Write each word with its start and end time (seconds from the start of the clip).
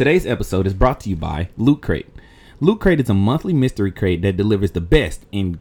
Today's 0.00 0.24
episode 0.24 0.66
is 0.66 0.72
brought 0.72 0.98
to 1.00 1.10
you 1.10 1.16
by 1.16 1.50
Loot 1.58 1.82
Crate. 1.82 2.08
Loot 2.58 2.80
Crate 2.80 3.00
is 3.00 3.10
a 3.10 3.12
monthly 3.12 3.52
mystery 3.52 3.92
crate 3.92 4.22
that 4.22 4.38
delivers 4.38 4.70
the 4.70 4.80
best 4.80 5.26
in 5.30 5.60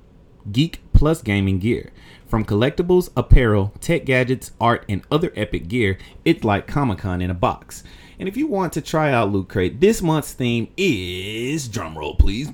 geek 0.49 0.79
plus 0.93 1.21
gaming 1.21 1.59
gear. 1.59 1.91
From 2.25 2.45
collectibles, 2.45 3.09
apparel, 3.17 3.73
tech 3.81 4.05
gadgets, 4.05 4.53
art, 4.61 4.85
and 4.87 5.01
other 5.11 5.33
epic 5.35 5.67
gear, 5.67 5.97
it's 6.23 6.45
like 6.45 6.67
Comic 6.67 6.99
Con 6.99 7.21
in 7.21 7.29
a 7.29 7.33
box. 7.33 7.83
And 8.17 8.29
if 8.29 8.37
you 8.37 8.47
want 8.47 8.71
to 8.71 8.81
try 8.81 9.11
out 9.11 9.29
Loot 9.29 9.49
Crate, 9.49 9.81
this 9.81 10.01
month's 10.01 10.31
theme 10.31 10.69
is 10.77 11.67
drumroll, 11.67 12.17
please. 12.17 12.49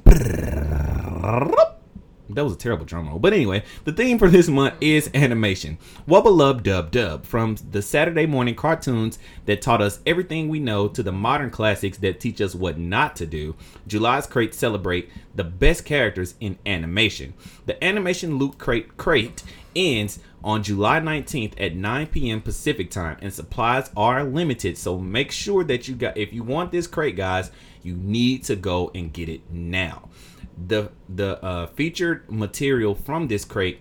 That 2.29 2.43
was 2.43 2.53
a 2.53 2.57
terrible 2.57 2.85
drum 2.85 3.07
roll. 3.07 3.19
But 3.19 3.33
anyway, 3.33 3.63
the 3.83 3.91
theme 3.91 4.17
for 4.17 4.29
this 4.29 4.47
month 4.47 4.75
is 4.81 5.11
animation. 5.13 5.77
Wubba 6.07 6.35
Lub 6.35 6.63
Dub 6.63 6.89
Dub. 6.89 7.25
From 7.25 7.55
the 7.71 7.81
Saturday 7.81 8.25
morning 8.25 8.55
cartoons 8.55 9.19
that 9.45 9.61
taught 9.61 9.81
us 9.81 9.99
everything 10.05 10.49
we 10.49 10.59
know 10.59 10.87
to 10.87 11.03
the 11.03 11.11
modern 11.11 11.51
classics 11.51 11.99
that 11.99 12.19
teach 12.19 12.41
us 12.41 12.55
what 12.55 12.79
not 12.79 13.15
to 13.17 13.27
do, 13.27 13.55
July's 13.87 14.25
Crate 14.25 14.55
celebrate 14.55 15.11
the 15.35 15.43
best 15.43 15.85
characters 15.85 16.33
in 16.39 16.57
animation. 16.65 17.35
The 17.67 17.81
animation 17.83 18.37
Loot 18.37 18.57
Crate 18.57 18.97
Crate 18.97 19.43
ends 19.75 20.19
on 20.43 20.63
July 20.63 20.99
19th 20.99 21.53
at 21.59 21.75
9 21.75 22.07
p.m. 22.07 22.41
Pacific 22.41 22.89
time 22.89 23.17
and 23.21 23.33
supplies 23.33 23.91
are 23.97 24.23
limited. 24.23 24.77
So 24.77 24.97
make 24.97 25.31
sure 25.31 25.63
that 25.63 25.87
you 25.87 25.95
got 25.95 26.17
if 26.17 26.33
you 26.33 26.43
want 26.43 26.71
this 26.71 26.87
crate 26.87 27.15
guys, 27.15 27.51
you 27.83 27.95
need 27.95 28.43
to 28.45 28.55
go 28.55 28.91
and 28.95 29.13
get 29.13 29.29
it 29.29 29.41
now 29.51 30.09
the 30.57 30.91
the 31.09 31.43
uh, 31.43 31.67
featured 31.67 32.29
material 32.31 32.95
from 32.95 33.27
this 33.27 33.45
crate. 33.45 33.79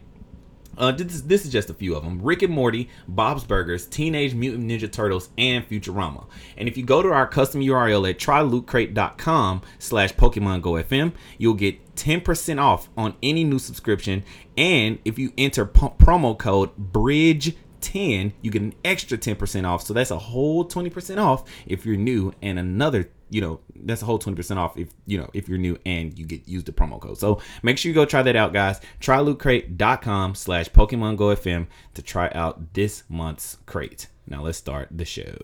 Uh, 0.76 0.90
this, 0.90 1.20
this 1.20 1.44
is 1.44 1.52
just 1.52 1.70
a 1.70 1.74
few 1.74 1.94
of 1.94 2.02
them: 2.02 2.20
Rick 2.20 2.42
and 2.42 2.52
Morty, 2.52 2.90
Bob's 3.06 3.44
Burgers, 3.44 3.86
Teenage 3.86 4.34
Mutant 4.34 4.68
Ninja 4.68 4.90
Turtles, 4.90 5.28
and 5.38 5.68
Futurama. 5.68 6.26
And 6.56 6.68
if 6.68 6.76
you 6.76 6.84
go 6.84 7.00
to 7.00 7.12
our 7.12 7.26
custom 7.28 7.60
URL 7.60 8.10
at 8.10 8.18
trylootcrate.com 8.18 9.62
slash 9.78 10.12
Pokemon 10.14 10.62
Go 10.62 10.72
FM, 10.72 11.12
you'll 11.38 11.54
get 11.54 11.94
10% 11.94 12.60
off 12.60 12.88
on 12.96 13.14
any 13.22 13.44
new 13.44 13.60
subscription. 13.60 14.24
And 14.56 14.98
if 15.04 15.16
you 15.18 15.32
enter 15.38 15.64
p- 15.64 15.80
promo 15.98 16.36
code 16.36 16.76
BRIDGE 16.76 17.54
10 17.84 18.32
you 18.42 18.50
get 18.50 18.62
an 18.62 18.74
extra 18.84 19.16
10% 19.18 19.66
off. 19.66 19.82
So 19.82 19.94
that's 19.94 20.10
a 20.10 20.18
whole 20.18 20.64
20% 20.64 21.18
off 21.18 21.44
if 21.66 21.84
you're 21.84 21.96
new 21.96 22.32
and 22.42 22.58
another 22.58 23.10
you 23.30 23.40
know 23.40 23.60
that's 23.74 24.02
a 24.02 24.04
whole 24.04 24.18
20% 24.18 24.56
off 24.56 24.76
if 24.76 24.90
you 25.06 25.18
know 25.18 25.28
if 25.32 25.48
you're 25.48 25.58
new 25.58 25.78
and 25.84 26.16
you 26.18 26.24
get 26.24 26.46
use 26.48 26.64
the 26.64 26.72
promo 26.72 27.00
code. 27.00 27.18
So 27.18 27.40
make 27.62 27.78
sure 27.78 27.88
you 27.88 27.94
go 27.94 28.04
try 28.04 28.22
that 28.22 28.36
out 28.36 28.52
guys. 28.52 28.80
Try 29.00 29.18
lootcrate.com 29.18 30.34
slash 30.34 30.68
pokemon 30.70 31.16
go 31.16 31.34
fm 31.34 31.66
to 31.94 32.02
try 32.02 32.30
out 32.34 32.74
this 32.74 33.04
month's 33.08 33.58
crate. 33.66 34.08
Now 34.26 34.42
let's 34.42 34.58
start 34.58 34.88
the 34.90 35.04
show 35.04 35.36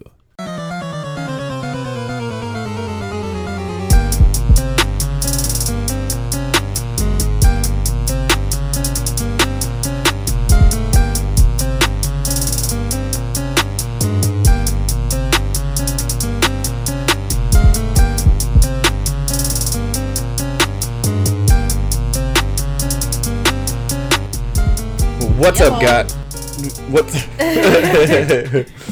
What's 25.41 25.59
up, 25.63 25.81
guys? 25.81 26.13
What's 26.91 27.15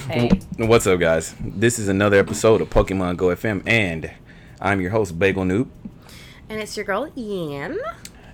Hey. 0.09 0.31
What's 0.57 0.87
up, 0.87 0.99
guys? 0.99 1.35
This 1.39 1.79
is 1.79 1.89
another 1.89 2.17
episode 2.19 2.63
of 2.63 2.71
Pokemon 2.71 3.19
Go 3.19 3.27
FM, 3.27 3.63
and 3.67 4.11
I'm 4.59 4.81
your 4.81 4.91
host, 4.91 5.19
Bagel 5.19 5.45
Noob. 5.45 5.69
And 6.49 6.59
it's 6.59 6.75
your 6.75 6.87
girl 6.87 7.13
Ian. 7.19 7.79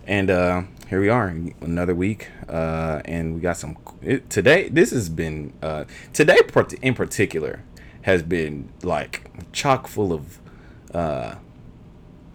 And 0.07 0.31
uh, 0.31 0.63
here 0.89 1.01
we 1.01 1.09
are, 1.09 1.27
another 1.61 1.97
week, 1.97 2.29
uh, 2.49 3.03
and 3.05 3.35
we 3.35 3.41
got 3.41 3.57
some 3.57 3.77
it, 4.01 4.31
today. 4.31 4.69
This 4.69 4.93
has 4.93 5.09
been 5.09 5.53
uh, 5.61 5.83
today 6.13 6.39
in 6.83 6.95
particular 6.95 7.65
has 8.03 8.23
been 8.23 8.69
like 8.85 9.29
chock 9.53 9.89
full 9.89 10.13
of. 10.13 10.39
Uh, 10.95 11.35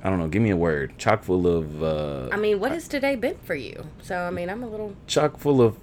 I 0.04 0.10
don't 0.10 0.20
know. 0.20 0.28
Give 0.28 0.42
me 0.42 0.50
a 0.50 0.58
word. 0.58 0.98
Chock 0.98 1.24
full 1.24 1.46
of. 1.48 1.84
Uh, 1.84 2.30
I 2.32 2.38
mean, 2.38 2.60
what 2.60 2.72
has 2.72 2.88
today 2.88 3.16
been 3.16 3.38
for 3.44 3.56
you? 3.56 3.86
So 4.02 4.16
I 4.16 4.30
mean, 4.30 4.50
I'm 4.50 4.64
a 4.64 4.68
little 4.68 4.96
chock 5.08 5.38
full 5.38 5.62
of 5.62 5.78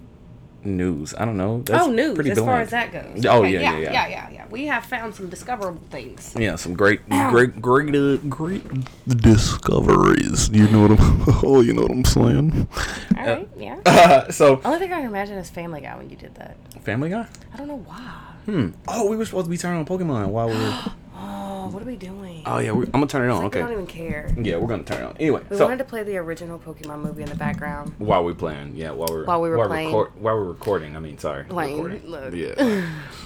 news. 0.67 1.15
I 1.17 1.25
don't 1.25 1.37
know. 1.37 1.63
That's 1.63 1.85
oh 1.85 1.91
news 1.91 2.15
pretty 2.15 2.31
as 2.31 2.39
far 2.39 2.61
as 2.61 2.71
that 2.71 2.93
goes. 2.93 3.25
Oh, 3.27 3.41
Okay, 3.41 3.53
yeah, 3.53 3.61
yeah, 3.61 3.71
yeah, 3.71 3.79
yeah. 3.79 3.93
yeah, 3.93 4.09
yeah, 4.09 4.31
yeah. 4.31 4.47
We 4.51 4.67
have 4.67 4.85
found 4.85 5.15
some 5.15 5.29
discoverable 5.29 5.81
things. 5.91 6.35
Yeah, 6.37 6.57
some 6.57 6.75
great, 6.75 7.09
great, 7.31 7.61
great, 7.61 7.95
uh, 7.95 8.17
great 8.29 8.63
discoveries. 9.07 10.51
You 10.51 10.69
know 10.69 10.89
what 10.89 11.01
I'm? 11.01 11.17
Oh, 11.47 11.61
you 11.61 11.75
know 11.75 11.83
what 11.83 11.91
I'm 11.91 12.05
saying? 12.05 12.69
All 13.17 13.27
right, 13.27 13.49
yeah. 13.57 13.81
Uh, 13.87 14.31
so, 14.31 14.61
Only 14.65 14.79
thing 14.79 14.93
I 14.93 15.01
can 15.01 15.07
imagine 15.07 15.37
is 15.39 15.51
Family 15.51 15.81
Guy 15.81 15.97
when 15.97 16.11
you 16.11 16.17
did 16.17 16.35
that. 16.37 16.57
Family 16.83 17.11
Guy. 17.11 17.27
I 17.53 17.57
don't 17.57 17.69
know 17.69 17.79
why. 17.85 18.23
Hmm. 18.47 18.71
Oh, 18.89 19.09
we 19.09 19.17
were 19.17 19.25
supposed 19.25 19.47
to 19.47 19.51
be 19.51 19.59
turning 19.59 19.81
on 19.81 19.87
Pokemon 19.87 20.29
while 20.29 20.49
we 20.49 20.55
were. 20.55 20.83
Oh, 21.19 21.69
what 21.73 21.83
are 21.83 21.87
we 21.87 21.97
doing? 21.97 22.43
Oh 22.45 22.59
yeah, 22.59 22.73
I'm 22.73 22.85
gonna 22.91 23.07
turn 23.07 23.29
it 23.29 23.33
on. 23.33 23.43
Like, 23.45 23.55
We 23.55 23.61
don't 23.61 23.69
Okay. 23.71 23.73
even 23.73 23.87
care. 23.87 24.35
Yeah, 24.41 24.57
we're 24.59 24.67
gonna 24.69 24.83
turn 24.83 25.03
it 25.03 25.07
on. 25.07 25.17
Anyway, 25.19 25.41
We 25.49 25.57
so 25.57 25.65
wanted 25.65 25.79
to 25.79 25.85
play 25.85 26.03
the 26.03 26.17
original 26.19 26.59
Pokemon 26.59 27.03
movie 27.03 27.23
in 27.23 27.29
the 27.29 27.35
background. 27.35 27.95
while 27.99 28.23
we 28.25 28.35
playing, 28.35 28.73
yeah, 28.77 28.91
while 28.91 29.09
we're 29.11 29.25
While 29.25 29.41
we 29.41 29.49
were 29.49 29.57
while 29.59 29.69
playing. 29.69 29.89
record- 29.89 30.13
while 30.21 30.35
we're 30.37 30.45
recording. 30.45 30.95
I 30.97 31.01
mean, 31.01 31.19
sorry, 31.19 31.45
Playing, 31.45 32.03
look. 32.07 32.35
Yeah. 32.35 32.83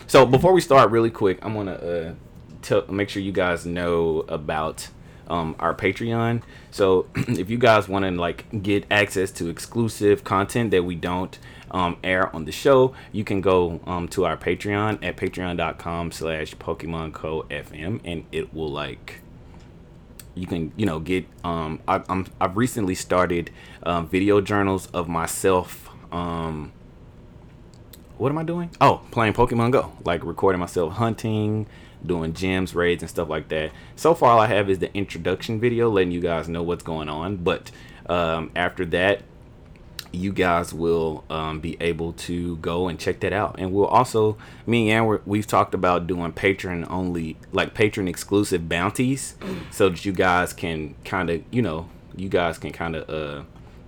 so 0.06 0.24
before 0.24 0.52
we 0.52 0.60
start, 0.60 0.90
really 0.90 1.10
quick, 1.10 1.38
I'm 1.42 1.54
gonna 1.54 1.72
uh, 1.72 2.12
tell 2.62 2.84
make 2.88 3.08
sure 3.08 3.22
you 3.22 3.32
guys 3.32 3.66
know 3.66 4.24
about 4.28 4.88
um, 5.28 5.54
our 5.58 5.74
Patreon. 5.74 6.42
So 6.70 7.06
if 7.14 7.50
you 7.50 7.58
guys 7.58 7.88
want 7.88 8.04
to 8.04 8.10
like 8.12 8.62
get 8.62 8.84
access 8.90 9.30
to 9.32 9.48
exclusive 9.48 10.22
content 10.24 10.70
that 10.72 10.84
we 10.84 10.94
don't 10.94 11.38
um, 11.70 11.96
air 12.02 12.34
on 12.34 12.44
the 12.44 12.52
show, 12.52 12.94
you 13.12 13.24
can 13.24 13.40
go 13.40 13.80
um, 13.86 14.08
to 14.08 14.24
our 14.24 14.36
Patreon 14.36 15.02
at 15.02 15.16
patreon.com 15.16 16.12
slash 16.12 16.54
Pokemon 16.56 17.12
Go 17.12 17.44
FM 17.50 18.00
and 18.04 18.24
it 18.32 18.52
will 18.54 18.70
like 18.70 19.20
you 20.34 20.46
can 20.46 20.72
you 20.76 20.86
know 20.86 21.00
get 21.00 21.26
um 21.42 21.80
I, 21.88 22.02
I'm 22.08 22.24
I've 22.40 22.56
recently 22.56 22.94
started 22.94 23.50
um, 23.82 24.08
video 24.08 24.40
journals 24.40 24.86
of 24.88 25.08
myself 25.08 25.90
um 26.12 26.72
what 28.20 28.30
am 28.30 28.36
I 28.36 28.42
doing? 28.44 28.70
Oh, 28.82 29.00
playing 29.12 29.32
Pokemon 29.32 29.70
Go, 29.70 29.92
like 30.04 30.22
recording 30.24 30.60
myself 30.60 30.92
hunting, 30.92 31.66
doing 32.04 32.34
gyms, 32.34 32.74
raids, 32.74 33.02
and 33.02 33.08
stuff 33.08 33.30
like 33.30 33.48
that. 33.48 33.72
So 33.96 34.14
far, 34.14 34.32
all 34.32 34.40
I 34.40 34.46
have 34.46 34.68
is 34.68 34.78
the 34.78 34.94
introduction 34.94 35.58
video, 35.58 35.88
letting 35.88 36.12
you 36.12 36.20
guys 36.20 36.46
know 36.46 36.62
what's 36.62 36.82
going 36.82 37.08
on. 37.08 37.36
But 37.38 37.70
um, 38.10 38.50
after 38.54 38.84
that, 38.86 39.22
you 40.12 40.32
guys 40.32 40.74
will 40.74 41.24
um, 41.30 41.60
be 41.60 41.76
able 41.80 42.12
to 42.14 42.56
go 42.56 42.88
and 42.88 42.98
check 42.98 43.20
that 43.20 43.32
out. 43.32 43.56
And 43.58 43.72
we'll 43.72 43.86
also, 43.86 44.36
me 44.66 44.90
and 44.90 45.00
Ann, 45.02 45.06
we're- 45.06 45.20
we've 45.24 45.46
talked 45.46 45.74
about 45.74 46.06
doing 46.06 46.32
patron 46.32 46.84
only, 46.90 47.36
like 47.52 47.74
patron 47.74 48.08
exclusive 48.08 48.68
bounties, 48.68 49.36
so 49.70 49.88
that 49.88 50.04
you 50.04 50.12
guys 50.12 50.52
can 50.52 50.94
kind 51.04 51.30
of, 51.30 51.42
you 51.50 51.62
know, 51.62 51.88
you 52.16 52.28
guys 52.28 52.58
can 52.58 52.72
kind 52.72 52.96
of, 52.96 53.08
uh, 53.08 53.44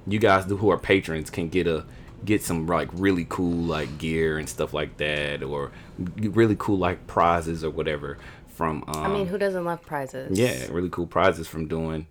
you 0.06 0.18
guys 0.18 0.44
who 0.44 0.70
are 0.70 0.78
patrons 0.78 1.30
can 1.30 1.48
get 1.48 1.66
a 1.66 1.84
get 2.24 2.40
some 2.40 2.66
like 2.68 2.88
really 2.92 3.26
cool 3.28 3.52
like 3.64 3.98
gear 3.98 4.38
and 4.38 4.48
stuff 4.48 4.72
like 4.72 4.96
that, 4.98 5.42
or 5.42 5.72
really 6.20 6.54
cool 6.56 6.78
like 6.78 7.04
prizes 7.08 7.64
or 7.64 7.70
whatever 7.70 8.16
from. 8.46 8.84
Um, 8.86 9.02
I 9.02 9.08
mean, 9.08 9.26
who 9.26 9.38
doesn't 9.38 9.64
love 9.64 9.82
prizes? 9.82 10.38
yeah, 10.38 10.66
really 10.70 10.88
cool 10.88 11.06
prizes 11.08 11.48
from 11.48 11.66
doing 11.66 12.06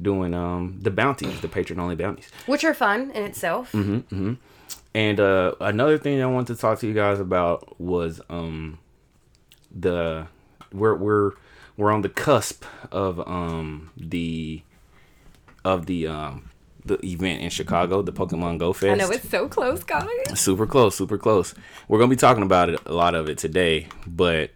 doing 0.00 0.34
um 0.34 0.78
the 0.80 0.90
bounties, 0.90 1.40
the 1.40 1.48
patron 1.48 1.80
only 1.80 1.96
bounties. 1.96 2.30
Which 2.46 2.64
are 2.64 2.74
fun 2.74 3.10
in 3.12 3.24
itself. 3.24 3.72
Mm-hmm. 3.72 4.34
And 4.94 5.18
uh, 5.20 5.54
another 5.60 5.98
thing 5.98 6.22
I 6.22 6.26
wanted 6.26 6.54
to 6.54 6.60
talk 6.60 6.78
to 6.80 6.86
you 6.86 6.94
guys 6.94 7.18
about 7.18 7.80
was 7.80 8.20
um 8.28 8.78
the 9.74 10.26
we're 10.72 10.94
we're 10.94 11.32
we're 11.76 11.92
on 11.92 12.02
the 12.02 12.08
cusp 12.08 12.64
of 12.92 13.20
um 13.28 13.90
the 13.96 14.62
of 15.64 15.86
the 15.86 16.06
um 16.06 16.50
the 16.86 17.04
event 17.04 17.40
in 17.40 17.48
Chicago, 17.48 18.02
the 18.02 18.12
Pokemon 18.12 18.58
Go 18.58 18.72
Fest. 18.72 18.92
I 18.92 18.94
know 18.94 19.10
it's 19.10 19.28
so 19.28 19.48
close, 19.48 19.82
guys. 19.82 20.06
super 20.34 20.66
close, 20.66 20.94
super 20.94 21.16
close. 21.16 21.54
We're 21.88 21.98
gonna 21.98 22.10
be 22.10 22.16
talking 22.16 22.42
about 22.42 22.68
it 22.68 22.78
a 22.86 22.92
lot 22.92 23.14
of 23.14 23.28
it 23.28 23.38
today, 23.38 23.88
but 24.06 24.50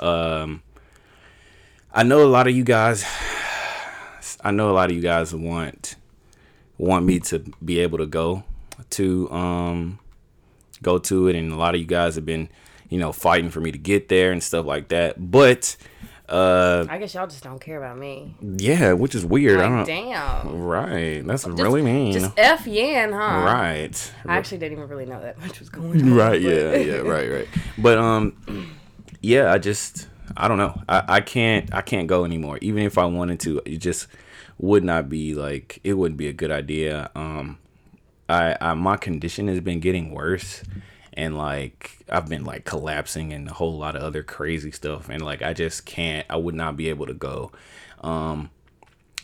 um 0.00 0.62
I 1.94 2.02
know 2.02 2.24
a 2.24 2.28
lot 2.28 2.46
of 2.46 2.56
you 2.56 2.64
guys 2.64 3.04
I 4.42 4.50
know 4.50 4.70
a 4.70 4.72
lot 4.74 4.90
of 4.90 4.96
you 4.96 5.02
guys 5.02 5.34
want 5.34 5.96
want 6.78 7.04
me 7.06 7.20
to 7.20 7.38
be 7.64 7.78
able 7.80 7.98
to 7.98 8.06
go 8.06 8.42
to 8.90 9.30
um 9.30 9.98
go 10.82 10.98
to 10.98 11.28
it 11.28 11.36
and 11.36 11.52
a 11.52 11.56
lot 11.56 11.74
of 11.74 11.80
you 11.80 11.86
guys 11.86 12.16
have 12.16 12.26
been, 12.26 12.48
you 12.88 12.98
know, 12.98 13.12
fighting 13.12 13.50
for 13.50 13.60
me 13.60 13.70
to 13.72 13.78
get 13.78 14.08
there 14.08 14.32
and 14.32 14.42
stuff 14.42 14.66
like 14.66 14.88
that. 14.88 15.30
But 15.30 15.76
uh 16.28 16.86
I 16.88 16.98
guess 16.98 17.14
y'all 17.14 17.26
just 17.26 17.44
don't 17.44 17.60
care 17.60 17.76
about 17.78 17.98
me. 17.98 18.34
yeah, 18.40 18.92
which 18.94 19.14
is 19.14 19.24
weird. 19.24 19.60
I 19.60 19.68
don't 19.68 19.84
damn. 19.86 20.62
Right. 20.62 21.24
That's 21.26 21.44
Just- 21.44 21.58
really 21.60 21.82
mean. 21.82 22.12
Just 22.14 22.32
F 22.36 22.66
yen, 22.66 23.12
huh? 23.12 23.18
right. 23.44 24.12
I 24.26 24.36
actually 24.38 24.58
didn't 24.58 24.78
even 24.78 24.88
really 24.88 25.06
know 25.06 25.20
that 25.20 25.38
much 25.40 25.60
was 25.60 25.68
going 25.68 26.02
on. 26.02 26.14
right 26.14 26.40
yeah 26.40 26.74
yeah 26.76 26.96
right 26.98 27.30
right 27.30 27.48
but 27.78 27.98
um 27.98 28.34
yeah 29.20 29.52
i 29.52 29.58
just 29.58 30.08
I 30.34 30.48
don't 30.48 30.56
know. 30.56 30.80
I, 30.88 31.04
I 31.16 31.20
can't 31.20 31.74
I 31.74 31.82
can't 31.82 32.08
go 32.08 32.24
anymore. 32.24 32.56
Even 32.62 32.84
if 32.84 32.96
I 32.96 33.04
wanted 33.04 33.38
to, 33.40 33.60
it 33.66 33.76
just 33.78 34.06
would 34.62 34.84
not 34.84 35.10
be 35.10 35.34
like 35.34 35.80
it 35.84 35.94
wouldn't 35.94 36.16
be 36.16 36.28
a 36.28 36.32
good 36.32 36.50
idea. 36.50 37.10
Um, 37.14 37.58
I, 38.28 38.56
I 38.60 38.72
my 38.74 38.96
condition 38.96 39.48
has 39.48 39.60
been 39.60 39.80
getting 39.80 40.12
worse, 40.12 40.62
and 41.12 41.36
like 41.36 41.98
I've 42.08 42.28
been 42.28 42.44
like 42.44 42.64
collapsing 42.64 43.32
and 43.32 43.48
a 43.48 43.54
whole 43.54 43.76
lot 43.76 43.96
of 43.96 44.02
other 44.02 44.22
crazy 44.22 44.70
stuff, 44.70 45.10
and 45.10 45.22
like 45.22 45.42
I 45.42 45.52
just 45.52 45.84
can't. 45.84 46.24
I 46.30 46.36
would 46.36 46.54
not 46.54 46.78
be 46.78 46.88
able 46.88 47.06
to 47.06 47.14
go. 47.14 47.52
Um, 48.00 48.50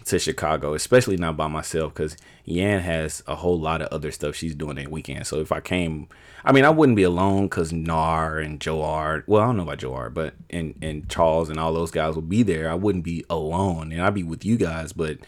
to 0.04 0.18
Chicago, 0.18 0.74
especially 0.74 1.16
not 1.16 1.36
by 1.36 1.48
myself, 1.48 1.92
because 1.92 2.16
Yan 2.44 2.80
has 2.80 3.22
a 3.26 3.34
whole 3.36 3.58
lot 3.58 3.82
of 3.82 3.88
other 3.88 4.10
stuff 4.10 4.34
she's 4.34 4.54
doing 4.54 4.76
that 4.76 4.90
weekend. 4.90 5.26
So 5.26 5.40
if 5.40 5.52
I 5.52 5.60
came, 5.60 6.08
I 6.48 6.52
mean, 6.52 6.64
I 6.64 6.70
wouldn't 6.70 6.96
be 6.96 7.02
alone 7.02 7.44
because 7.44 7.74
Nar 7.74 8.38
and 8.38 8.58
Joar, 8.58 9.22
well, 9.26 9.42
I 9.42 9.46
don't 9.46 9.58
know 9.58 9.64
about 9.64 9.78
Joar, 9.82 10.08
but 10.08 10.32
and 10.48 10.74
and 10.80 11.06
Charles 11.10 11.50
and 11.50 11.60
all 11.60 11.74
those 11.74 11.90
guys 11.90 12.14
will 12.14 12.22
be 12.22 12.42
there. 12.42 12.70
I 12.70 12.74
wouldn't 12.74 13.04
be 13.04 13.24
alone, 13.28 13.92
and 13.92 14.00
I'd 14.00 14.14
be 14.14 14.22
with 14.22 14.46
you 14.46 14.56
guys, 14.56 14.94
but 14.94 15.18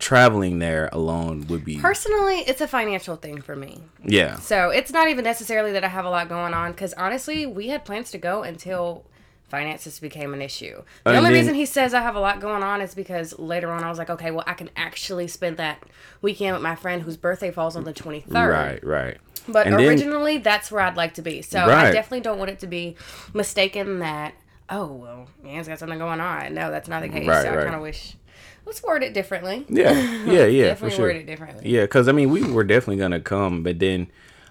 traveling 0.00 0.58
there 0.58 0.88
alone 0.92 1.46
would 1.46 1.64
be 1.64 1.78
Personally, 1.78 2.40
it's 2.40 2.60
a 2.60 2.66
financial 2.66 3.14
thing 3.14 3.40
for 3.40 3.54
me. 3.54 3.80
yeah, 4.02 4.36
So 4.40 4.70
it's 4.70 4.90
not 4.92 5.08
even 5.08 5.22
necessarily 5.24 5.70
that 5.72 5.84
I 5.84 5.88
have 5.88 6.04
a 6.04 6.10
lot 6.10 6.28
going 6.28 6.52
on 6.52 6.72
because 6.72 6.92
honestly, 6.94 7.46
we 7.46 7.68
had 7.68 7.84
plans 7.84 8.10
to 8.10 8.18
go 8.18 8.42
until 8.42 9.04
finances 9.48 10.00
became 10.00 10.34
an 10.34 10.42
issue. 10.42 10.82
The 11.04 11.10
And 11.10 11.18
only 11.18 11.30
then- 11.30 11.40
reason 11.40 11.54
he 11.54 11.64
says 11.64 11.94
I 11.94 12.00
have 12.02 12.16
a 12.16 12.20
lot 12.20 12.40
going 12.40 12.64
on 12.64 12.80
is 12.80 12.94
because 12.94 13.38
later 13.38 13.70
on 13.70 13.84
I 13.84 13.88
was 13.88 13.98
like, 13.98 14.10
okay, 14.10 14.32
well, 14.32 14.42
I 14.48 14.54
can 14.54 14.68
actually 14.76 15.28
spend 15.28 15.58
that 15.58 15.78
weekend 16.20 16.54
with 16.54 16.62
my 16.62 16.74
friend 16.74 17.02
whose 17.02 17.16
birthday 17.16 17.52
falls 17.52 17.76
on 17.76 17.84
the 17.84 17.92
23rd. 17.94 18.50
right, 18.50 18.84
right. 18.84 19.18
But 19.48 19.66
And 19.66 19.78
then- 19.78 19.86
originally, 19.88 20.38
that's 20.38 20.70
where 20.72 20.80
I'd 20.82 20.96
like 20.96 21.14
to 21.14 21.22
be. 21.22 21.42
So 21.42 21.60
I 21.60 21.90
definitely 21.92 22.20
don't 22.20 22.38
want 22.38 22.50
it 22.50 22.58
to 22.60 22.66
be 22.66 22.96
mistaken 23.34 23.98
that, 24.00 24.34
oh, 24.70 24.86
well, 24.86 25.26
man's 25.42 25.68
got 25.68 25.78
something 25.78 25.98
going 25.98 26.20
on. 26.20 26.54
No, 26.54 26.70
that's 26.70 26.88
not 26.88 27.02
the 27.02 27.08
case. 27.08 27.26
Right, 27.28 27.42
so 27.42 27.50
I 27.52 27.62
kind 27.64 27.74
of 27.74 27.82
wish, 27.82 28.16
let's 28.64 28.82
word 28.82 29.02
it 29.02 29.12
differently. 29.14 29.66
Yeah, 29.68 29.92
yeah, 30.24 30.44
yeah, 30.46 30.74
for 30.74 30.86
Definitely 30.86 30.96
sure. 30.96 31.04
word 31.06 31.16
it 31.16 31.26
differently. 31.26 31.70
Yeah, 31.70 31.82
because 31.82 32.08
I 32.08 32.12
mean, 32.12 32.30
we 32.30 32.42
were 32.42 32.64
definitely 32.64 32.96
gonna 32.96 33.20
come, 33.20 33.62
but 33.62 33.78
then 33.78 34.06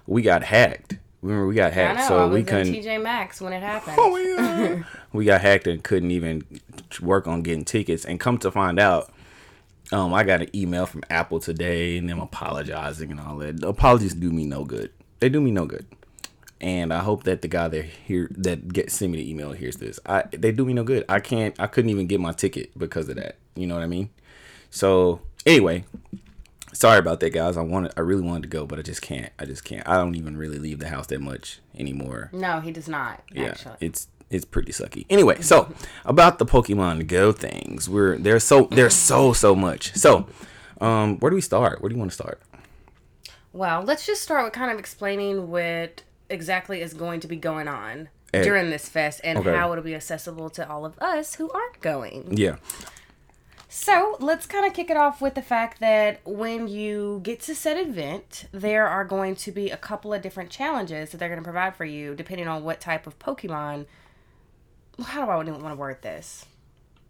we 0.06 0.22
got 0.22 0.44
hacked. 0.44 0.98
Remember, 1.22 1.46
we 1.46 1.54
got 1.54 1.72
hacked, 1.72 2.00
know. 2.00 2.08
So 2.08 2.28
we 2.28 2.42
couldn't. 2.44 2.72
TJ 2.74 3.02
Maxx 3.02 3.40
when 3.40 3.54
it 3.54 3.62
happened. 3.62 3.96
Oh, 3.98 4.14
yeah. 4.16 4.82
we 5.14 5.24
got 5.24 5.40
hacked 5.40 5.66
and 5.66 5.82
couldn't 5.82 6.10
even 6.10 6.42
work 7.00 7.26
on 7.26 7.40
getting 7.40 7.64
tickets. 7.64 8.04
And 8.04 8.20
come 8.20 8.36
to 8.38 8.50
find 8.50 8.78
out, 8.78 9.10
um, 9.94 10.12
I 10.12 10.24
got 10.24 10.42
an 10.42 10.48
email 10.54 10.86
from 10.86 11.02
Apple 11.08 11.40
today 11.40 11.96
and 11.96 12.08
them 12.08 12.20
apologizing 12.20 13.10
and 13.10 13.20
all 13.20 13.36
that. 13.38 13.62
Apologies 13.62 14.14
do 14.14 14.30
me 14.30 14.44
no 14.44 14.64
good. 14.64 14.90
They 15.20 15.28
do 15.28 15.40
me 15.40 15.50
no 15.50 15.64
good. 15.66 15.86
And 16.60 16.92
I 16.92 17.00
hope 17.00 17.24
that 17.24 17.42
the 17.42 17.48
guy 17.48 17.68
that 17.68 17.84
here 17.84 18.28
that 18.32 18.72
get 18.72 18.90
send 18.90 19.12
me 19.12 19.18
the 19.18 19.30
email 19.30 19.52
hears 19.52 19.76
this. 19.76 20.00
I 20.06 20.24
they 20.32 20.50
do 20.52 20.64
me 20.64 20.72
no 20.72 20.82
good. 20.84 21.04
I 21.08 21.20
can't. 21.20 21.58
I 21.60 21.66
couldn't 21.66 21.90
even 21.90 22.06
get 22.06 22.20
my 22.20 22.32
ticket 22.32 22.76
because 22.78 23.08
of 23.08 23.16
that. 23.16 23.36
You 23.54 23.66
know 23.66 23.74
what 23.74 23.82
I 23.82 23.86
mean? 23.86 24.08
So 24.70 25.20
anyway, 25.44 25.84
sorry 26.72 26.98
about 26.98 27.20
that, 27.20 27.30
guys. 27.34 27.56
I 27.56 27.60
wanted. 27.62 27.92
I 27.96 28.00
really 28.00 28.22
wanted 28.22 28.42
to 28.44 28.48
go, 28.48 28.66
but 28.66 28.78
I 28.78 28.82
just 28.82 29.02
can't. 29.02 29.30
I 29.38 29.44
just 29.44 29.64
can't. 29.64 29.86
I 29.86 29.96
don't 29.96 30.14
even 30.14 30.36
really 30.36 30.58
leave 30.58 30.78
the 30.78 30.88
house 30.88 31.06
that 31.08 31.20
much 31.20 31.60
anymore 31.76 32.30
No, 32.32 32.60
he 32.60 32.70
does 32.72 32.88
not. 32.88 33.22
yeah, 33.32 33.46
Actually. 33.48 33.76
it's 33.80 34.08
it's 34.34 34.44
pretty 34.44 34.72
sucky. 34.72 35.06
Anyway, 35.08 35.40
so 35.40 35.72
about 36.04 36.38
the 36.38 36.46
Pokemon 36.46 37.06
Go 37.06 37.32
things, 37.32 37.88
we're 37.88 38.18
there's 38.18 38.44
so 38.44 38.68
there's 38.70 38.94
so 38.94 39.32
so 39.32 39.54
much. 39.54 39.94
So, 39.94 40.26
um, 40.80 41.18
where 41.20 41.30
do 41.30 41.36
we 41.36 41.40
start? 41.42 41.80
Where 41.80 41.88
do 41.88 41.94
you 41.94 41.98
want 41.98 42.10
to 42.10 42.14
start? 42.14 42.40
Well, 43.52 43.82
let's 43.82 44.04
just 44.04 44.22
start 44.22 44.44
with 44.44 44.52
kind 44.52 44.70
of 44.72 44.78
explaining 44.78 45.48
what 45.50 46.02
exactly 46.28 46.80
is 46.80 46.92
going 46.94 47.20
to 47.20 47.28
be 47.28 47.36
going 47.36 47.68
on 47.68 48.08
Eh, 48.34 48.42
during 48.42 48.70
this 48.70 48.88
fest 48.88 49.20
and 49.22 49.38
okay. 49.38 49.54
how 49.54 49.70
it'll 49.70 49.84
be 49.84 49.94
accessible 49.94 50.50
to 50.50 50.68
all 50.68 50.84
of 50.84 50.98
us 50.98 51.36
who 51.36 51.48
aren't 51.52 51.80
going. 51.80 52.36
Yeah, 52.36 52.56
So, 53.68 54.16
let's 54.18 54.46
kind 54.46 54.66
of 54.66 54.72
kick 54.72 54.90
it 54.90 54.96
off 54.96 55.20
with 55.20 55.34
the 55.34 55.42
fact 55.42 55.78
that 55.80 56.20
when 56.24 56.66
you 56.66 57.20
get 57.22 57.40
to 57.42 57.54
said 57.54 57.76
event, 57.76 58.46
there 58.50 58.88
are 58.88 59.04
going 59.04 59.36
to 59.36 59.52
be 59.52 59.70
a 59.70 59.76
couple 59.76 60.12
of 60.12 60.20
different 60.22 60.50
challenges 60.50 61.10
that 61.10 61.18
they're 61.18 61.28
going 61.28 61.40
to 61.40 61.44
provide 61.44 61.76
for 61.76 61.84
you 61.84 62.14
depending 62.16 62.48
on 62.48 62.64
what 62.64 62.80
type 62.80 63.06
of 63.06 63.18
Pokemon. 63.20 63.86
How 65.02 65.24
do 65.24 65.30
I 65.30 65.36
want 65.36 65.48
to 65.48 65.74
word 65.74 66.02
this? 66.02 66.44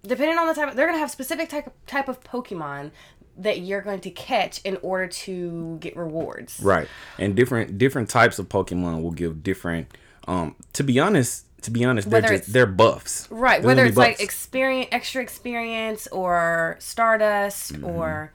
Depending 0.03 0.37
on 0.39 0.47
the 0.49 0.55
type, 0.55 0.75
they're 0.75 0.87
going 0.87 0.97
to 0.97 1.01
have 1.01 1.11
specific 1.11 1.49
type 1.49 1.73
type 1.87 2.09
of 2.09 2.23
Pokemon 2.23 2.91
that 3.37 3.61
you're 3.61 3.81
going 3.81 4.01
to 4.01 4.11
catch 4.11 4.61
in 4.65 4.77
order 4.83 5.09
to 5.09 5.77
get 5.81 5.97
rewards. 5.97 6.61
right. 6.63 6.87
And 7.19 7.35
different 7.35 7.79
different 7.79 8.09
types 8.09 8.39
of 8.39 8.49
Pokemon 8.49 9.03
will 9.03 9.11
give 9.13 9.43
different. 9.43 9.89
Um, 10.29 10.55
to 10.75 10.83
be 10.83 10.99
honest, 11.01 11.47
to 11.63 11.71
be 11.71 11.85
honest, 11.85 12.09
they're 12.11 12.23
Whether 12.23 12.39
just 12.39 12.53
they're 12.53 12.67
buffs. 12.67 13.27
Right, 13.31 13.61
They're 13.61 13.69
whether 13.69 13.85
it's 13.87 13.95
be 13.95 14.01
like 14.01 14.21
experience, 14.21 14.89
extra 14.93 15.23
experience, 15.23 16.07
or 16.09 16.77
Stardust, 16.79 17.73
Mm-hmm. 17.75 17.85
or 17.85 18.33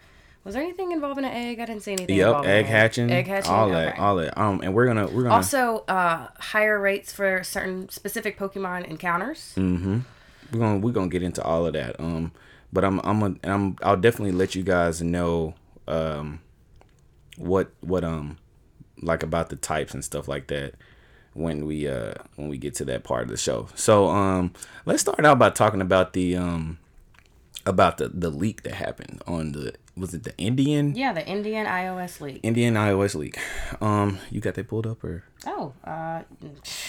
was 0.50 0.56
there 0.56 0.63
anything 0.63 0.92
involving 0.92 1.25
an 1.25 1.31
egg? 1.31 1.60
I 1.60 1.66
didn't 1.66 1.84
see 1.84 1.92
anything. 1.92 2.16
Yep, 2.18 2.44
egg 2.46 2.66
hatching, 2.66 3.12
egg 3.12 3.28
hatching, 3.28 3.51
all 3.51 3.69
that, 3.69 4.00
all 4.00 4.16
that. 4.16 4.36
Um, 4.36 4.62
and 4.62 4.74
we're 4.74 4.88
gonna 4.88 5.06
we're 5.06 5.22
gonna 5.22 5.36
Also, 5.36 5.84
uh, 5.88 6.30
higher 6.40 6.80
rates 6.80 7.13
for 7.13 7.44
certain 7.44 7.88
specific 7.90 8.40
Pokemon 8.40 8.88
encounters. 8.88 9.54
Mm-hmm. 9.56 10.00
We're 10.51 10.60
gonna 10.60 10.80
we're 10.80 10.92
gonna 10.92 11.10
get 11.10 11.22
into 11.22 11.44
all 11.44 11.68
of 11.68 11.74
that. 11.74 12.00
Um, 12.00 12.31
but 12.74 12.84
I'm 12.84 13.00
I'm 13.01 13.22
a, 13.22 13.36
I'm 13.44 13.75
I'll 13.84 13.96
definitely 13.96 14.31
let 14.31 14.56
you 14.56 14.63
guys 14.63 15.04
know 15.04 15.54
um 15.88 16.40
what 17.38 17.69
what 17.81 18.04
um 18.04 18.40
like 19.04 19.22
about 19.22 19.50
the 19.50 19.56
types 19.56 19.94
and 19.94 20.04
stuff 20.04 20.28
like 20.28 20.48
that 20.48 20.74
when 21.34 21.68
we 21.68 21.88
uh 21.88 22.16
when 22.38 22.50
we 22.50 22.57
get 22.57 22.74
to 22.75 22.86
that 22.86 23.04
part 23.04 23.22
of 23.22 23.30
the 23.30 23.38
show. 23.38 23.68
So 23.75 24.10
um 24.10 24.54
let's 24.88 25.01
start 25.01 25.24
out 25.24 25.38
by 25.38 25.51
talking 25.51 25.81
about 25.81 26.13
the 26.13 26.36
um 26.36 26.80
about 27.68 28.00
the 28.00 28.10
the 28.10 28.31
leak 28.31 28.63
that 28.63 28.74
happened 28.74 29.22
on 29.28 29.51
the 29.51 29.75
was 30.00 30.13
it 30.13 30.24
the 30.24 30.36
Indian 30.38 30.96
Yeah, 30.96 31.13
the 31.13 31.25
Indian 31.28 31.66
iOS 31.66 32.22
League. 32.22 32.40
Indian 32.44 32.74
iOS 32.75 33.16
leak. 33.16 33.38
Um 33.81 34.19
you 34.31 34.40
got 34.42 34.54
that 34.56 34.68
pulled 34.68 34.88
up 34.88 35.04
or 35.04 35.24
Oh, 35.46 35.74
uh, 35.86 36.24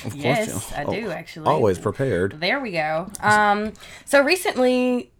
Of 0.05 0.12
course 0.12 0.15
yes, 0.17 0.73
I 0.73 0.85
oh, 0.85 0.91
do 0.93 1.11
actually. 1.11 1.47
always 1.47 1.79
prepared. 1.79 2.41
There 2.41 2.59
we 2.61 2.73
go. 2.73 3.09
Um, 3.21 3.73
so 4.05 4.23
recently 4.23 5.12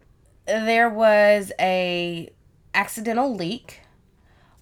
there 0.47 0.89
was 0.91 1.53
a 1.61 2.31
accidental 2.75 3.35
leak 3.35 3.81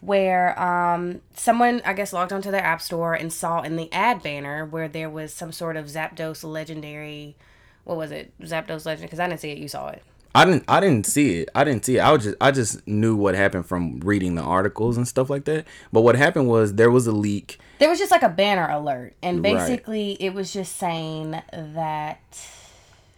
where 0.00 0.58
um, 0.60 1.20
someone, 1.34 1.80
I 1.84 1.92
guess, 1.92 2.12
logged 2.12 2.32
onto 2.32 2.50
their 2.50 2.62
app 2.62 2.80
store 2.82 3.14
and 3.14 3.32
saw 3.32 3.62
in 3.62 3.76
the 3.76 3.92
ad 3.92 4.22
banner 4.22 4.64
where 4.64 4.86
there 4.86 5.10
was 5.10 5.32
some 5.34 5.50
sort 5.50 5.76
of 5.76 5.86
Zapdos 5.86 6.44
legendary. 6.44 7.36
What 7.84 7.96
was 7.96 8.10
it? 8.12 8.32
Zapdos 8.42 8.84
legend? 8.86 9.06
Because 9.08 9.18
I 9.18 9.26
didn't 9.28 9.40
see 9.40 9.50
it. 9.50 9.58
You 9.58 9.66
saw 9.68 9.88
it. 9.88 10.02
I 10.38 10.44
didn't 10.44 10.64
I 10.68 10.78
didn't 10.80 11.04
see 11.06 11.40
it. 11.40 11.48
I 11.54 11.64
didn't 11.64 11.84
see 11.84 11.96
it. 11.96 12.00
I 12.02 12.16
just 12.16 12.36
I 12.40 12.50
just 12.50 12.86
knew 12.86 13.16
what 13.16 13.34
happened 13.34 13.66
from 13.66 13.98
reading 14.00 14.34
the 14.36 14.42
articles 14.42 14.96
and 14.96 15.06
stuff 15.06 15.28
like 15.28 15.44
that. 15.46 15.66
But 15.92 16.02
what 16.02 16.14
happened 16.14 16.48
was 16.48 16.74
there 16.74 16.90
was 16.90 17.06
a 17.06 17.12
leak. 17.12 17.58
There 17.80 17.88
was 17.88 17.98
just 17.98 18.10
like 18.10 18.22
a 18.22 18.28
banner 18.28 18.68
alert, 18.70 19.14
and 19.22 19.42
Right. 19.42 19.54
basically 19.54 20.12
it 20.20 20.34
was 20.34 20.52
just 20.52 20.76
saying 20.76 21.32
that. 21.52 22.20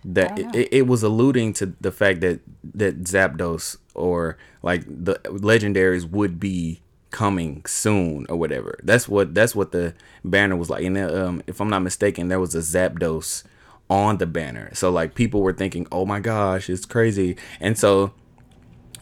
that 0.05 0.39
it, 0.39 0.55
it, 0.55 0.69
it 0.73 0.87
was 0.87 1.03
alluding 1.03 1.53
to 1.55 1.75
the 1.81 1.93
fact 1.93 2.21
that 2.23 2.41
that 2.75 3.03
Zapdos 3.05 3.77
or 3.95 4.39
like 4.63 4.85
the 4.87 5.15
legendaries 5.25 6.09
would 6.11 6.41
be 6.41 6.81
coming 7.11 7.63
soon 7.67 8.25
or 8.29 8.37
whatever. 8.37 8.79
That's 8.83 9.09
what 9.09 9.35
that's 9.35 9.55
what 9.55 9.73
the 9.73 9.95
banner 10.25 10.57
was 10.57 10.71
like. 10.71 10.85
And 10.85 10.97
um, 10.97 11.43
if 11.47 11.61
I'm 11.61 11.69
not 11.69 11.81
mistaken, 11.83 12.29
there 12.29 12.41
was 12.41 12.55
a 12.55 12.61
Zapdos 12.61 13.43
on 13.91 14.19
the 14.19 14.27
banner. 14.27 14.71
So 14.73 14.91
like 14.91 15.15
people 15.15 15.43
were 15.43 15.53
thinking, 15.53 15.87
"Oh 15.93 16.07
my 16.07 16.21
gosh, 16.21 16.71
it's 16.71 16.87
crazy." 16.87 17.37
And 17.61 17.77
so 17.77 18.13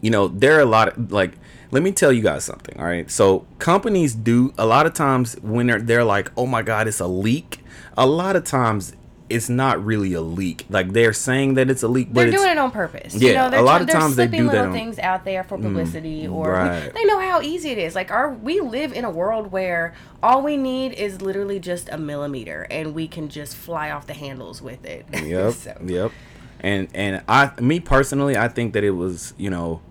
you 0.01 0.11
know, 0.11 0.29
there 0.29 0.57
are 0.57 0.61
a 0.61 0.67
lot 0.67 0.89
of 0.89 1.13
like 1.13 1.35
let 1.71 1.83
me 1.83 1.93
tell 1.93 2.13
you 2.13 2.23
guys 2.23 2.45
something, 2.45 2.79
all 2.79 2.87
right? 2.87 3.11
So 3.11 3.47
companies 3.59 4.15
do 4.15 4.55
a 4.57 4.65
lot 4.65 4.87
of 4.87 4.95
times 4.95 5.37
when 5.43 5.67
they're 5.67 5.81
they're 5.81 6.05
like, 6.05 6.33
"Oh 6.37 6.47
my 6.47 6.63
god, 6.63 6.89
it's 6.89 7.01
a 7.01 7.07
leak." 7.07 7.63
A 7.97 8.07
lot 8.07 8.37
of 8.37 8.45
times 8.45 8.95
it's 9.31 9.49
not 9.49 9.85
really 9.85 10.15
a 10.15 10.21
leak. 10.21 10.67
Like 10.71 10.93
they're 10.93 11.13
saying 11.13 11.55
that 11.55 11.71
it's 11.71 11.83
a 11.83 11.89
leak, 11.89 12.09
but 12.13 12.23
They're 12.23 12.31
doing 12.31 12.51
it 12.51 12.59
on 12.59 12.71
purpose. 12.71 13.15
Yeah, 13.15 13.29
you 13.29 13.35
know, 13.35 13.51
they're 13.51 13.61
a 13.61 13.63
lot 13.63 13.81
of 13.81 13.87
they're 13.87 14.01
times 14.01 14.17
they 14.17 14.25
slipping 14.25 14.41
do 14.41 14.47
that 14.47 14.53
little 14.53 14.67
on- 14.69 14.73
things 14.73 14.99
out 14.99 15.25
there 15.25 15.45
for 15.45 15.59
publicity, 15.59 16.27
or 16.27 16.53
right. 16.53 16.93
they 16.93 17.05
know 17.05 17.21
how 17.21 17.41
easy 17.41 17.71
it 17.71 17.79
is. 17.79 17.95
Like, 17.95 18.11
our 18.11 18.33
we 18.33 18.61
live 18.61 18.93
in 18.93 19.05
a 19.05 19.11
world 19.11 19.53
where 19.53 19.95
all 20.23 20.43
we 20.43 20.57
need 20.57 20.93
is 20.93 21.21
literally 21.21 21.59
just 21.59 21.89
a 21.91 21.99
millimeter, 21.99 22.67
and 22.71 22.95
we 22.95 23.07
can 23.09 23.29
just 23.29 23.55
fly 23.55 23.91
off 23.91 24.07
the 24.07 24.15
handles 24.15 24.63
with 24.63 24.85
it. 24.85 25.07
Yep. 25.29 25.55
So, 25.55 25.77
Yep. 25.85 26.13
And 26.61 26.89
and 26.95 27.23
I 27.29 27.53
me 27.61 27.81
personally, 27.81 28.37
I 28.37 28.49
think 28.49 28.73
that 28.73 28.83
it 28.83 28.93
was, 28.93 29.35
you 29.37 29.51
know, 29.51 29.83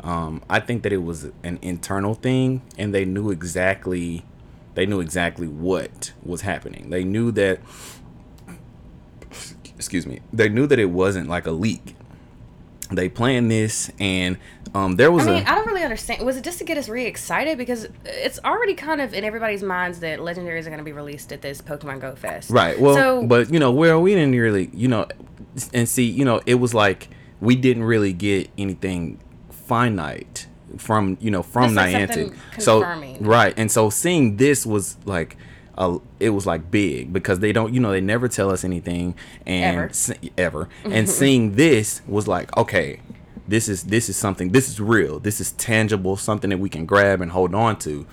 um, 0.00 0.42
I 0.48 0.60
think 0.60 0.82
that 0.84 0.92
it 0.92 1.02
was 1.02 1.30
an 1.42 1.58
internal 1.62 2.14
thing 2.14 2.62
and 2.78 2.94
they 2.94 3.04
knew 3.04 3.30
exactly 3.30 4.24
they 4.74 4.86
knew 4.86 5.00
exactly 5.00 5.46
what 5.46 6.12
was 6.22 6.42
happening. 6.42 6.90
They 6.90 7.04
knew 7.04 7.30
that 7.32 7.60
excuse 9.84 10.06
me. 10.06 10.20
They 10.32 10.48
knew 10.48 10.66
that 10.66 10.78
it 10.78 10.90
wasn't 10.90 11.28
like 11.28 11.46
a 11.46 11.50
leak. 11.52 11.94
they 12.90 13.08
planned 13.08 13.50
this, 13.50 13.90
and 13.98 14.36
um, 14.74 14.96
there 14.96 15.10
was 15.10 15.26
I 15.26 15.34
mean, 15.34 15.46
a 15.46 15.50
I 15.50 15.54
don't 15.54 15.66
really 15.66 15.82
understand. 15.82 16.24
Was 16.24 16.36
it 16.36 16.44
just 16.44 16.58
to 16.58 16.64
get 16.64 16.76
us 16.78 16.88
re 16.88 17.06
excited? 17.06 17.56
Because 17.58 17.88
it's 18.04 18.38
already 18.44 18.74
kind 18.74 19.00
of 19.00 19.14
in 19.14 19.24
everybody's 19.24 19.62
minds 19.62 20.00
that 20.00 20.18
legendaries 20.20 20.62
are 20.66 20.70
going 20.70 20.78
to 20.78 20.84
be 20.84 20.92
released 20.92 21.32
at 21.32 21.40
this 21.42 21.60
Pokemon 21.62 22.00
Go 22.00 22.14
Fest. 22.14 22.50
right. 22.50 22.78
Well, 22.78 22.94
so, 22.94 23.26
but 23.26 23.52
you 23.52 23.58
know, 23.58 23.72
where 23.72 23.98
we 23.98 24.14
didn't 24.14 24.34
really, 24.38 24.70
you 24.72 24.88
know, 24.88 25.06
and 25.72 25.88
see, 25.88 26.04
you 26.04 26.24
know, 26.24 26.40
it 26.46 26.56
was 26.56 26.74
like 26.74 27.08
we 27.40 27.56
didn't 27.56 27.84
really 27.84 28.12
get 28.12 28.50
anything 28.58 29.18
finite 29.50 30.46
from 30.78 31.16
you 31.20 31.30
know 31.30 31.42
from 31.42 31.74
Niantic. 31.74 32.36
So 32.58 32.82
right, 33.20 33.54
and 33.56 33.70
so 33.72 33.90
seeing 33.90 34.36
this 34.36 34.66
was 34.66 34.98
like. 35.04 35.36
Uh, 35.76 35.98
it 36.20 36.30
was 36.30 36.46
like 36.46 36.70
big 36.70 37.12
because 37.12 37.40
they 37.40 37.52
don't, 37.52 37.74
you 37.74 37.80
know, 37.80 37.90
they 37.90 38.00
never 38.00 38.28
tell 38.28 38.50
us 38.50 38.64
anything, 38.64 39.14
and 39.46 39.76
Ever. 39.76 39.92
se- 39.92 40.30
ever. 40.38 40.68
And 40.84 41.08
seeing 41.10 41.56
this 41.56 42.00
was 42.06 42.28
like, 42.28 42.56
okay, 42.56 43.00
this 43.48 43.68
is 43.68 43.84
this 43.84 44.08
is 44.08 44.16
something. 44.16 44.50
This 44.50 44.68
is 44.68 44.80
real. 44.80 45.18
This 45.18 45.40
is 45.40 45.52
tangible. 45.52 46.16
Something 46.16 46.50
that 46.50 46.58
we 46.58 46.68
can 46.68 46.86
grab 46.86 47.20
and 47.20 47.30
hold 47.32 47.54
on 47.54 47.78
to. 47.80 48.06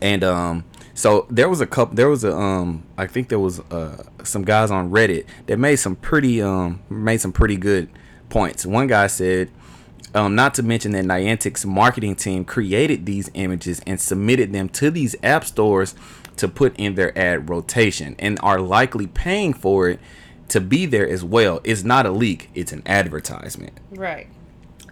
And 0.00 0.22
um, 0.24 0.64
so 0.94 1.26
there 1.30 1.48
was 1.48 1.60
a 1.60 1.66
couple. 1.66 1.94
There 1.94 2.08
was 2.08 2.24
a 2.24 2.34
um, 2.36 2.84
I 2.98 3.06
think 3.06 3.28
there 3.28 3.38
was 3.40 3.60
uh 3.70 4.02
some 4.24 4.44
guys 4.44 4.70
on 4.70 4.90
Reddit 4.90 5.24
that 5.46 5.58
made 5.58 5.76
some 5.76 5.96
pretty 5.96 6.42
um 6.42 6.82
made 6.90 7.20
some 7.20 7.32
pretty 7.32 7.56
good 7.56 7.88
points. 8.28 8.66
One 8.66 8.86
guy 8.86 9.06
said. 9.06 9.48
Um, 10.14 10.34
not 10.34 10.52
to 10.56 10.62
mention 10.62 10.92
that 10.92 11.06
Niantic's 11.06 11.64
marketing 11.64 12.16
team 12.16 12.44
created 12.44 13.06
these 13.06 13.30
images 13.32 13.80
and 13.86 13.98
submitted 13.98 14.52
them 14.52 14.68
to 14.68 14.90
these 14.90 15.16
app 15.22 15.42
stores 15.42 15.94
to 16.36 16.48
put 16.48 16.74
in 16.76 16.94
their 16.94 17.16
ad 17.18 17.48
rotation 17.50 18.16
and 18.18 18.38
are 18.42 18.60
likely 18.60 19.06
paying 19.06 19.52
for 19.52 19.88
it 19.88 20.00
to 20.48 20.60
be 20.60 20.86
there 20.86 21.08
as 21.08 21.24
well. 21.24 21.60
It's 21.64 21.84
not 21.84 22.06
a 22.06 22.10
leak, 22.10 22.50
it's 22.54 22.72
an 22.72 22.82
advertisement 22.86 23.72
right. 23.90 24.26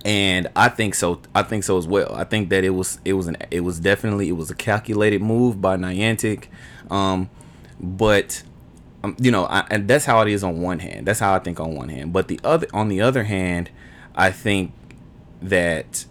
and 0.05 0.49
I 0.57 0.69
think 0.69 0.95
so. 0.95 1.21
I 1.35 1.43
think 1.43 1.65
so 1.65 1.77
as 1.79 1.87
well. 1.87 2.15
I 2.15 2.25
think 2.25 2.49
that 2.51 2.65
it 2.65 2.71
was 2.71 2.99
it 3.05 3.13
was 3.15 3.27
an 3.27 3.37
it 3.51 3.61
was 3.61 3.79
definitely 3.81 4.29
it 4.29 4.33
was 4.37 4.51
a 4.51 4.55
calculated 4.55 5.21
move 5.23 5.61
by 5.61 5.77
Niantic, 5.77 6.47
um, 6.91 7.29
but 7.79 8.43
um, 9.03 9.17
you 9.21 9.31
know, 9.31 9.45
I, 9.47 9.67
and 9.71 9.89
that's 9.89 10.05
how 10.05 10.21
it 10.23 10.29
is 10.29 10.45
on 10.45 10.61
one 10.61 10.79
hand. 10.79 11.07
That's 11.07 11.21
how 11.21 11.35
I 11.35 11.39
think 11.39 11.59
on 11.61 11.75
one 11.75 11.89
hand. 11.89 12.13
But 12.13 12.29
the 12.29 12.41
other 12.45 12.67
on 12.73 12.89
the 12.89 13.01
other 13.01 13.25
hand, 13.25 13.71
I 14.15 14.31
think 14.31 14.73
that 15.43 16.05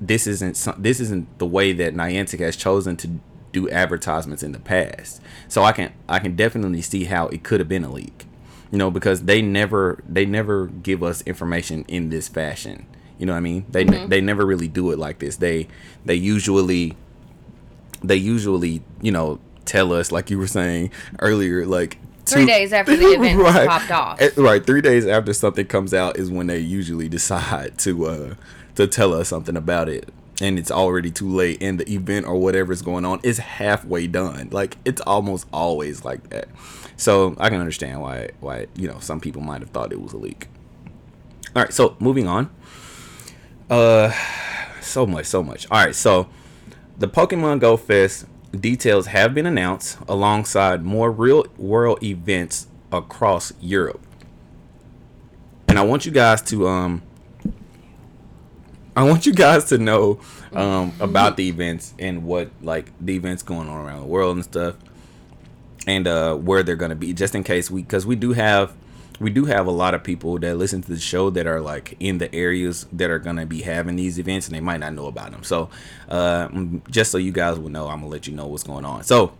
this 0.00 0.26
isn't 0.26 0.56
some- 0.56 0.74
this 0.78 0.98
isn't 1.00 1.38
the 1.38 1.46
way 1.46 1.72
that 1.72 1.94
Niantic 1.94 2.40
has 2.40 2.56
chosen 2.56 2.96
to 2.98 3.08
do 3.52 3.68
advertisements 3.70 4.42
in 4.42 4.52
the 4.52 4.58
past. 4.58 5.20
So 5.48 5.62
I 5.62 5.72
can 5.72 5.92
I 6.08 6.18
can 6.18 6.34
definitely 6.36 6.82
see 6.82 7.04
how 7.04 7.28
it 7.28 7.42
could 7.44 7.60
have 7.60 7.68
been 7.68 7.84
a 7.84 7.90
leak. 7.92 8.26
You 8.70 8.78
know, 8.78 8.90
because 8.90 9.24
they 9.24 9.42
never 9.42 10.02
they 10.08 10.24
never 10.24 10.66
give 10.66 11.02
us 11.02 11.22
information 11.22 11.84
in 11.88 12.08
this 12.10 12.28
fashion. 12.28 12.86
You 13.18 13.26
know 13.26 13.32
what 13.32 13.38
I 13.38 13.42
mean? 13.42 13.66
They 13.70 13.84
they 13.84 14.20
never 14.20 14.44
really 14.46 14.68
do 14.68 14.90
it 14.90 14.98
like 14.98 15.18
this. 15.18 15.36
They 15.36 15.68
they 16.04 16.14
usually 16.14 16.96
they 18.02 18.16
usually, 18.16 18.82
you 19.00 19.12
know, 19.12 19.38
tell 19.64 19.92
us 19.92 20.10
like 20.10 20.30
you 20.30 20.38
were 20.38 20.46
saying 20.46 20.90
earlier 21.20 21.64
like 21.66 21.98
Three 22.24 22.42
two- 22.42 22.46
days 22.46 22.72
after 22.72 22.96
the 22.96 23.06
event 23.12 23.38
was 23.42 23.54
popped 23.66 23.90
off. 23.90 24.20
Eh, 24.20 24.30
Right, 24.36 24.64
three 24.64 24.80
days 24.80 25.06
after 25.06 25.32
something 25.32 25.66
comes 25.66 25.92
out 25.92 26.16
is 26.16 26.30
when 26.30 26.46
they 26.46 26.58
usually 26.58 27.08
decide 27.18 27.78
to 27.78 28.06
uh 28.06 28.34
to 28.76 28.86
tell 28.86 29.12
us 29.12 29.28
something 29.28 29.56
about 29.56 29.88
it, 29.90 30.08
and 30.42 30.58
it's 30.58 30.72
already 30.72 31.10
too 31.10 31.28
late, 31.28 31.62
and 31.62 31.78
the 31.78 31.90
event 31.90 32.26
or 32.26 32.34
whatever 32.34 32.72
is 32.72 32.82
going 32.82 33.04
on 33.04 33.20
is 33.22 33.38
halfway 33.38 34.08
done. 34.08 34.48
Like 34.50 34.76
it's 34.84 35.00
almost 35.02 35.46
always 35.52 36.04
like 36.04 36.28
that. 36.30 36.48
So 36.96 37.36
I 37.38 37.48
can 37.48 37.60
understand 37.60 38.02
why 38.02 38.30
why 38.40 38.66
you 38.74 38.88
know 38.88 38.98
some 38.98 39.20
people 39.20 39.40
might 39.40 39.60
have 39.60 39.70
thought 39.70 39.92
it 39.92 40.00
was 40.00 40.12
a 40.12 40.18
leak. 40.18 40.48
All 41.54 41.62
right, 41.62 41.72
so 41.72 41.96
moving 42.00 42.26
on. 42.26 42.50
Uh, 43.70 44.12
so 44.80 45.06
much, 45.06 45.26
so 45.26 45.42
much. 45.42 45.70
All 45.70 45.78
right, 45.78 45.94
so 45.94 46.28
the 46.98 47.08
Pokemon 47.08 47.60
Go 47.60 47.76
Fest 47.76 48.26
details 48.58 49.06
have 49.06 49.34
been 49.34 49.46
announced 49.46 49.98
alongside 50.08 50.84
more 50.84 51.10
real 51.10 51.46
world 51.56 52.02
events 52.02 52.66
across 52.90 53.52
Europe. 53.60 54.04
And 55.68 55.78
I 55.78 55.82
want 55.82 56.04
you 56.04 56.12
guys 56.12 56.42
to 56.42 56.66
um 56.66 57.02
I 58.94 59.04
want 59.04 59.24
you 59.26 59.32
guys 59.32 59.64
to 59.66 59.78
know 59.78 60.20
um 60.52 60.92
about 61.00 61.36
the 61.36 61.48
events 61.48 61.94
and 61.98 62.24
what 62.24 62.50
like 62.60 62.92
the 63.00 63.14
events 63.16 63.42
going 63.42 63.68
on 63.68 63.86
around 63.86 64.00
the 64.00 64.06
world 64.06 64.36
and 64.36 64.44
stuff 64.44 64.76
and 65.86 66.06
uh 66.06 66.34
where 66.34 66.62
they're 66.62 66.76
going 66.76 66.90
to 66.90 66.96
be 66.96 67.12
just 67.12 67.34
in 67.34 67.42
case 67.42 67.70
we 67.70 67.82
cuz 67.82 68.04
we 68.06 68.16
do 68.16 68.32
have 68.32 68.74
we 69.20 69.30
do 69.30 69.44
have 69.44 69.66
a 69.66 69.70
lot 69.70 69.94
of 69.94 70.02
people 70.02 70.38
that 70.38 70.56
listen 70.56 70.82
to 70.82 70.90
the 70.90 70.98
show 70.98 71.30
that 71.30 71.46
are 71.46 71.60
like 71.60 71.96
in 72.00 72.18
the 72.18 72.34
areas 72.34 72.86
that 72.92 73.08
are 73.10 73.18
going 73.18 73.36
to 73.36 73.46
be 73.46 73.62
having 73.62 73.96
these 73.96 74.18
events 74.18 74.46
and 74.48 74.56
they 74.56 74.60
might 74.60 74.80
not 74.80 74.94
know 74.94 75.06
about 75.06 75.30
them. 75.30 75.44
So, 75.44 75.70
uh 76.08 76.48
mm, 76.48 76.88
just 76.90 77.12
so 77.12 77.18
you 77.18 77.32
guys 77.32 77.58
will 77.58 77.68
know, 77.68 77.84
I'm 77.88 78.00
going 78.00 78.10
to 78.10 78.12
let 78.12 78.26
you 78.26 78.34
know 78.34 78.46
what's 78.46 78.64
going 78.64 78.84
on. 78.84 79.04
So, 79.04 79.32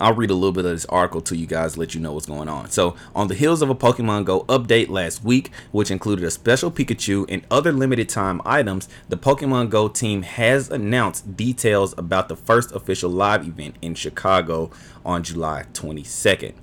I'll 0.00 0.14
read 0.14 0.30
a 0.30 0.34
little 0.34 0.52
bit 0.52 0.64
of 0.64 0.70
this 0.72 0.86
article 0.86 1.20
to 1.22 1.36
you 1.36 1.46
guys, 1.46 1.76
let 1.76 1.94
you 1.94 2.00
know 2.00 2.12
what's 2.12 2.26
going 2.26 2.48
on. 2.48 2.70
So, 2.70 2.96
on 3.14 3.28
the 3.28 3.34
heels 3.34 3.60
of 3.60 3.68
a 3.68 3.74
Pokemon 3.74 4.24
Go 4.24 4.44
update 4.44 4.88
last 4.88 5.22
week, 5.22 5.50
which 5.72 5.90
included 5.90 6.24
a 6.24 6.30
special 6.30 6.70
Pikachu 6.70 7.26
and 7.28 7.46
other 7.50 7.70
limited 7.70 8.08
time 8.08 8.40
items, 8.46 8.88
the 9.10 9.18
Pokemon 9.18 9.68
Go 9.68 9.88
team 9.88 10.22
has 10.22 10.70
announced 10.70 11.36
details 11.36 11.94
about 11.98 12.28
the 12.28 12.36
first 12.36 12.72
official 12.72 13.10
live 13.10 13.46
event 13.46 13.76
in 13.82 13.94
Chicago 13.94 14.70
on 15.04 15.22
July 15.22 15.66
22nd. 15.74 16.54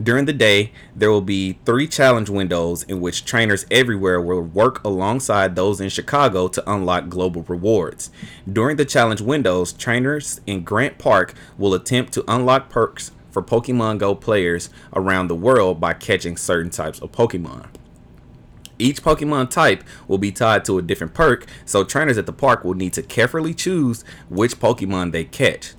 During 0.00 0.26
the 0.26 0.34
day, 0.34 0.72
there 0.94 1.10
will 1.10 1.22
be 1.22 1.58
three 1.64 1.86
challenge 1.86 2.28
windows 2.28 2.82
in 2.82 3.00
which 3.00 3.24
trainers 3.24 3.64
everywhere 3.70 4.20
will 4.20 4.42
work 4.42 4.84
alongside 4.84 5.56
those 5.56 5.80
in 5.80 5.88
Chicago 5.88 6.48
to 6.48 6.70
unlock 6.70 7.08
global 7.08 7.44
rewards. 7.44 8.10
During 8.50 8.76
the 8.76 8.84
challenge 8.84 9.22
windows, 9.22 9.72
trainers 9.72 10.42
in 10.46 10.64
Grant 10.64 10.98
Park 10.98 11.32
will 11.56 11.72
attempt 11.72 12.12
to 12.12 12.24
unlock 12.28 12.68
perks 12.68 13.10
for 13.30 13.42
Pokemon 13.42 13.96
Go 13.96 14.14
players 14.14 14.68
around 14.94 15.28
the 15.28 15.34
world 15.34 15.80
by 15.80 15.94
catching 15.94 16.36
certain 16.36 16.70
types 16.70 16.98
of 17.00 17.12
Pokemon. 17.12 17.68
Each 18.78 19.02
Pokemon 19.02 19.48
type 19.48 19.82
will 20.06 20.18
be 20.18 20.30
tied 20.30 20.66
to 20.66 20.76
a 20.76 20.82
different 20.82 21.14
perk, 21.14 21.46
so 21.64 21.84
trainers 21.84 22.18
at 22.18 22.26
the 22.26 22.32
park 22.34 22.64
will 22.64 22.74
need 22.74 22.92
to 22.92 23.02
carefully 23.02 23.54
choose 23.54 24.04
which 24.28 24.60
Pokemon 24.60 25.12
they 25.12 25.24
catch 25.24 25.72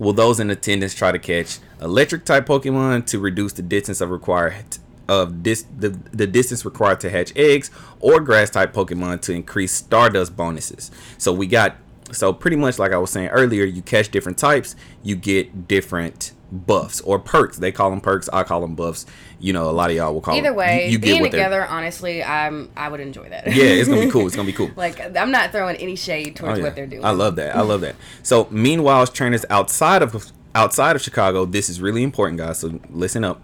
will 0.00 0.14
those 0.14 0.40
in 0.40 0.50
attendance 0.50 0.94
try 0.94 1.12
to 1.12 1.18
catch 1.18 1.58
electric 1.80 2.24
type 2.24 2.46
Pokemon 2.46 3.06
to 3.06 3.20
reduce 3.20 3.52
the 3.52 3.62
distance 3.62 4.00
of 4.00 4.10
required 4.10 4.78
of 5.08 5.42
this 5.42 5.64
the, 5.76 5.90
the 6.12 6.26
distance 6.26 6.64
required 6.64 7.00
to 7.00 7.10
hatch 7.10 7.32
eggs 7.36 7.70
or 8.00 8.20
grass 8.20 8.50
type 8.50 8.72
Pokemon 8.72 9.20
to 9.20 9.32
increase 9.32 9.72
Stardust 9.72 10.36
bonuses. 10.36 10.90
So 11.18 11.32
we 11.32 11.46
got 11.46 11.76
so 12.12 12.32
pretty 12.32 12.56
much 12.56 12.78
like 12.78 12.92
I 12.92 12.98
was 12.98 13.10
saying 13.10 13.28
earlier, 13.28 13.64
you 13.64 13.82
catch 13.82 14.10
different 14.10 14.38
types, 14.38 14.74
you 15.02 15.14
get 15.14 15.68
different 15.68 16.32
buffs 16.50 17.00
or 17.02 17.18
perks. 17.18 17.58
They 17.58 17.70
call 17.70 17.90
them 17.90 18.00
perks, 18.00 18.28
I 18.32 18.42
call 18.42 18.62
them 18.62 18.74
buffs. 18.74 19.06
You 19.40 19.52
know, 19.54 19.70
a 19.70 19.72
lot 19.72 19.90
of 19.90 19.96
y'all 19.96 20.12
will 20.12 20.20
call 20.20 20.34
Either 20.36 20.52
way, 20.52 20.86
you, 20.86 20.92
you 20.92 20.98
being 20.98 21.24
together, 21.24 21.64
honestly, 21.66 22.22
I'm 22.22 22.70
I 22.76 22.88
would 22.88 23.00
enjoy 23.00 23.28
that. 23.30 23.46
Yeah, 23.46 23.64
it's 23.64 23.88
gonna 23.88 24.02
be 24.02 24.10
cool. 24.10 24.26
It's 24.26 24.36
gonna 24.40 24.46
be 24.46 24.52
cool. 24.52 24.70
like 24.76 25.00
I'm 25.16 25.30
not 25.30 25.50
throwing 25.50 25.76
any 25.76 25.96
shade 25.96 26.36
towards 26.36 26.54
Oh, 26.54 26.56
yeah. 26.58 26.64
what 26.64 26.76
they're 26.76 26.86
doing. 26.86 27.04
I 27.04 27.10
love 27.10 27.36
that. 27.36 27.56
I 27.56 27.62
love 27.62 27.80
that. 27.80 27.96
So, 28.22 28.46
meanwhile, 28.50 29.06
trainers 29.06 29.44
outside 29.50 30.02
of 30.02 30.30
outside 30.54 30.94
of 30.96 31.02
Chicago, 31.02 31.44
this 31.46 31.68
is 31.68 31.80
really 31.80 32.02
important, 32.02 32.38
guys. 32.38 32.58
So 32.58 32.80
listen 32.90 33.24
up. 33.24 33.40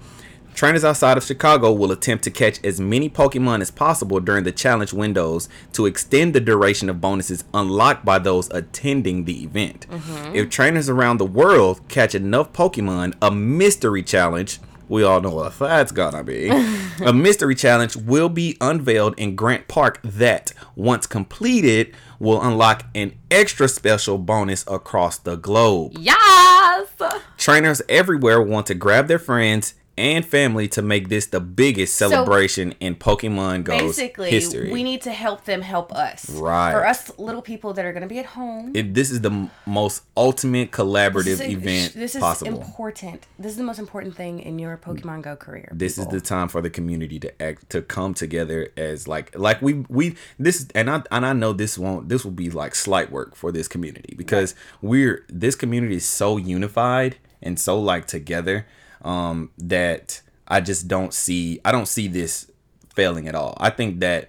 Trainers 0.55 0.85
outside 0.85 1.19
of 1.19 1.23
Chicago 1.25 1.71
will 1.71 1.93
attempt 1.93 2.25
to 2.25 2.31
catch 2.31 2.65
as 2.65 2.81
many 2.81 3.11
Pokemon 3.11 3.61
as 3.61 3.71
possible 3.71 4.21
during 4.21 4.45
the 4.45 4.53
challenge 4.53 4.91
windows 4.95 5.50
to 5.75 5.85
extend 5.85 6.35
the 6.35 6.41
duration 6.41 6.88
of 6.88 6.99
bonuses 6.99 7.45
unlocked 7.53 8.07
by 8.07 8.19
those 8.19 8.49
attending 8.50 9.25
the 9.26 9.45
event. 9.45 9.87
Mm-hmm. 9.91 10.35
If 10.35 10.49
trainers 10.49 10.88
around 10.88 11.19
the 11.19 11.26
world 11.26 11.87
catch 11.88 12.15
enough 12.15 12.55
Pokemon, 12.55 13.15
a 13.21 13.31
mystery 13.31 14.03
challenge 14.03 14.59
we 14.88 15.02
all 15.02 15.21
know 15.21 15.31
what 15.31 15.59
that's 15.59 15.93
gonna 15.93 16.25
be. 16.25 16.49
a 16.49 17.12
mystery 17.12 17.55
challenge 17.55 17.97
will 17.97 18.28
be 18.28 18.57
unveiled 18.61 19.19
in 19.19 19.37
Grant 19.37 19.69
Park 19.69 20.00
that, 20.02 20.52
once 20.75 21.07
completed, 21.07 21.95
will 22.19 22.40
unlock 22.40 22.85
an 22.95 23.16
extra 23.31 23.69
special 23.69 24.19
bonus 24.19 24.64
across 24.66 25.19
the 25.19 25.37
globe. 25.37 25.93
Yes. 25.99 26.88
Trainers 27.37 27.83
everywhere 27.88 28.40
want 28.40 28.66
to 28.66 28.75
grab 28.75 29.09
their 29.09 29.19
friends 29.19 29.75
and 29.99 30.25
family 30.26 30.69
to 30.69 30.83
make 30.83 31.09
this 31.09 31.26
the 31.26 31.41
biggest 31.41 31.95
celebration 31.95 32.75
in 32.81 32.95
Pokemon 32.95 33.65
Go's 33.65 33.81
Basically, 33.97 34.31
history. 34.31 34.71
we 34.71 34.83
need 34.83 35.00
to 35.03 35.12
help 35.12 35.45
them 35.45 35.62
help 35.62 35.93
us. 35.93 36.29
Right. 36.31 36.73
For 36.73 36.87
us 36.87 37.19
little 37.19 37.43
people 37.43 37.73
that 37.75 37.85
are 37.85 37.93
going 37.93 38.03
to 38.03 38.09
be 38.09 38.19
at 38.19 38.26
home. 38.26 38.73
If 38.75 38.93
this 38.93 39.11
is 39.11 39.23
the 39.23 39.31
m- 39.31 39.50
most 39.65 40.03
ultimate 40.17 40.71
collaborative 40.71 41.25
this 41.25 41.41
is, 41.41 41.53
event 41.53 41.95
this 41.95 42.15
is 42.15 42.21
possible. 42.21 42.61
important. 42.61 43.26
This 43.38 43.53
is 43.53 43.59
the 43.59 43.65
most 43.65 43.79
important 43.79 44.15
thing 44.17 44.41
in 44.41 44.59
your 44.59 44.76
Pokemon 44.76 45.23
Go 45.23 45.37
career. 45.37 45.69
this 45.73 45.97
is 45.99 46.07
the 46.09 46.21
time 46.21 46.49
for 46.49 46.61
the 46.61 46.71
community 46.71 47.19
to 47.21 47.43
act 47.43 47.71
to 47.71 47.81
come 47.83 48.12
together 48.15 48.69
as 48.76 49.09
like 49.09 49.37
like 49.38 49.62
we 49.62 49.85
we 49.88 50.15
this 50.38 50.67
and 50.75 50.91
I 50.91 51.03
and 51.11 51.25
I 51.25 51.33
know 51.33 51.53
this 51.53 51.79
won't 51.79 52.09
this 52.09 52.25
will 52.25 52.33
be 52.33 52.50
like 52.50 52.75
slight 52.75 53.11
work 53.11 53.35
for 53.35 53.50
this 53.50 53.67
community 53.69 54.15
because 54.17 54.55
we're 54.83 55.25
this 55.29 55.55
community 55.55 55.97
is 55.97 56.07
so 56.07 56.37
unified 56.37 57.17
and 57.43 57.59
so 57.59 57.79
like 57.81 58.07
together 58.07 58.67
um 59.07 59.51
that 59.59 60.21
I 60.49 60.61
just 60.61 60.87
don't 60.89 61.15
see 61.15 61.61
I 61.65 61.73
don't 61.73 61.87
see 61.89 62.09
this 62.09 62.51
failing 62.95 63.29
at 63.29 63.35
all. 63.35 63.57
I 63.59 63.71
think 63.71 64.01
that 64.01 64.29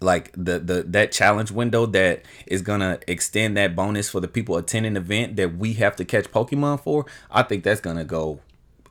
like 0.00 0.32
the 0.32 0.58
the 0.58 0.82
that 0.88 1.12
challenge 1.12 1.50
window 1.50 1.84
that 1.86 2.22
is 2.46 2.62
gonna 2.62 2.98
extend 3.06 3.56
that 3.56 3.76
bonus 3.76 4.08
for 4.10 4.20
the 4.20 4.28
people 4.28 4.56
attending 4.56 4.94
the 4.94 5.00
event 5.00 5.36
that 5.36 5.56
we 5.56 5.74
have 5.74 5.94
to 5.96 6.04
catch 6.04 6.30
Pokemon 6.32 6.80
for. 6.80 7.04
I 7.30 7.42
think 7.42 7.64
that's 7.64 7.80
gonna 7.80 8.04
go 8.04 8.40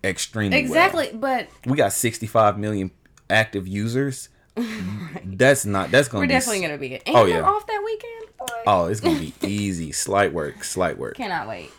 extremely 0.04 0.58
well. 0.58 0.66
Exactly, 0.66 1.10
but 1.14 1.48
We 1.66 1.76
got 1.78 1.94
65 1.94 2.58
million 2.60 2.92
active 3.30 3.68
users. 3.68 4.30
That's 5.26 5.66
not. 5.66 5.90
That's 5.92 6.08
gonna 6.10 6.24
we're 6.24 6.28
be. 6.28 6.34
definitely 6.34 6.58
s- 6.60 6.70
gonna 6.70 6.78
be 6.78 6.90
good. 6.90 7.02
And 7.06 7.16
Oh, 7.16 7.26
yeah. 7.26 7.42
off 7.42 7.66
that 7.68 7.82
weekend. 7.84 8.38
Boy. 8.38 8.46
Oh, 8.68 8.86
it's 8.86 9.00
gonna 9.00 9.20
be 9.20 9.34
easy. 9.42 9.92
Slight 9.92 10.34
work. 10.34 10.64
Slight 10.64 10.98
work. 10.98 11.16
Cannot 11.16 11.48
wait. 11.48 11.72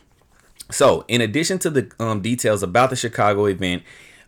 So, 0.73 1.05
in 1.09 1.21
addition 1.21 1.59
to 1.61 1.71
the 1.71 1.91
um, 1.99 2.21
details 2.21 2.63
about 2.63 2.91
the 2.91 2.97
Chicago 2.97 3.47
event, 3.47 3.83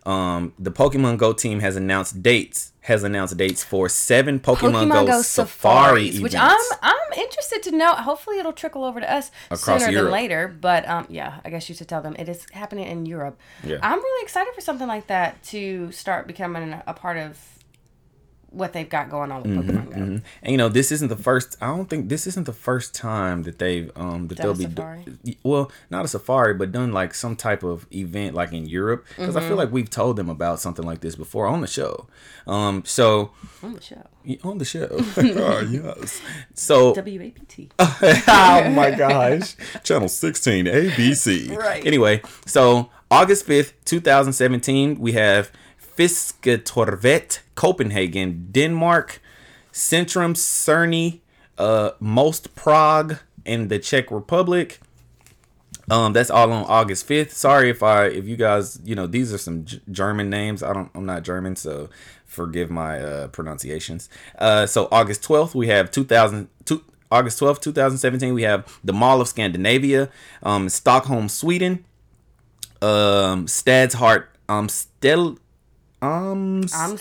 um, 0.05 0.53
the 0.59 0.71
Pokemon 0.71 1.17
Go 1.17 1.33
team 1.33 1.59
has 1.59 1.75
announced 1.75 2.21
dates. 2.21 2.71
Has 2.81 3.03
announced 3.03 3.37
dates 3.37 3.63
for 3.63 3.87
seven 3.87 4.41
Pokemon, 4.41 4.89
Pokemon 4.89 4.91
Go, 4.91 5.05
Go 5.07 5.21
Safari 5.21 6.11
Safaris, 6.11 6.21
which. 6.21 6.35
I'm 6.35 6.59
I'm 6.81 7.13
interested 7.15 7.63
to 7.63 7.71
know. 7.71 7.93
Hopefully, 7.93 8.39
it'll 8.39 8.51
trickle 8.51 8.83
over 8.83 8.99
to 8.99 9.09
us 9.09 9.31
Across 9.49 9.83
sooner 9.83 9.91
Europe. 9.93 10.05
than 10.07 10.11
later. 10.11 10.47
But 10.59 10.87
um, 10.89 11.07
yeah, 11.09 11.39
I 11.45 11.49
guess 11.49 11.69
you 11.69 11.75
should 11.75 11.87
tell 11.87 12.01
them 12.01 12.15
it 12.19 12.27
is 12.27 12.45
happening 12.51 12.87
in 12.87 13.05
Europe. 13.05 13.39
Yeah. 13.63 13.77
I'm 13.81 13.99
really 13.99 14.23
excited 14.23 14.53
for 14.53 14.59
something 14.59 14.87
like 14.87 15.07
that 15.07 15.41
to 15.43 15.93
start 15.93 16.27
becoming 16.27 16.81
a 16.85 16.93
part 16.93 17.17
of 17.17 17.37
what 18.53 18.71
they've 18.73 18.87
got 18.87 19.09
going 19.09 19.31
on 19.31 19.43
with 19.43 19.51
Pokemon 19.57 19.89
Go. 19.89 19.95
And 20.43 20.51
you 20.51 20.57
know, 20.57 20.69
this 20.69 20.91
isn't 20.91 21.07
the 21.09 21.15
first. 21.17 21.57
I 21.61 21.67
don't 21.67 21.89
think 21.89 22.07
this 22.09 22.27
isn't 22.27 22.45
the 22.45 22.53
first 22.53 22.93
time 22.95 23.43
that 23.43 23.57
they've 23.59 23.91
um 23.95 24.27
that 24.27 24.37
Done 24.37 24.57
they'll 24.57 25.03
be 25.23 25.37
well, 25.43 25.71
not 25.89 26.05
a 26.05 26.07
safari, 26.07 26.53
but 26.53 26.71
done 26.71 26.91
like 26.93 27.13
some 27.15 27.35
type 27.35 27.63
of 27.63 27.85
event 27.93 28.35
like 28.35 28.53
in 28.53 28.65
Europe. 28.67 29.05
Because 29.17 29.35
I 29.35 29.39
Mm-hmm. 29.39 29.47
feel 29.49 29.57
like 29.57 29.71
we've 29.71 29.89
told 29.89 30.15
them 30.17 30.29
about 30.29 30.59
something 30.59 30.85
like 30.85 31.01
this 31.01 31.15
before 31.15 31.47
on 31.47 31.61
the 31.61 31.67
show. 31.67 32.07
Um, 32.47 32.83
so 32.85 33.31
On 33.63 33.73
the 33.73 33.81
show, 33.81 34.03
on 34.43 34.57
the 34.59 34.65
show, 34.65 34.87
oh, 34.91 35.59
yes. 35.69 36.21
So 36.53 36.93
WAPT. 36.93 37.71
oh 37.79 38.69
my 38.69 38.91
gosh. 38.91 39.55
Channel 39.83 40.07
16 40.09 40.65
ABC. 40.65 41.55
Right. 41.57 41.85
Anyway, 41.85 42.21
so 42.45 42.89
August 43.09 43.47
5th, 43.47 43.73
2017, 43.85 44.99
we 44.99 45.13
have 45.13 45.51
Fisketorvet, 45.97 47.39
Copenhagen, 47.55 48.47
Denmark, 48.51 49.21
Centrum 49.71 50.33
Cerny, 50.35 51.19
uh, 51.57 51.91
Most 51.99 52.55
Prague 52.55 53.17
in 53.45 53.67
the 53.67 53.79
Czech 53.79 54.11
Republic. 54.11 54.79
Um, 55.89 56.13
that's 56.13 56.29
all 56.29 56.51
on 56.51 56.63
August 56.65 57.07
5th. 57.09 57.31
Sorry 57.31 57.69
if 57.69 57.83
I 57.83 58.05
if 58.05 58.25
you 58.25 58.37
guys, 58.37 58.79
you 58.85 58.95
know, 58.95 59.05
these 59.05 59.33
are 59.33 59.37
some 59.37 59.65
G- 59.65 59.81
German 59.91 60.29
names. 60.29 60.63
I 60.63 60.71
don't 60.73 60.89
I'm 60.95 61.05
not 61.05 61.23
German, 61.23 61.55
so 61.57 61.89
forgive 62.25 62.71
my 62.71 62.99
uh 62.99 63.27
pronunciations. 63.27 64.09
Uh 64.39 64.65
so 64.65 64.87
August 64.91 65.23
12th 65.23 65.53
we 65.53 65.67
have 65.67 65.91
2000 65.91 66.47
two, 66.63 66.83
August 67.11 67.39
12th, 67.39 67.59
2017 67.61 68.33
we 68.33 68.43
have 68.43 68.79
the 68.83 68.93
Mall 68.93 69.19
of 69.19 69.27
Scandinavia, 69.27 70.09
um 70.41 70.69
Stockholm, 70.69 71.27
Sweden, 71.27 71.83
um 72.81 73.45
Stadshart, 73.47 74.27
um 74.47 74.69
Stel 74.69 75.37
um 76.03 76.63
I'm. 76.73 76.97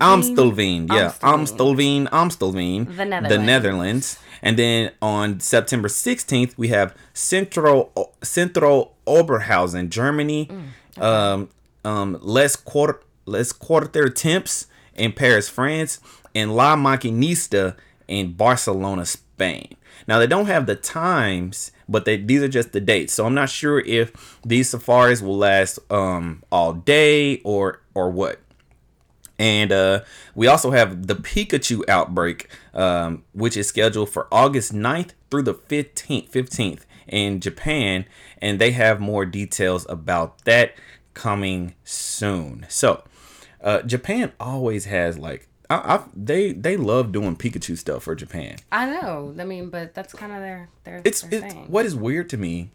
Amstelveen, 0.00 0.88
yeah, 0.92 1.12
Amstelveen. 1.20 2.08
Amstelveen, 2.08 2.08
Amstelveen, 2.10 2.86
The 2.86 2.92
the 2.96 3.04
Netherlands. 3.04 3.46
Netherlands. 3.46 4.18
And 4.42 4.56
then 4.58 4.92
on 5.02 5.40
September 5.40 5.88
16th, 5.88 6.52
we 6.56 6.68
have 6.68 6.94
Centro 7.14 7.90
Centro 8.22 8.92
Oberhausen, 9.06 9.88
Germany. 9.90 10.42
Mm, 10.50 11.02
Um, 11.02 11.48
um, 11.84 12.18
Les 12.22 12.56
Quarter 12.56 13.00
Les 13.26 13.52
Quarter 13.52 14.08
Temps 14.08 14.66
in 14.94 15.12
Paris, 15.12 15.48
France, 15.48 16.00
and 16.34 16.54
La 16.56 16.74
Maquinista 16.76 17.74
in 18.08 18.32
Barcelona, 18.32 19.04
Spain. 19.04 19.76
Now 20.08 20.18
they 20.20 20.26
don't 20.26 20.46
have 20.46 20.64
the 20.66 20.76
times, 20.76 21.72
but 21.88 22.04
they 22.06 22.16
these 22.16 22.42
are 22.42 22.48
just 22.48 22.72
the 22.72 22.80
dates. 22.80 23.12
So 23.12 23.26
I'm 23.26 23.34
not 23.34 23.50
sure 23.50 23.80
if 23.80 24.12
these 24.44 24.70
safaris 24.70 25.20
will 25.20 25.36
last 25.36 25.78
um 25.90 26.42
all 26.50 26.72
day 26.72 27.40
or 27.44 27.80
or 27.96 28.10
what. 28.10 28.40
And 29.38 29.72
uh, 29.72 30.00
we 30.34 30.46
also 30.46 30.70
have 30.70 31.06
the 31.06 31.16
Pikachu 31.16 31.86
outbreak, 31.88 32.48
um, 32.74 33.24
which 33.32 33.56
is 33.56 33.68
scheduled 33.68 34.10
for 34.10 34.28
August 34.30 34.72
9th 34.72 35.10
through 35.30 35.42
the 35.42 35.54
15th, 35.54 36.30
15th 36.30 36.80
in 37.08 37.40
Japan. 37.40 38.06
And 38.40 38.58
they 38.58 38.70
have 38.72 39.00
more 39.00 39.26
details 39.26 39.86
about 39.88 40.44
that 40.44 40.74
coming 41.14 41.74
soon. 41.84 42.66
So, 42.68 43.04
uh, 43.62 43.82
Japan 43.82 44.32
always 44.38 44.84
has 44.86 45.18
like, 45.18 45.48
I, 45.68 45.96
I, 45.96 46.04
they 46.14 46.52
they 46.52 46.76
love 46.76 47.10
doing 47.10 47.34
Pikachu 47.34 47.76
stuff 47.76 48.04
for 48.04 48.14
Japan. 48.14 48.56
I 48.70 48.86
know. 48.86 49.34
I 49.36 49.42
mean, 49.42 49.68
but 49.68 49.94
that's 49.94 50.12
kind 50.12 50.30
of 50.30 50.38
their 50.38 50.68
their. 50.84 51.02
It's, 51.04 51.22
their 51.22 51.42
it's 51.42 51.54
thing. 51.54 51.64
what 51.66 51.84
is 51.84 51.96
weird 51.96 52.30
to 52.30 52.36
me 52.36 52.70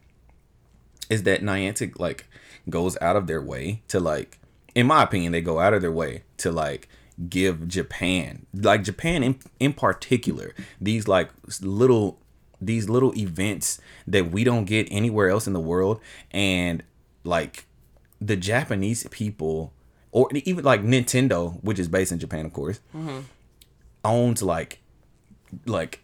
is 1.09 1.23
that 1.23 1.41
Niantic 1.41 2.01
like 2.01 2.25
goes 2.69 2.97
out 2.99 3.15
of 3.15 3.27
their 3.27 3.41
way 3.41 3.81
to 3.87 4.01
like 4.01 4.40
in 4.75 4.87
my 4.87 5.03
opinion 5.03 5.31
they 5.31 5.41
go 5.41 5.59
out 5.59 5.73
of 5.73 5.81
their 5.81 5.91
way 5.91 6.23
to 6.37 6.51
like 6.51 6.87
give 7.29 7.67
Japan 7.67 8.45
like 8.53 8.83
Japan 8.83 9.23
in 9.23 9.39
in 9.59 9.73
particular 9.73 10.53
these 10.79 11.07
like 11.07 11.29
little 11.61 12.21
these 12.61 12.87
little 12.87 13.13
events 13.17 13.81
that 14.07 14.31
we 14.31 14.43
don't 14.43 14.65
get 14.65 14.87
anywhere 14.91 15.29
else 15.29 15.47
in 15.47 15.53
the 15.53 15.59
world. 15.59 15.99
And 16.29 16.83
like 17.23 17.65
the 18.21 18.35
Japanese 18.35 19.05
people 19.09 19.73
or 20.11 20.29
even 20.33 20.63
like 20.63 20.83
Nintendo 20.83 21.61
which 21.63 21.79
is 21.79 21.87
based 21.87 22.11
in 22.11 22.19
Japan 22.19 22.45
of 22.45 22.53
course 22.53 22.79
mm-hmm. 22.95 23.21
owns 24.05 24.43
like 24.43 24.79
like 25.65 26.03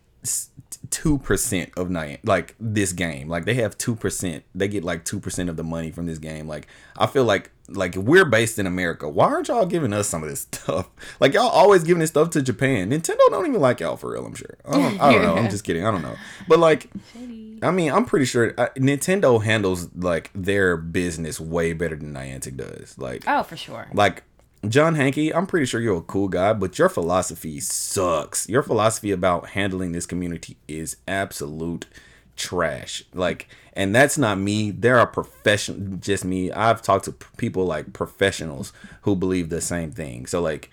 two 0.89 1.17
percent 1.19 1.71
of 1.77 1.89
night 1.89 2.19
like 2.23 2.55
this 2.59 2.93
game. 2.93 3.27
Like 3.27 3.45
they 3.45 3.55
have 3.55 3.77
two 3.77 3.95
percent. 3.95 4.43
They 4.55 4.67
get 4.67 4.83
like 4.83 5.05
two 5.05 5.19
percent 5.19 5.49
of 5.49 5.57
the 5.57 5.63
money 5.63 5.91
from 5.91 6.05
this 6.05 6.17
game. 6.17 6.47
Like 6.47 6.67
i 6.97 7.05
feel 7.05 7.23
like 7.25 7.51
like 7.69 7.95
we're 7.95 8.23
based 8.23 8.57
in 8.57 8.65
america 8.65 9.09
why 9.09 9.25
aren't 9.25 9.49
y'all 9.49 9.65
giving 9.65 9.91
us 9.91 10.07
some 10.07 10.23
of 10.23 10.29
this 10.29 10.41
stuff? 10.51 10.89
Like 11.19 11.33
y'all 11.33 11.49
always 11.49 11.83
giving 11.83 11.99
this 11.99 12.09
stuff 12.09 12.29
to 12.31 12.41
japan. 12.41 12.89
Nintendo 12.91 13.17
don't 13.29 13.45
even 13.47 13.59
like 13.61 13.79
y'all 13.81 13.97
for 13.97 14.11
real 14.13 14.25
i'm 14.25 14.35
sure. 14.35 14.57
I 14.65 14.71
don't, 14.71 15.01
I 15.01 15.11
don't 15.13 15.21
know. 15.23 15.35
I'm 15.35 15.49
just 15.49 15.63
kidding. 15.63 15.85
I 15.85 15.91
don't 15.91 16.01
know. 16.01 16.15
But 16.47 16.59
like 16.59 16.89
i 17.63 17.71
mean 17.71 17.91
i'm 17.91 18.05
pretty 18.05 18.25
sure 18.25 18.53
uh, 18.57 18.67
nintendo 18.77 19.43
handles 19.43 19.89
like 19.95 20.29
their 20.35 20.77
business 20.77 21.39
way 21.39 21.73
better 21.73 21.95
than 21.95 22.13
niantic 22.13 22.55
does. 22.57 22.97
Like 22.97 23.23
Oh, 23.27 23.43
for 23.43 23.57
sure. 23.57 23.87
like 23.93 24.23
John 24.67 24.95
Hanke, 24.95 25.33
I'm 25.33 25.45
pretty 25.45 25.65
sure 25.65 25.79
you're 25.79 25.97
a 25.97 26.01
cool 26.01 26.27
guy, 26.27 26.53
but 26.53 26.79
your 26.79 26.89
philosophy 26.89 27.59
sucks. 27.59 28.49
Your 28.49 28.63
philosophy 28.63 29.11
about 29.11 29.49
handling 29.49 29.91
this 29.91 30.05
community 30.05 30.57
is 30.67 30.97
absolute 31.07 31.85
trash. 32.35 33.03
Like, 33.13 33.47
and 33.73 33.93
that's 33.93 34.17
not 34.17 34.39
me. 34.39 34.71
There 34.71 34.97
are 34.97 35.07
profession, 35.07 35.99
just 36.01 36.25
me. 36.25 36.51
I've 36.51 36.81
talked 36.81 37.05
to 37.05 37.11
people 37.37 37.65
like 37.65 37.93
professionals 37.93 38.73
who 39.01 39.15
believe 39.15 39.49
the 39.49 39.61
same 39.61 39.91
thing. 39.91 40.25
So 40.25 40.41
like, 40.41 40.71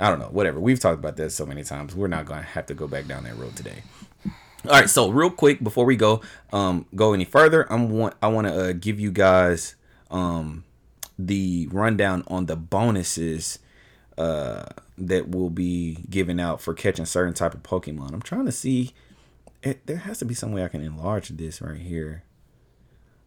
I 0.00 0.08
don't 0.08 0.18
know, 0.18 0.28
whatever. 0.30 0.58
We've 0.58 0.80
talked 0.80 0.98
about 0.98 1.16
this 1.16 1.34
so 1.34 1.46
many 1.46 1.62
times. 1.62 1.94
We're 1.94 2.08
not 2.08 2.26
gonna 2.26 2.42
have 2.42 2.66
to 2.66 2.74
go 2.74 2.88
back 2.88 3.06
down 3.06 3.24
that 3.24 3.36
road 3.36 3.54
today. 3.54 3.82
All 4.64 4.72
right, 4.72 4.90
so 4.90 5.08
real 5.10 5.30
quick 5.30 5.62
before 5.62 5.84
we 5.86 5.96
go 5.96 6.20
um 6.52 6.86
go 6.94 7.12
any 7.12 7.24
further, 7.24 7.70
I'm 7.72 7.90
want 7.90 8.14
I 8.20 8.28
want 8.28 8.46
to 8.46 8.54
uh, 8.54 8.72
give 8.72 8.98
you 9.00 9.10
guys 9.10 9.74
um 10.10 10.64
the 11.26 11.68
rundown 11.70 12.24
on 12.28 12.46
the 12.46 12.56
bonuses 12.56 13.58
uh 14.18 14.64
that 14.98 15.28
will 15.30 15.50
be 15.50 16.04
given 16.10 16.38
out 16.38 16.60
for 16.60 16.74
catching 16.74 17.06
certain 17.06 17.32
type 17.32 17.54
of 17.54 17.62
Pokemon. 17.62 18.12
I'm 18.12 18.20
trying 18.22 18.44
to 18.46 18.52
see 18.52 18.92
it, 19.62 19.86
there 19.86 19.96
has 19.98 20.18
to 20.18 20.24
be 20.24 20.34
some 20.34 20.52
way 20.52 20.64
I 20.64 20.68
can 20.68 20.82
enlarge 20.82 21.28
this 21.30 21.60
right 21.62 21.78
here. 21.78 22.24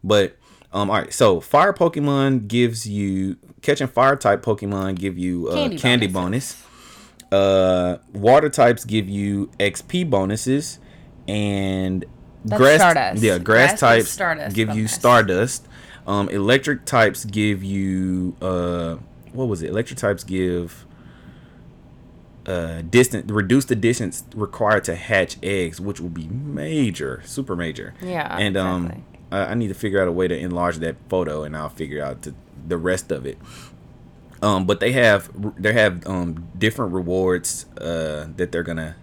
But 0.02 0.36
um 0.72 0.90
all 0.90 0.96
right, 0.98 1.12
so 1.12 1.40
fire 1.40 1.72
Pokemon 1.72 2.48
gives 2.48 2.86
you 2.88 3.36
catching 3.62 3.86
fire 3.88 4.16
type 4.16 4.42
Pokemon 4.42 4.96
give 4.96 5.16
you 5.18 5.48
uh, 5.48 5.54
candy, 5.54 5.78
Candy 5.78 6.06
bonus. 6.06 6.62
Uh 7.32 7.98
water 8.12 8.48
types 8.48 8.84
give 8.84 9.08
you 9.08 9.50
XP 9.58 10.08
bonuses 10.08 10.78
and 11.26 12.04
That's 12.44 12.58
grass 12.60 12.80
Stardust. 12.80 13.22
yeah 13.22 13.38
grass, 13.38 13.80
Grass 13.80 13.80
types 13.80 14.52
give 14.54 14.76
you 14.76 14.86
stardust 14.86 15.66
um 16.06 16.28
electric 16.28 16.84
types 16.84 17.24
give 17.24 17.62
you 17.64 18.36
uh 18.42 18.96
what 19.32 19.48
was 19.48 19.62
it? 19.62 19.70
Electric 19.70 19.98
types 19.98 20.22
give 20.24 20.86
uh 22.46 22.82
distance 22.82 23.30
reduce 23.30 23.64
the 23.64 23.74
distance 23.74 24.22
required 24.34 24.84
to 24.84 24.94
hatch 24.94 25.38
eggs 25.42 25.80
which 25.80 25.98
will 26.00 26.10
be 26.10 26.26
major 26.28 27.22
super 27.24 27.56
major. 27.56 27.94
Yeah, 28.02 28.36
and 28.36 28.56
um 28.56 28.86
exactly. 28.86 29.04
I, 29.32 29.38
I 29.46 29.54
need 29.54 29.68
to 29.68 29.74
figure 29.74 30.00
out 30.00 30.08
a 30.08 30.12
way 30.12 30.28
to 30.28 30.36
enlarge 30.36 30.76
that 30.78 30.96
photo 31.08 31.42
and 31.42 31.56
i'll 31.56 31.70
figure 31.70 32.04
out 32.04 32.22
the, 32.22 32.34
the 32.66 32.76
rest 32.76 33.10
of 33.10 33.24
it. 33.26 33.38
Um 34.42 34.66
but 34.66 34.80
they 34.80 34.92
have 34.92 35.30
they 35.60 35.72
have 35.72 36.06
um 36.06 36.48
different 36.58 36.92
rewards 36.92 37.64
uh 37.80 38.28
that 38.36 38.52
they're 38.52 38.62
gonna 38.62 38.96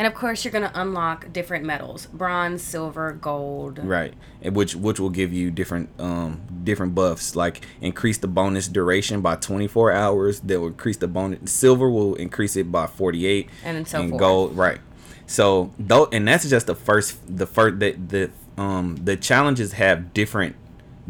And 0.00 0.06
of 0.06 0.14
course, 0.14 0.46
you're 0.46 0.52
going 0.52 0.64
to 0.64 0.80
unlock 0.80 1.30
different 1.30 1.66
medals: 1.66 2.06
bronze, 2.06 2.62
silver, 2.62 3.12
gold. 3.12 3.78
Right, 3.80 4.14
and 4.40 4.56
which 4.56 4.74
which 4.74 4.98
will 4.98 5.10
give 5.10 5.30
you 5.30 5.50
different 5.50 5.90
um 6.00 6.40
different 6.64 6.94
buffs, 6.94 7.36
like 7.36 7.66
increase 7.82 8.16
the 8.16 8.26
bonus 8.26 8.66
duration 8.66 9.20
by 9.20 9.36
24 9.36 9.92
hours. 9.92 10.40
That 10.40 10.58
will 10.58 10.68
increase 10.68 10.96
the 10.96 11.06
bonus. 11.06 11.52
Silver 11.52 11.90
will 11.90 12.14
increase 12.14 12.56
it 12.56 12.72
by 12.72 12.86
48, 12.86 13.50
And 13.62 13.76
then 13.76 13.84
so 13.84 14.08
forth. 14.08 14.18
gold, 14.18 14.56
right. 14.56 14.80
So 15.26 15.70
though, 15.78 16.08
and 16.10 16.26
that's 16.26 16.48
just 16.48 16.66
the 16.66 16.74
first 16.74 17.18
the 17.28 17.46
first 17.46 17.78
the 17.80 17.90
the 17.92 18.30
um 18.56 18.96
the 19.04 19.18
challenges 19.18 19.74
have 19.74 20.14
different 20.14 20.56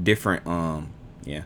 different 0.02 0.44
um 0.48 0.90
yeah. 1.24 1.42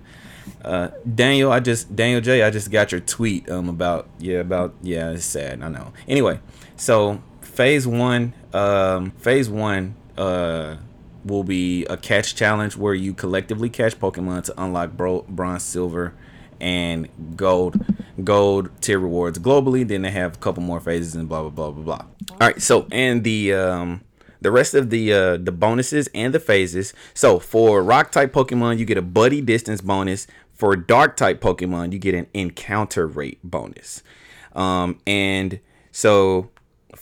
Uh, 0.64 0.88
Daniel, 1.14 1.52
I 1.52 1.60
just 1.60 1.94
Daniel 1.94 2.22
J, 2.22 2.42
I 2.42 2.48
just 2.48 2.70
got 2.70 2.90
your 2.90 3.02
tweet 3.02 3.50
um 3.50 3.68
about 3.68 4.08
yeah 4.18 4.38
about 4.38 4.72
yeah 4.80 5.10
it's 5.10 5.26
sad 5.26 5.62
I 5.62 5.68
know. 5.68 5.92
Anyway, 6.08 6.40
so 6.76 7.20
phase 7.54 7.86
one 7.86 8.34
um 8.52 9.10
phase 9.12 9.48
one 9.48 9.94
uh 10.18 10.76
will 11.24 11.44
be 11.44 11.86
a 11.86 11.96
catch 11.96 12.34
challenge 12.34 12.76
where 12.76 12.92
you 12.94 13.14
collectively 13.14 13.70
catch 13.70 13.98
Pokemon 13.98 14.44
to 14.44 14.62
unlock 14.62 14.92
bro- 14.92 15.24
bronze, 15.26 15.62
silver, 15.62 16.12
and 16.60 17.08
gold 17.36 17.82
gold 18.22 18.70
tier 18.80 18.98
rewards 18.98 19.38
globally. 19.38 19.86
Then 19.86 20.02
they 20.02 20.10
have 20.10 20.34
a 20.34 20.38
couple 20.38 20.62
more 20.62 20.80
phases 20.80 21.14
and 21.14 21.28
blah 21.28 21.42
blah 21.42 21.50
blah 21.50 21.70
blah 21.70 21.82
blah. 21.82 22.06
All 22.32 22.48
right, 22.48 22.60
so 22.60 22.86
and 22.92 23.24
the 23.24 23.54
um 23.54 24.02
the 24.40 24.50
rest 24.50 24.74
of 24.74 24.90
the 24.90 25.12
uh 25.12 25.36
the 25.38 25.52
bonuses 25.52 26.08
and 26.14 26.34
the 26.34 26.40
phases. 26.40 26.92
So 27.14 27.38
for 27.38 27.82
rock 27.82 28.10
type 28.10 28.32
Pokemon, 28.32 28.78
you 28.78 28.84
get 28.84 28.98
a 28.98 29.02
buddy 29.02 29.40
distance 29.40 29.80
bonus. 29.80 30.26
For 30.52 30.76
dark 30.76 31.16
type 31.16 31.40
Pokemon, 31.40 31.92
you 31.92 31.98
get 31.98 32.14
an 32.14 32.28
encounter 32.32 33.06
rate 33.06 33.38
bonus. 33.42 34.02
Um 34.54 35.00
and 35.06 35.58
so 35.90 36.50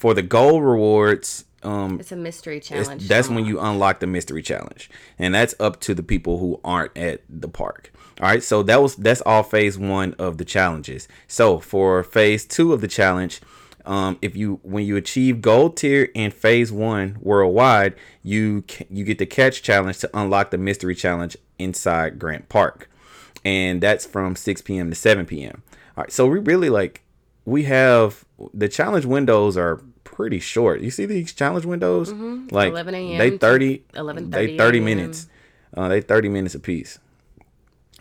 for 0.03 0.15
the 0.15 0.23
gold 0.23 0.65
rewards, 0.65 1.45
um 1.63 2.01
It's 2.01 2.11
a 2.11 2.17
mystery 2.17 2.59
challenge. 2.59 3.07
that's 3.07 3.29
when 3.29 3.45
you 3.45 3.61
unlock 3.61 4.01
the 4.01 4.09
mystery 4.09 4.43
challenge, 4.43 4.91
and 5.17 5.33
that's 5.33 5.55
up 5.61 5.79
to 5.83 5.95
the 5.95 6.03
people 6.03 6.41
who 6.41 6.61
aren't 6.65 6.97
at 6.99 7.21
the 7.29 7.47
park. 7.47 7.93
All 8.21 8.27
right, 8.27 8.43
so 8.43 8.65
that 8.65 8.83
was 8.83 8.97
that's 8.97 9.21
all 9.21 9.45
phase 9.45 9.79
one 9.79 10.15
of 10.19 10.39
the 10.39 10.45
challenges. 10.45 11.07
So 11.29 11.61
for 11.61 12.03
phase 12.03 12.45
two 12.45 12.73
of 12.73 12.81
the 12.81 12.89
challenge, 12.89 13.41
um, 13.87 14.19
if 14.21 14.35
you 14.35 14.59
when 14.65 14.85
you 14.85 14.97
achieve 14.97 15.41
gold 15.41 15.77
tier 15.77 16.09
in 16.15 16.33
phase 16.33 16.73
one 16.73 17.17
worldwide, 17.21 17.95
you 18.25 18.65
you 18.91 19.05
get 19.05 19.19
the 19.19 19.27
catch 19.27 19.63
challenge 19.63 19.99
to 20.01 20.11
unlock 20.15 20.51
the 20.51 20.59
mystery 20.59 20.97
challenge 20.97 21.37
inside 21.61 22.19
Grant 22.19 22.49
Park, 22.49 22.91
and 23.45 23.81
that's 23.81 24.05
from 24.05 24.35
6 24.35 24.63
p.m. 24.63 24.91
to 24.91 24.97
7 24.97 25.27
p.m. 25.27 25.63
All 25.97 26.03
right, 26.03 26.13
so 26.13 26.27
we 26.27 26.41
really 26.41 26.71
like 26.71 27.05
we 27.45 27.65
have 27.65 28.25
the 28.53 28.69
challenge 28.69 29.05
windows 29.05 29.57
are 29.57 29.81
pretty 30.23 30.39
short. 30.39 30.81
You 30.81 30.91
see 30.93 31.05
these 31.05 31.33
challenge 31.33 31.67
windows? 31.67 32.13
Like 32.13 32.71
11 32.71 32.95
a.m. 32.95 33.19
they 33.19 33.31
to 33.31 33.39
30 33.39 33.79
11:30 33.95 34.31
they 34.31 34.57
30 34.57 34.79
a.m.. 34.79 34.85
minutes. 34.85 35.29
Uh, 35.77 35.89
they 35.89 36.01
30 36.01 36.29
minutes 36.29 36.55
apiece. 36.55 37.01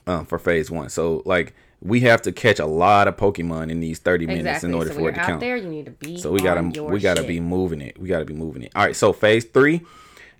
Um, 0.05 0.25
for 0.25 0.38
phase 0.38 0.69
1. 0.69 0.89
So 0.89 1.23
like 1.25 1.55
we 1.81 2.01
have 2.01 2.21
to 2.23 2.31
catch 2.31 2.60
a 2.60 2.65
lot 2.65 3.07
of 3.07 3.17
Pokemon 3.17 3.71
in 3.71 3.79
these 3.79 3.97
30 3.97 4.27
minutes 4.27 4.41
exactly. 4.41 4.69
in 4.69 4.75
order 4.75 4.91
so 4.91 4.99
for 4.99 5.10
it 5.10 5.13
to 5.13 5.19
count. 5.19 5.39
there, 5.39 5.57
you 5.57 5.67
need 5.67 5.86
to 5.86 5.91
be. 5.91 6.17
So 6.17 6.31
we 6.31 6.39
gotta 6.41 6.84
we 6.84 6.99
gotta 6.99 7.21
shit. 7.21 7.27
be 7.27 7.39
moving 7.39 7.81
it. 7.81 7.99
We 7.99 8.07
gotta 8.07 8.25
be 8.25 8.36
moving 8.36 8.63
it. 8.63 8.71
All 8.75 8.86
right. 8.86 8.95
So 8.95 9.13
phase 9.13 9.45
three, 9.45 9.81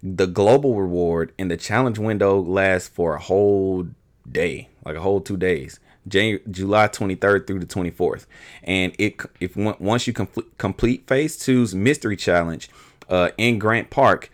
the 0.04 0.28
global 0.28 0.76
reward 0.76 1.34
and 1.39 1.50
the 1.50 1.58
challenge 1.58 1.98
window 1.98 2.39
lasts 2.39 2.89
for 2.89 3.15
a 3.15 3.20
whole 3.20 3.88
day, 4.30 4.70
like 4.86 4.96
a 4.96 5.02
whole 5.02 5.20
two 5.20 5.38
days, 5.38 5.80
Jan- 6.08 6.40
July 6.50 6.88
twenty 6.88 7.16
third 7.16 7.48
through 7.48 7.60
the 7.60 7.66
twenty 7.66 7.92
fourth. 7.92 8.28
And 8.64 8.94
it 8.98 9.22
if 9.40 9.56
once 9.56 10.08
you 10.08 10.14
complete 10.14 10.58
complete 10.58 11.08
phase 11.08 11.38
two's 11.38 11.76
mystery 11.76 12.16
challenge, 12.16 12.70
uh, 13.12 13.30
in 13.38 13.60
Grant 13.60 13.92
Park. 13.92 14.32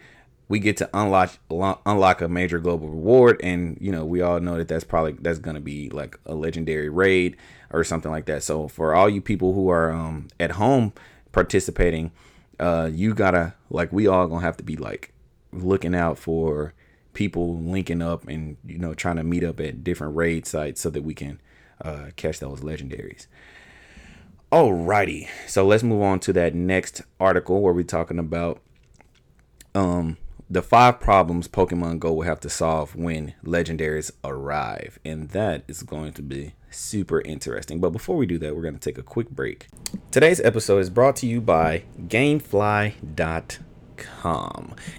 We 0.49 0.59
get 0.59 0.77
to 0.77 0.89
unlock 0.93 1.37
unlock 1.49 2.21
a 2.21 2.29
major 2.29 2.59
global 2.59 2.87
reward, 2.87 3.41
and 3.43 3.77
you 3.81 3.91
know 3.91 4.05
we 4.05 4.21
all 4.21 4.39
know 4.39 4.55
that 4.57 4.69
that's 4.69 4.85
probably 4.85 5.11
that's 5.19 5.39
gonna 5.39 5.59
be 5.59 5.89
like 5.89 6.17
a 6.25 6.35
legendary 6.35 6.87
raid 6.87 7.35
or 7.69 7.83
something 7.83 8.11
like 8.11 8.27
that. 8.27 8.43
So 8.43 8.69
for 8.69 8.95
all 8.95 9.09
you 9.09 9.19
people 9.19 9.53
who 9.53 9.67
are 9.67 9.91
um, 9.91 10.29
at 10.39 10.51
home 10.51 10.93
participating, 11.33 12.11
uh, 12.61 12.89
you 12.93 13.13
gotta 13.13 13.55
like 13.69 13.91
we 13.91 14.07
all 14.07 14.25
gonna 14.27 14.39
have 14.39 14.55
to 14.57 14.63
be 14.63 14.77
like 14.77 15.11
looking 15.51 15.93
out 15.93 16.17
for 16.17 16.73
people 17.13 17.57
linking 17.57 18.01
up 18.01 18.25
and 18.29 18.55
you 18.65 18.77
know 18.77 18.93
trying 18.93 19.17
to 19.17 19.23
meet 19.23 19.43
up 19.43 19.59
at 19.59 19.83
different 19.83 20.15
raid 20.15 20.45
sites 20.45 20.79
so 20.79 20.89
that 20.89 21.03
we 21.03 21.13
can 21.13 21.41
uh, 21.81 22.07
catch 22.15 22.39
those 22.39 22.61
legendaries. 22.61 23.27
Alrighty, 24.51 25.27
so 25.45 25.65
let's 25.65 25.83
move 25.83 26.01
on 26.01 26.19
to 26.21 26.33
that 26.33 26.55
next 26.55 27.01
article 27.19 27.61
where 27.61 27.73
we're 27.73 27.83
talking 27.83 28.19
about 28.19 28.61
um 29.75 30.17
the 30.49 30.61
five 30.61 30.99
problems 30.99 31.47
Pokemon 31.47 31.99
Go 31.99 32.13
will 32.13 32.21
have 32.21 32.39
to 32.41 32.49
solve 32.49 32.95
when 32.95 33.33
legendaries 33.43 34.11
arrive. 34.23 34.97
And 35.03 35.29
that 35.29 35.63
is 35.67 35.83
going 35.83 36.13
to 36.13 36.21
be 36.21 36.53
super 36.69 37.19
interesting. 37.21 37.81
But 37.81 37.89
before 37.89 38.15
we 38.15 38.25
do 38.25 38.37
that, 38.39 38.55
we're 38.55 38.61
going 38.61 38.73
to 38.73 38.79
take 38.79 38.97
a 38.97 39.03
quick 39.03 39.29
break. 39.29 39.67
Today's 40.09 40.39
episode 40.39 40.79
is 40.79 40.89
brought 40.89 41.17
to 41.17 41.27
you 41.27 41.41
by 41.41 41.83
Gamefly.com. 41.99 43.66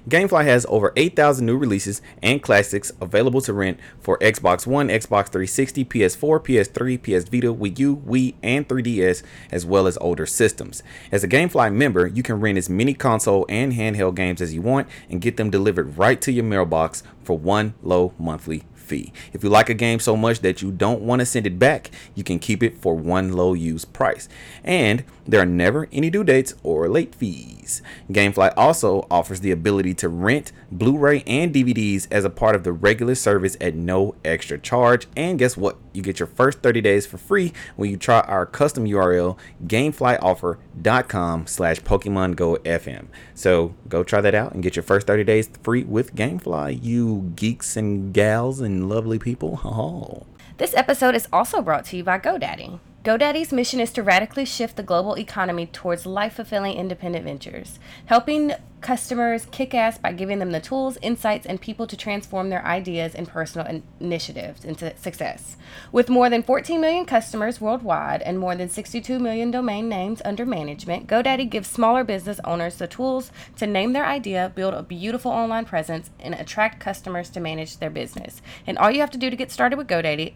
Gamefly 0.08 0.44
has 0.44 0.66
over 0.68 0.92
8,000 0.96 1.44
new 1.44 1.56
releases 1.56 2.02
and 2.22 2.42
classics 2.42 2.92
available 3.00 3.40
to 3.42 3.52
rent 3.52 3.78
for 4.00 4.18
Xbox 4.18 4.66
One, 4.66 4.88
Xbox 4.88 5.26
360, 5.26 5.84
PS4, 5.84 6.44
PS3, 6.44 7.02
PS 7.02 7.28
Vita, 7.28 7.52
Wii 7.52 7.78
U, 7.78 7.96
Wii, 7.96 8.34
and 8.42 8.68
3DS, 8.68 9.22
as 9.50 9.66
well 9.66 9.86
as 9.86 9.98
older 9.98 10.26
systems. 10.26 10.82
As 11.12 11.24
a 11.24 11.28
Gamefly 11.28 11.72
member, 11.72 12.06
you 12.06 12.22
can 12.22 12.40
rent 12.40 12.58
as 12.58 12.68
many 12.68 12.94
console 12.94 13.46
and 13.48 13.72
handheld 13.72 14.14
games 14.14 14.40
as 14.40 14.54
you 14.54 14.62
want 14.62 14.88
and 15.08 15.20
get 15.20 15.36
them 15.36 15.50
delivered 15.50 15.98
right 15.98 16.20
to 16.22 16.32
your 16.32 16.44
mailbox 16.44 17.02
for 17.22 17.38
one 17.38 17.74
low 17.82 18.14
monthly 18.18 18.64
fee. 18.88 19.12
If 19.32 19.44
you 19.44 19.50
like 19.50 19.68
a 19.68 19.74
game 19.74 20.00
so 20.00 20.16
much 20.16 20.40
that 20.40 20.62
you 20.62 20.72
don't 20.72 21.02
want 21.02 21.20
to 21.20 21.26
send 21.26 21.46
it 21.46 21.58
back, 21.58 21.90
you 22.14 22.24
can 22.24 22.38
keep 22.38 22.62
it 22.62 22.78
for 22.78 22.94
one 22.94 23.32
low 23.32 23.54
use 23.54 23.84
price. 23.84 24.28
And 24.64 25.04
there 25.26 25.40
are 25.40 25.46
never 25.46 25.88
any 25.92 26.10
due 26.10 26.24
dates 26.24 26.54
or 26.62 26.88
late 26.88 27.14
fees. 27.14 27.82
Gamefly 28.10 28.52
also 28.56 29.06
offers 29.10 29.40
the 29.40 29.50
ability 29.50 29.94
to 29.94 30.08
rent 30.08 30.52
Blu-ray 30.72 31.22
and 31.26 31.54
DVDs 31.54 32.08
as 32.10 32.24
a 32.24 32.30
part 32.30 32.54
of 32.54 32.64
the 32.64 32.72
regular 32.72 33.14
service 33.14 33.56
at 33.60 33.74
no 33.74 34.14
extra 34.24 34.58
charge. 34.58 35.06
And 35.16 35.38
guess 35.38 35.56
what? 35.56 35.76
You 35.98 36.02
get 36.04 36.20
your 36.20 36.28
first 36.28 36.60
30 36.60 36.80
days 36.80 37.06
for 37.06 37.18
free 37.18 37.52
when 37.74 37.90
you 37.90 37.96
try 37.96 38.20
our 38.20 38.46
custom 38.46 38.84
URL 38.84 39.36
gameflyoffer.com 39.66 41.46
slash 41.48 41.80
Pokemon 41.80 42.36
Go 42.36 42.56
FM. 42.58 43.08
So 43.34 43.74
go 43.88 44.04
try 44.04 44.20
that 44.20 44.32
out 44.32 44.52
and 44.52 44.62
get 44.62 44.76
your 44.76 44.84
first 44.84 45.08
30 45.08 45.24
days 45.24 45.50
free 45.64 45.82
with 45.82 46.14
Gamefly, 46.14 46.80
you 46.80 47.32
geeks 47.34 47.76
and 47.76 48.14
gals 48.14 48.60
and 48.60 48.88
lovely 48.88 49.18
people. 49.18 49.60
Oh. 49.78 50.26
This 50.56 50.74
episode 50.74 51.14
is 51.14 51.28
also 51.32 51.62
brought 51.62 51.84
to 51.86 51.96
you 51.96 52.04
by 52.04 52.18
GoDaddy. 52.18 52.80
GoDaddy's 53.04 53.52
mission 53.52 53.78
is 53.78 53.92
to 53.92 54.02
radically 54.02 54.44
shift 54.44 54.74
the 54.76 54.82
global 54.82 55.16
economy 55.16 55.66
towards 55.66 56.04
life 56.04 56.34
fulfilling 56.34 56.76
independent 56.76 57.24
ventures, 57.24 57.78
helping 58.06 58.52
customers 58.80 59.46
kick 59.52 59.72
ass 59.72 59.98
by 59.98 60.12
giving 60.12 60.40
them 60.40 60.50
the 60.50 60.60
tools, 60.60 60.98
insights, 61.00 61.46
and 61.46 61.60
people 61.60 61.86
to 61.86 61.96
transform 61.96 62.50
their 62.50 62.64
ideas 62.66 63.14
and 63.14 63.28
personal 63.28 63.68
in- 63.68 63.84
initiatives 64.00 64.64
into 64.64 64.96
success. 64.96 65.56
With 65.92 66.08
more 66.08 66.28
than 66.28 66.42
14 66.42 66.80
million 66.80 67.04
customers 67.04 67.60
worldwide 67.60 68.20
and 68.22 68.36
more 68.36 68.56
than 68.56 68.68
62 68.68 69.20
million 69.20 69.52
domain 69.52 69.88
names 69.88 70.20
under 70.24 70.44
management, 70.44 71.06
GoDaddy 71.06 71.48
gives 71.48 71.68
smaller 71.68 72.02
business 72.02 72.40
owners 72.44 72.78
the 72.78 72.88
tools 72.88 73.30
to 73.58 73.66
name 73.68 73.92
their 73.92 74.06
idea, 74.06 74.52
build 74.52 74.74
a 74.74 74.82
beautiful 74.82 75.30
online 75.30 75.64
presence, 75.64 76.10
and 76.18 76.34
attract 76.34 76.80
customers 76.80 77.30
to 77.30 77.38
manage 77.38 77.78
their 77.78 77.90
business. 77.90 78.42
And 78.66 78.76
all 78.76 78.90
you 78.90 79.00
have 79.00 79.12
to 79.12 79.18
do 79.18 79.30
to 79.30 79.36
get 79.36 79.52
started 79.52 79.76
with 79.76 79.86
GoDaddy 79.86 80.34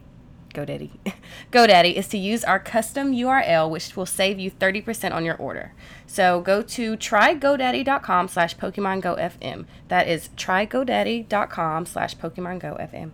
GoDaddy. 0.52 0.90
GoDaddy 1.52 1.94
is 1.94 2.08
to 2.08 2.18
use 2.18 2.44
our 2.44 2.58
custom 2.58 3.12
URL, 3.12 3.70
which 3.70 3.96
will 3.96 4.06
save 4.06 4.38
you 4.38 4.50
30% 4.50 5.12
on 5.12 5.24
your 5.24 5.36
order. 5.36 5.72
So 6.06 6.40
go 6.40 6.62
to 6.62 6.96
trygodaddy.com 6.96 8.28
slash 8.28 8.56
Pokemon 8.56 9.00
Go 9.00 9.16
FM. 9.16 9.66
That 9.88 10.08
is 10.08 10.28
trygodaddy.com 10.36 11.86
slash 11.86 12.16
Pokemon 12.16 12.60
Go 12.60 12.76
FM. 12.80 13.10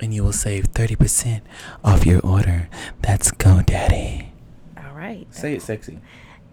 And 0.00 0.14
you 0.14 0.22
will 0.22 0.32
save 0.32 0.72
30% 0.72 1.40
off 1.82 2.06
your 2.06 2.20
order. 2.20 2.68
That's 3.02 3.30
GoDaddy. 3.32 4.28
All 4.76 4.94
right. 4.94 5.26
Say 5.34 5.54
it 5.54 5.62
sexy. 5.62 6.00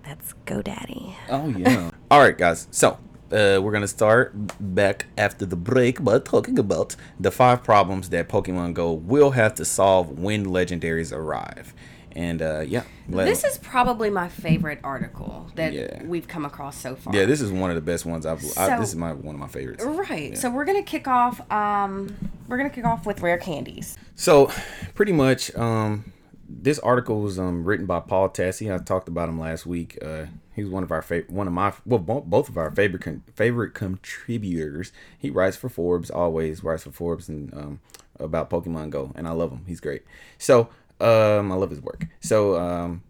That's 0.03 0.33
GoDaddy. 0.45 1.15
Oh, 1.29 1.47
yeah. 1.49 1.91
All 2.11 2.19
right, 2.19 2.37
guys. 2.37 2.67
So, 2.71 2.99
uh, 3.35 3.59
we're 3.61 3.71
going 3.71 3.81
to 3.81 3.87
start 3.87 4.31
back 4.59 5.05
after 5.17 5.45
the 5.45 5.55
break 5.55 6.03
by 6.03 6.19
talking 6.19 6.57
about 6.57 6.95
the 7.19 7.31
five 7.31 7.63
problems 7.63 8.09
that 8.09 8.29
Pokemon 8.29 8.73
Go 8.73 8.93
will 8.93 9.31
have 9.31 9.55
to 9.55 9.65
solve 9.65 10.17
when 10.19 10.45
legendaries 10.45 11.11
arrive. 11.11 11.73
And, 12.13 12.41
uh, 12.41 12.61
yeah. 12.61 12.83
This 13.09 13.43
is 13.43 13.57
probably 13.57 14.09
my 14.09 14.29
favorite 14.29 14.79
article 14.85 15.47
that 15.55 15.73
Yeah. 15.73 16.01
we've 16.03 16.27
come 16.27 16.45
across 16.45 16.77
so 16.77 16.95
far. 16.95 17.13
Yeah, 17.13 17.25
this 17.25 17.41
is 17.41 17.51
one 17.51 17.69
of 17.69 17.75
the 17.75 17.81
best 17.81 18.05
ones 18.05 18.25
I've. 18.25 18.41
I, 18.57 18.77
this 18.79 18.89
is 18.89 18.95
my 18.95 19.11
one 19.11 19.35
of 19.35 19.41
my 19.41 19.47
favorites. 19.49 19.83
Right. 19.83 20.31
Yeah. 20.31 20.37
So 20.37 20.49
we're 20.49 20.63
gonna 20.65 20.81
kick 20.81 21.07
off. 21.09 21.41
Um, 21.51 22.15
we're 22.47 22.55
gonna 22.57 22.69
kick 22.69 22.85
off 22.85 23.05
with 23.05 23.21
rare 23.21 23.37
candies. 23.37 23.97
So, 24.15 24.49
pretty 24.95 25.11
much, 25.11 25.53
um, 25.57 26.13
this 26.47 26.79
article 26.79 27.19
was 27.21 27.37
um 27.37 27.65
written 27.65 27.85
by 27.85 27.99
Paul 27.99 28.29
Tassi. 28.29 28.73
I 28.73 28.77
talked 28.81 29.09
about 29.09 29.27
him 29.27 29.37
last 29.37 29.65
week. 29.65 29.97
Uh, 30.01 30.27
he's 30.55 30.69
one 30.69 30.83
of 30.83 30.91
our 30.91 31.01
favorite, 31.01 31.29
one 31.31 31.47
of 31.47 31.53
my 31.53 31.73
well, 31.85 31.99
bo- 31.99 32.21
both 32.21 32.49
of 32.49 32.57
our 32.57 32.71
favorite 32.71 33.03
con- 33.03 33.23
favorite 33.35 33.73
contributors. 33.73 34.91
He 35.17 35.29
writes 35.29 35.57
for 35.57 35.69
Forbes, 35.69 36.09
always 36.09 36.63
writes 36.63 36.83
for 36.83 36.91
Forbes 36.91 37.29
and 37.29 37.53
um 37.53 37.79
about 38.19 38.49
Pokemon 38.49 38.89
Go, 38.89 39.11
and 39.15 39.27
I 39.27 39.31
love 39.31 39.51
him. 39.51 39.65
He's 39.67 39.79
great. 39.79 40.03
So 40.37 40.69
um, 40.99 41.51
I 41.51 41.55
love 41.55 41.69
his 41.69 41.81
work. 41.81 42.07
So 42.21 42.57
um, 42.57 43.03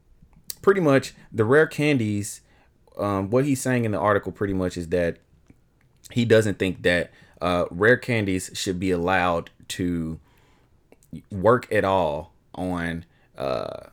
pretty 0.61 0.81
much 0.81 1.13
the 1.31 1.45
rare 1.45 1.67
candies. 1.67 2.41
Um, 2.97 3.29
what 3.29 3.45
he's 3.45 3.61
saying 3.61 3.85
in 3.85 3.91
the 3.91 3.99
article 3.99 4.31
pretty 4.31 4.53
much 4.53 4.77
is 4.77 4.87
that 4.89 5.17
he 6.11 6.25
doesn't 6.25 6.59
think 6.59 6.83
that 6.83 7.11
uh, 7.41 7.65
rare 7.69 7.97
candies 7.97 8.49
should 8.53 8.79
be 8.79 8.91
allowed 8.91 9.49
to 9.67 10.19
work 11.31 11.71
at 11.71 11.83
all 11.83 12.33
on 12.53 13.05
uh, 13.37 13.87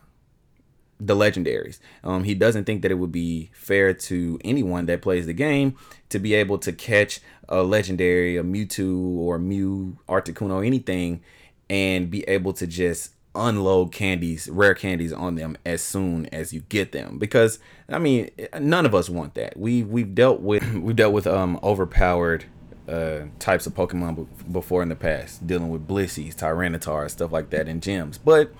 the 1.05 1.15
legendaries. 1.15 1.79
Um, 2.03 2.23
he 2.23 2.33
doesn't 2.33 2.65
think 2.65 2.81
that 2.81 2.91
it 2.91 2.95
would 2.95 3.11
be 3.11 3.49
fair 3.53 3.93
to 3.93 4.39
anyone 4.43 4.85
that 4.85 5.01
plays 5.01 5.25
the 5.25 5.33
game 5.33 5.75
to 6.09 6.19
be 6.19 6.33
able 6.33 6.57
to 6.59 6.71
catch 6.71 7.19
a 7.49 7.63
legendary, 7.63 8.37
a 8.37 8.43
Mewtwo 8.43 9.17
or 9.17 9.37
Mew, 9.37 9.97
Articuno, 10.07 10.65
anything, 10.65 11.21
and 11.69 12.09
be 12.09 12.23
able 12.23 12.53
to 12.53 12.67
just 12.67 13.11
unload 13.35 13.91
candies, 13.91 14.47
rare 14.49 14.75
candies 14.75 15.11
on 15.11 15.35
them 15.35 15.57
as 15.65 15.81
soon 15.81 16.27
as 16.27 16.53
you 16.53 16.61
get 16.69 16.91
them. 16.91 17.17
Because 17.17 17.59
I 17.89 17.99
mean, 17.99 18.29
none 18.59 18.85
of 18.85 18.95
us 18.95 19.09
want 19.09 19.33
that. 19.35 19.57
We 19.57 19.83
we've 19.83 20.13
dealt 20.13 20.41
with 20.41 20.73
we've 20.75 20.95
dealt 20.95 21.13
with 21.13 21.27
um 21.27 21.59
overpowered 21.63 22.45
uh 22.87 23.21
types 23.39 23.65
of 23.65 23.73
Pokemon 23.73 24.27
before 24.51 24.83
in 24.83 24.89
the 24.89 24.95
past, 24.95 25.45
dealing 25.45 25.69
with 25.69 25.87
Blisseys, 25.87 26.35
Tyranitar, 26.35 27.09
stuff 27.09 27.31
like 27.31 27.49
that 27.49 27.67
in 27.67 27.81
gyms. 27.81 28.19
But 28.23 28.53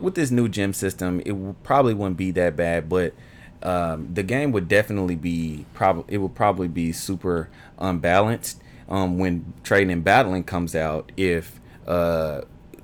with 0.00 0.14
this 0.14 0.30
new 0.30 0.48
gym 0.48 0.72
system, 0.72 1.22
it 1.24 1.62
probably 1.62 1.94
wouldn't 1.94 2.16
be 2.16 2.30
that 2.32 2.56
bad, 2.56 2.88
but 2.88 3.14
um, 3.62 4.12
the 4.12 4.22
game 4.22 4.52
would 4.52 4.68
definitely 4.68 5.16
be 5.16 5.64
probably 5.72 6.14
it 6.14 6.18
would 6.18 6.34
probably 6.34 6.68
be 6.68 6.92
super 6.92 7.48
unbalanced 7.78 8.62
um, 8.88 9.18
when 9.18 9.54
trading 9.62 9.90
and 9.90 10.04
battling 10.04 10.44
comes 10.44 10.74
out 10.74 11.10
if 11.16 11.58
uh, 11.86 12.42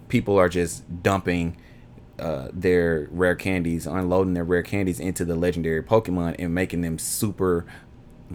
people 0.09 0.39
are 0.39 0.49
just 0.49 1.03
dumping 1.03 1.57
uh, 2.19 2.49
their 2.53 3.09
rare 3.11 3.35
candies, 3.35 3.87
unloading 3.87 4.35
their 4.35 4.45
rare 4.45 4.63
candies 4.63 5.01
into 5.01 5.25
the 5.25 5.35
legendary 5.35 5.83
Pokemon 5.83 6.37
and 6.39 6.55
making 6.55 6.81
them 6.81 6.99
super, 6.99 7.67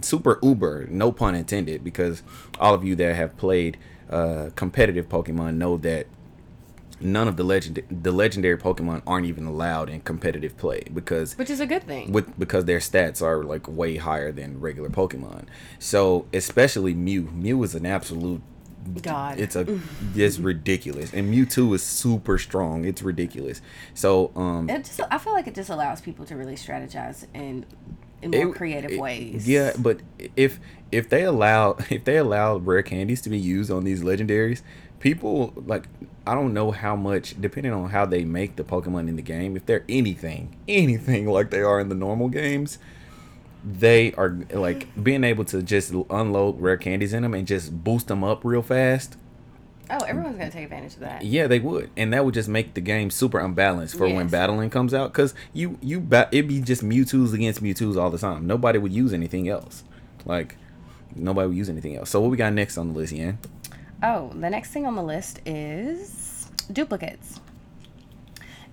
super 0.02 0.38
uber. 0.42 0.86
No 0.90 1.10
pun 1.10 1.34
intended, 1.34 1.82
because 1.82 2.22
all 2.60 2.74
of 2.74 2.84
you 2.84 2.94
that 2.96 3.16
have 3.16 3.36
played 3.36 3.78
uh, 4.10 4.50
competitive 4.56 5.08
Pokemon 5.08 5.56
know 5.56 5.76
that 5.78 6.06
none 7.00 7.28
of 7.28 7.36
the 7.36 7.44
legend 7.44 7.82
the 7.90 8.10
legendary 8.12 8.56
Pokemon 8.58 9.02
aren't 9.06 9.26
even 9.26 9.46
allowed 9.46 9.88
in 9.88 10.00
competitive 10.00 10.56
play 10.56 10.82
because 10.92 11.36
Which 11.38 11.50
is 11.50 11.60
a 11.60 11.66
good 11.66 11.84
thing. 11.84 12.12
with 12.12 12.38
because 12.38 12.64
their 12.64 12.78
stats 12.80 13.22
are 13.22 13.42
like 13.44 13.68
way 13.68 13.96
higher 13.96 14.32
than 14.32 14.60
regular 14.60 14.88
Pokemon. 14.88 15.46
So 15.78 16.26
especially 16.32 16.94
Mew. 16.94 17.30
Mew 17.32 17.62
is 17.62 17.74
an 17.74 17.86
absolute 17.86 18.42
God. 19.02 19.38
it's 19.38 19.54
a 19.56 19.80
it's 20.14 20.38
ridiculous. 20.38 21.12
And 21.12 21.32
Mewtwo 21.32 21.74
is 21.74 21.82
super 21.82 22.38
strong. 22.38 22.84
It's 22.84 23.02
ridiculous. 23.02 23.60
So 23.94 24.30
um 24.34 24.68
It 24.70 24.84
just, 24.84 25.00
I 25.10 25.18
feel 25.18 25.32
like 25.34 25.46
it 25.46 25.54
just 25.54 25.70
allows 25.70 26.00
people 26.00 26.24
to 26.26 26.36
really 26.36 26.54
strategize 26.56 27.26
in 27.34 27.66
in 28.22 28.30
more 28.32 28.48
it- 28.48 28.54
creative 28.54 28.90
it- 28.92 28.98
ways. 29.00 29.46
Yeah, 29.48 29.72
but 29.78 30.00
if 30.36 30.58
if 30.90 31.08
they 31.08 31.22
allow 31.24 31.76
if 31.90 32.04
they 32.04 32.16
allow 32.16 32.56
rare 32.56 32.82
candies 32.82 33.20
to 33.22 33.30
be 33.30 33.38
used 33.38 33.70
on 33.70 33.84
these 33.84 34.02
legendaries, 34.02 34.62
people 35.00 35.52
like 35.66 35.86
I 36.28 36.34
don't 36.34 36.52
know 36.52 36.70
how 36.70 36.94
much 36.94 37.40
depending 37.40 37.72
on 37.72 37.88
how 37.88 38.04
they 38.04 38.24
make 38.24 38.56
the 38.56 38.64
Pokemon 38.64 39.08
in 39.08 39.16
the 39.16 39.22
game, 39.22 39.56
if 39.56 39.64
they're 39.64 39.84
anything, 39.88 40.54
anything 40.68 41.26
like 41.30 41.50
they 41.50 41.62
are 41.62 41.80
in 41.80 41.88
the 41.88 41.94
normal 41.94 42.28
games, 42.28 42.78
they 43.64 44.12
are 44.12 44.38
like 44.52 44.86
being 45.02 45.24
able 45.24 45.44
to 45.46 45.62
just 45.62 45.92
unload 46.10 46.60
rare 46.60 46.76
candies 46.76 47.12
in 47.12 47.22
them 47.22 47.34
and 47.34 47.46
just 47.46 47.82
boost 47.82 48.08
them 48.08 48.22
up 48.22 48.44
real 48.44 48.62
fast. 48.62 49.16
Oh, 49.90 50.04
everyone's 50.04 50.36
gonna 50.36 50.50
take 50.50 50.64
advantage 50.64 50.94
of 50.94 51.00
that. 51.00 51.24
Yeah, 51.24 51.46
they 51.46 51.60
would, 51.60 51.90
and 51.96 52.12
that 52.12 52.24
would 52.24 52.34
just 52.34 52.48
make 52.48 52.74
the 52.74 52.82
game 52.82 53.10
super 53.10 53.38
unbalanced 53.38 53.96
for 53.96 54.06
when 54.06 54.28
battling 54.28 54.68
comes 54.68 54.92
out. 54.92 55.12
Cause 55.14 55.34
you 55.54 55.78
you 55.80 55.98
ba- 55.98 56.28
it'd 56.30 56.46
be 56.46 56.60
just 56.60 56.84
Mewtwo's 56.84 57.32
against 57.32 57.62
Mewtwo's 57.62 57.96
all 57.96 58.10
the 58.10 58.18
time. 58.18 58.46
Nobody 58.46 58.78
would 58.78 58.92
use 58.92 59.14
anything 59.14 59.48
else. 59.48 59.84
Like 60.26 60.56
nobody 61.16 61.48
would 61.48 61.56
use 61.56 61.70
anything 61.70 61.96
else. 61.96 62.10
So 62.10 62.20
what 62.20 62.30
we 62.30 62.36
got 62.36 62.52
next 62.52 62.76
on 62.76 62.92
the 62.92 62.98
list, 62.98 63.14
Ian? 63.14 63.38
Oh, 64.02 64.30
the 64.34 64.48
next 64.50 64.70
thing 64.70 64.86
on 64.86 64.94
the 64.94 65.02
list 65.02 65.40
is 65.44 66.48
duplicates. 66.72 67.40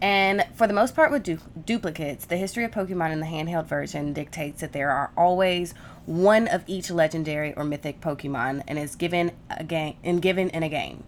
And 0.01 0.45
for 0.53 0.67
the 0.67 0.73
most 0.73 0.95
part, 0.95 1.11
with 1.11 1.23
du- 1.23 1.39
duplicates, 1.65 2.25
the 2.25 2.37
history 2.37 2.63
of 2.63 2.71
Pokemon 2.71 3.11
in 3.11 3.21
the 3.21 3.25
handheld 3.25 3.65
version 3.65 4.13
dictates 4.13 4.61
that 4.61 4.73
there 4.73 4.91
are 4.91 5.11
always 5.17 5.73
one 6.05 6.47
of 6.47 6.63
each 6.67 6.91
legendary 6.91 7.53
or 7.55 7.63
mythic 7.63 8.01
Pokemon, 8.01 8.61
and 8.67 8.77
is 8.77 8.95
given 8.95 9.31
a 9.49 9.63
game 9.63 9.95
and 10.03 10.21
given 10.21 10.49
in 10.49 10.61
a 10.61 10.69
game. 10.69 11.03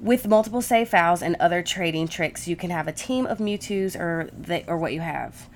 With 0.00 0.26
multiple 0.26 0.62
save 0.62 0.88
files 0.88 1.20
and 1.20 1.36
other 1.40 1.62
trading 1.62 2.08
tricks, 2.08 2.48
you 2.48 2.56
can 2.56 2.70
have 2.70 2.88
a 2.88 2.92
team 2.92 3.26
of 3.26 3.38
Mewtwo's 3.38 3.96
or 3.96 4.30
they, 4.32 4.64
or 4.66 4.78
what 4.78 4.92
you 4.92 5.00
have. 5.00 5.48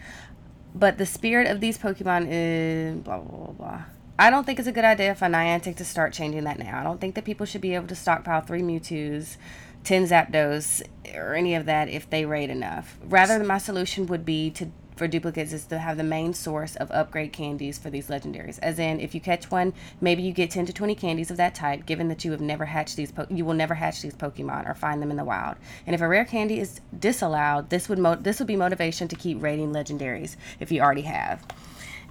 But 0.74 0.98
the 0.98 1.06
spirit 1.06 1.46
of 1.46 1.60
these 1.60 1.78
Pokemon 1.78 2.26
is 2.30 3.00
blah 3.00 3.18
blah 3.18 3.38
blah 3.38 3.52
blah. 3.52 3.82
I 4.20 4.28
don't 4.28 4.44
think 4.44 4.58
it's 4.58 4.68
a 4.68 4.72
good 4.72 4.84
idea 4.84 5.14
for 5.14 5.24
Niantic 5.28 5.76
to 5.76 5.84
start 5.86 6.12
changing 6.12 6.44
that 6.44 6.58
now. 6.58 6.78
I 6.78 6.82
don't 6.82 7.00
think 7.00 7.14
that 7.14 7.24
people 7.24 7.46
should 7.46 7.62
be 7.62 7.74
able 7.74 7.86
to 7.86 7.94
stockpile 7.94 8.42
three 8.42 8.60
Mewtwo's, 8.60 9.38
ten 9.82 10.04
Zapdos, 10.04 10.82
or 11.14 11.32
any 11.32 11.54
of 11.54 11.64
that 11.64 11.88
if 11.88 12.10
they 12.10 12.26
raid 12.26 12.50
enough. 12.50 12.98
Rather, 13.02 13.42
my 13.42 13.56
solution 13.56 14.06
would 14.08 14.26
be 14.26 14.50
to 14.50 14.68
for 14.94 15.08
duplicates 15.08 15.54
is 15.54 15.64
to 15.64 15.78
have 15.78 15.96
the 15.96 16.04
main 16.04 16.34
source 16.34 16.76
of 16.76 16.90
upgrade 16.90 17.32
candies 17.32 17.78
for 17.78 17.88
these 17.88 18.08
legendaries. 18.08 18.58
As 18.58 18.78
in, 18.78 19.00
if 19.00 19.14
you 19.14 19.22
catch 19.22 19.50
one, 19.50 19.72
maybe 20.02 20.20
you 20.20 20.34
get 20.34 20.50
ten 20.50 20.66
to 20.66 20.72
twenty 20.74 20.94
candies 20.94 21.30
of 21.30 21.38
that 21.38 21.54
type. 21.54 21.86
Given 21.86 22.08
that 22.08 22.22
you 22.22 22.32
have 22.32 22.42
never 22.42 22.66
hatched 22.66 22.96
these, 22.96 23.10
po- 23.10 23.26
you 23.30 23.46
will 23.46 23.54
never 23.54 23.72
hatch 23.72 24.02
these 24.02 24.12
Pokemon 24.12 24.68
or 24.68 24.74
find 24.74 25.00
them 25.00 25.10
in 25.10 25.16
the 25.16 25.24
wild. 25.24 25.56
And 25.86 25.94
if 25.94 26.02
a 26.02 26.08
rare 26.08 26.26
candy 26.26 26.60
is 26.60 26.82
disallowed, 26.98 27.70
this 27.70 27.88
would 27.88 27.98
mo- 27.98 28.16
this 28.16 28.38
would 28.38 28.48
be 28.48 28.56
motivation 28.56 29.08
to 29.08 29.16
keep 29.16 29.42
raiding 29.42 29.72
legendaries 29.72 30.36
if 30.58 30.70
you 30.70 30.82
already 30.82 31.08
have 31.08 31.42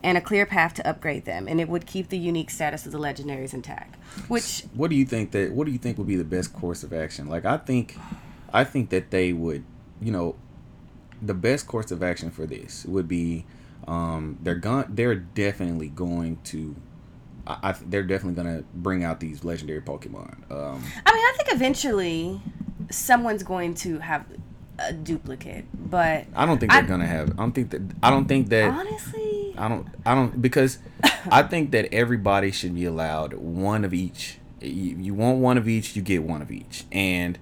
and 0.04 0.18
a 0.18 0.22
clear 0.22 0.46
path 0.46 0.74
to 0.76 0.88
upgrade 0.88 1.26
them, 1.26 1.48
and 1.48 1.60
it 1.60 1.68
would 1.70 1.86
keep 1.86 2.10
the 2.10 2.18
unique 2.18 2.50
status 2.50 2.86
of 2.86 2.92
the 2.92 3.00
legendaries 3.00 3.54
intact. 3.54 3.96
Which 4.28 4.64
What 4.74 4.90
do 4.90 4.96
you 4.96 5.06
think 5.06 5.32
that 5.32 5.52
what 5.52 5.66
do 5.66 5.72
you 5.72 5.78
think 5.78 5.98
would 5.98 6.08
be 6.08 6.16
the 6.16 6.24
best 6.24 6.54
course 6.54 6.84
of 6.84 6.94
action? 6.94 7.28
Like 7.28 7.46
I 7.46 7.58
think 7.58 7.96
I 8.54 8.64
think 8.64 8.90
that 8.90 9.12
they 9.12 9.34
would, 9.34 9.64
you 10.02 10.12
know, 10.12 10.36
the 11.22 11.34
best 11.34 11.68
course 11.68 11.92
of 11.92 12.02
action 12.02 12.32
for 12.32 12.46
this 12.46 12.86
would 12.86 13.08
be 13.08 13.46
um 13.88 14.38
they're 14.42 14.56
going 14.56 14.86
they're 14.90 15.16
definitely 15.16 15.88
going 15.90 16.38
to 16.46 16.76
I, 17.48 17.70
I 17.70 17.76
they're 17.86 18.04
definitely 18.04 18.42
going 18.42 18.58
to 18.60 18.64
bring 18.74 19.04
out 19.04 19.20
these 19.20 19.44
legendary 19.44 19.82
Pokemon. 19.82 20.50
Um 20.52 20.84
I 21.06 21.14
mean, 21.14 21.24
I 21.26 21.34
think 21.38 21.54
eventually 21.54 22.42
someone's 22.90 23.44
going 23.44 23.74
to 23.76 24.00
have 24.00 24.26
a 24.80 24.94
duplicate, 24.94 25.66
but 25.90 26.26
I 26.36 26.46
don't 26.46 26.58
think 26.58 26.72
they're 26.72 26.84
I- 26.84 26.88
gonna 26.88 27.06
have. 27.06 27.32
I 27.32 27.34
don't 27.44 27.52
think 27.52 27.72
that. 27.72 27.82
I 28.02 28.10
don't 28.10 28.28
think 28.30 28.48
that. 28.50 28.72
honestly, 28.72 29.29
I 29.60 29.67
don't. 29.67 29.88
I 30.06 30.15
don't 30.15 30.41
because 30.41 30.80
I 31.32 31.43
think 31.43 31.72
that 31.72 31.93
everybody 31.93 32.52
should 32.52 32.74
be 32.76 32.86
allowed 32.86 33.34
one 33.34 33.84
of 33.86 33.93
each. 33.93 34.38
You, 34.62 34.95
you 34.98 35.13
want 35.13 35.39
one 35.39 35.58
of 35.58 35.67
each, 35.67 35.95
you 35.95 36.02
get 36.02 36.24
one 36.24 36.41
of 36.41 36.52
each, 36.52 36.84
and 36.91 37.38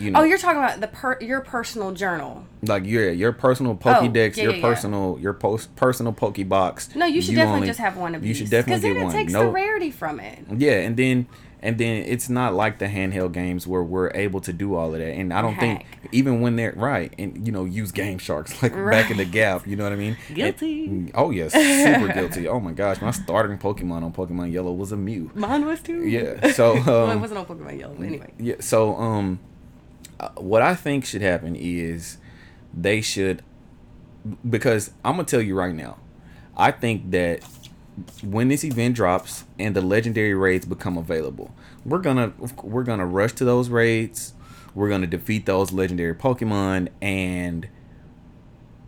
you 0.00 0.10
know, 0.10 0.20
oh, 0.20 0.22
you're 0.24 0.38
talking 0.38 0.58
about 0.58 0.80
the 0.80 0.88
per 0.88 1.18
your 1.20 1.40
personal 1.40 1.92
journal. 1.92 2.44
like 2.62 2.84
your 2.84 3.12
your 3.12 3.32
personal 3.32 3.72
oh, 3.72 3.76
Pokédex, 3.76 4.32
Oh, 4.32 4.36
yeah, 4.36 4.42
your 4.42 4.52
yeah, 4.52 4.58
yeah. 4.58 4.62
personal 4.62 5.18
your 5.20 5.34
post 5.34 5.74
personal 5.76 6.12
Pokebox. 6.12 6.96
No, 6.96 7.06
you 7.06 7.22
should 7.22 7.34
definitely 7.36 7.56
only- 7.56 7.66
just 7.68 7.78
have 7.80 7.96
one 7.96 8.14
of 8.14 8.22
each. 8.22 8.28
You 8.28 8.34
these. 8.34 8.38
should 8.38 8.50
definitely 8.50 8.90
because 8.90 9.12
then 9.12 9.20
it 9.20 9.22
takes 9.22 9.32
no, 9.32 9.44
the 9.44 9.50
rarity 9.50 9.90
from 9.90 10.20
it. 10.20 10.38
yeah, 10.56 10.80
and 10.80 10.96
then 10.96 11.26
and 11.64 11.78
then 11.78 12.04
it's 12.04 12.28
not 12.28 12.52
like 12.52 12.78
the 12.78 12.84
handheld 12.86 13.32
games 13.32 13.66
where 13.66 13.82
we're 13.82 14.10
able 14.14 14.40
to 14.42 14.52
do 14.52 14.74
all 14.74 14.92
of 14.92 15.00
that. 15.00 15.14
And 15.14 15.32
I 15.32 15.40
don't 15.40 15.58
think 15.58 15.86
even 16.12 16.42
when 16.42 16.56
they're 16.56 16.74
right 16.76 17.12
and 17.18 17.44
you 17.46 17.52
know 17.52 17.64
use 17.64 17.90
Game 17.90 18.18
Sharks 18.18 18.62
like 18.62 18.74
back 18.74 19.10
in 19.10 19.16
the 19.16 19.24
Gap, 19.24 19.66
you 19.66 19.74
know 19.74 19.84
what 19.84 19.92
I 19.94 19.96
mean? 19.96 20.18
Guilty. 20.32 20.84
And- 20.86 21.10
oh 21.14 21.30
yes, 21.30 21.52
super 21.52 22.12
guilty. 22.14 22.46
Oh 22.46 22.60
my 22.60 22.72
gosh, 22.72 23.00
my 23.00 23.10
starting 23.10 23.56
Pokemon 23.56 24.02
on 24.02 24.12
Pokemon 24.12 24.52
Yellow 24.52 24.72
was 24.72 24.92
a 24.92 24.96
Mew. 24.96 25.30
Mine 25.34 25.64
was 25.64 25.80
too. 25.80 26.06
Yeah, 26.06 26.52
so 26.52 26.74
well, 26.86 27.10
it 27.10 27.14
um, 27.14 27.20
wasn't 27.22 27.38
on 27.38 27.46
Pokemon 27.46 27.80
Yellow, 27.80 27.96
anyway. 27.96 28.30
yeah, 28.38 28.56
so 28.60 28.94
um, 28.96 29.40
uh, 30.20 30.28
what 30.36 30.60
I 30.60 30.74
think 30.74 31.06
should 31.06 31.22
happen 31.22 31.56
is 31.56 32.18
they 32.74 33.00
should 33.00 33.42
because 34.48 34.90
I'm 35.02 35.12
gonna 35.12 35.24
tell 35.24 35.40
you 35.40 35.56
right 35.56 35.74
now, 35.74 35.96
I 36.56 36.72
think 36.72 37.10
that 37.12 37.42
when 38.22 38.48
this 38.48 38.64
event 38.64 38.96
drops 38.96 39.44
and 39.58 39.76
the 39.76 39.80
legendary 39.80 40.34
raids 40.34 40.66
become 40.66 40.98
available, 40.98 41.54
we're 41.84 41.98
gonna 41.98 42.32
we're 42.62 42.84
gonna 42.84 43.06
rush 43.06 43.32
to 43.34 43.44
those 43.44 43.68
raids. 43.68 44.34
We're 44.74 44.88
gonna 44.88 45.06
defeat 45.06 45.46
those 45.46 45.72
legendary 45.72 46.14
Pokemon, 46.14 46.88
and 47.00 47.68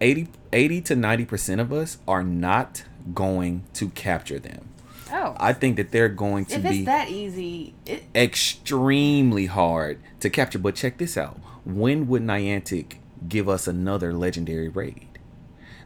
80, 0.00 0.28
80 0.52 0.80
to 0.82 0.96
ninety 0.96 1.24
percent 1.24 1.60
of 1.60 1.72
us 1.72 1.98
are 2.08 2.24
not 2.24 2.84
going 3.14 3.64
to 3.74 3.90
capture 3.90 4.38
them. 4.38 4.70
Oh, 5.12 5.36
I 5.38 5.52
think 5.52 5.76
that 5.76 5.92
they're 5.92 6.08
going 6.08 6.46
to 6.46 6.56
if 6.56 6.62
be 6.62 6.84
that 6.84 7.08
easy, 7.08 7.74
it, 7.86 8.04
extremely 8.14 9.46
hard 9.46 10.00
to 10.20 10.28
capture. 10.28 10.58
But 10.58 10.74
check 10.74 10.98
this 10.98 11.16
out: 11.16 11.38
when 11.64 12.08
would 12.08 12.22
Niantic 12.22 12.96
give 13.28 13.48
us 13.48 13.68
another 13.68 14.12
legendary 14.12 14.68
raid? 14.68 15.20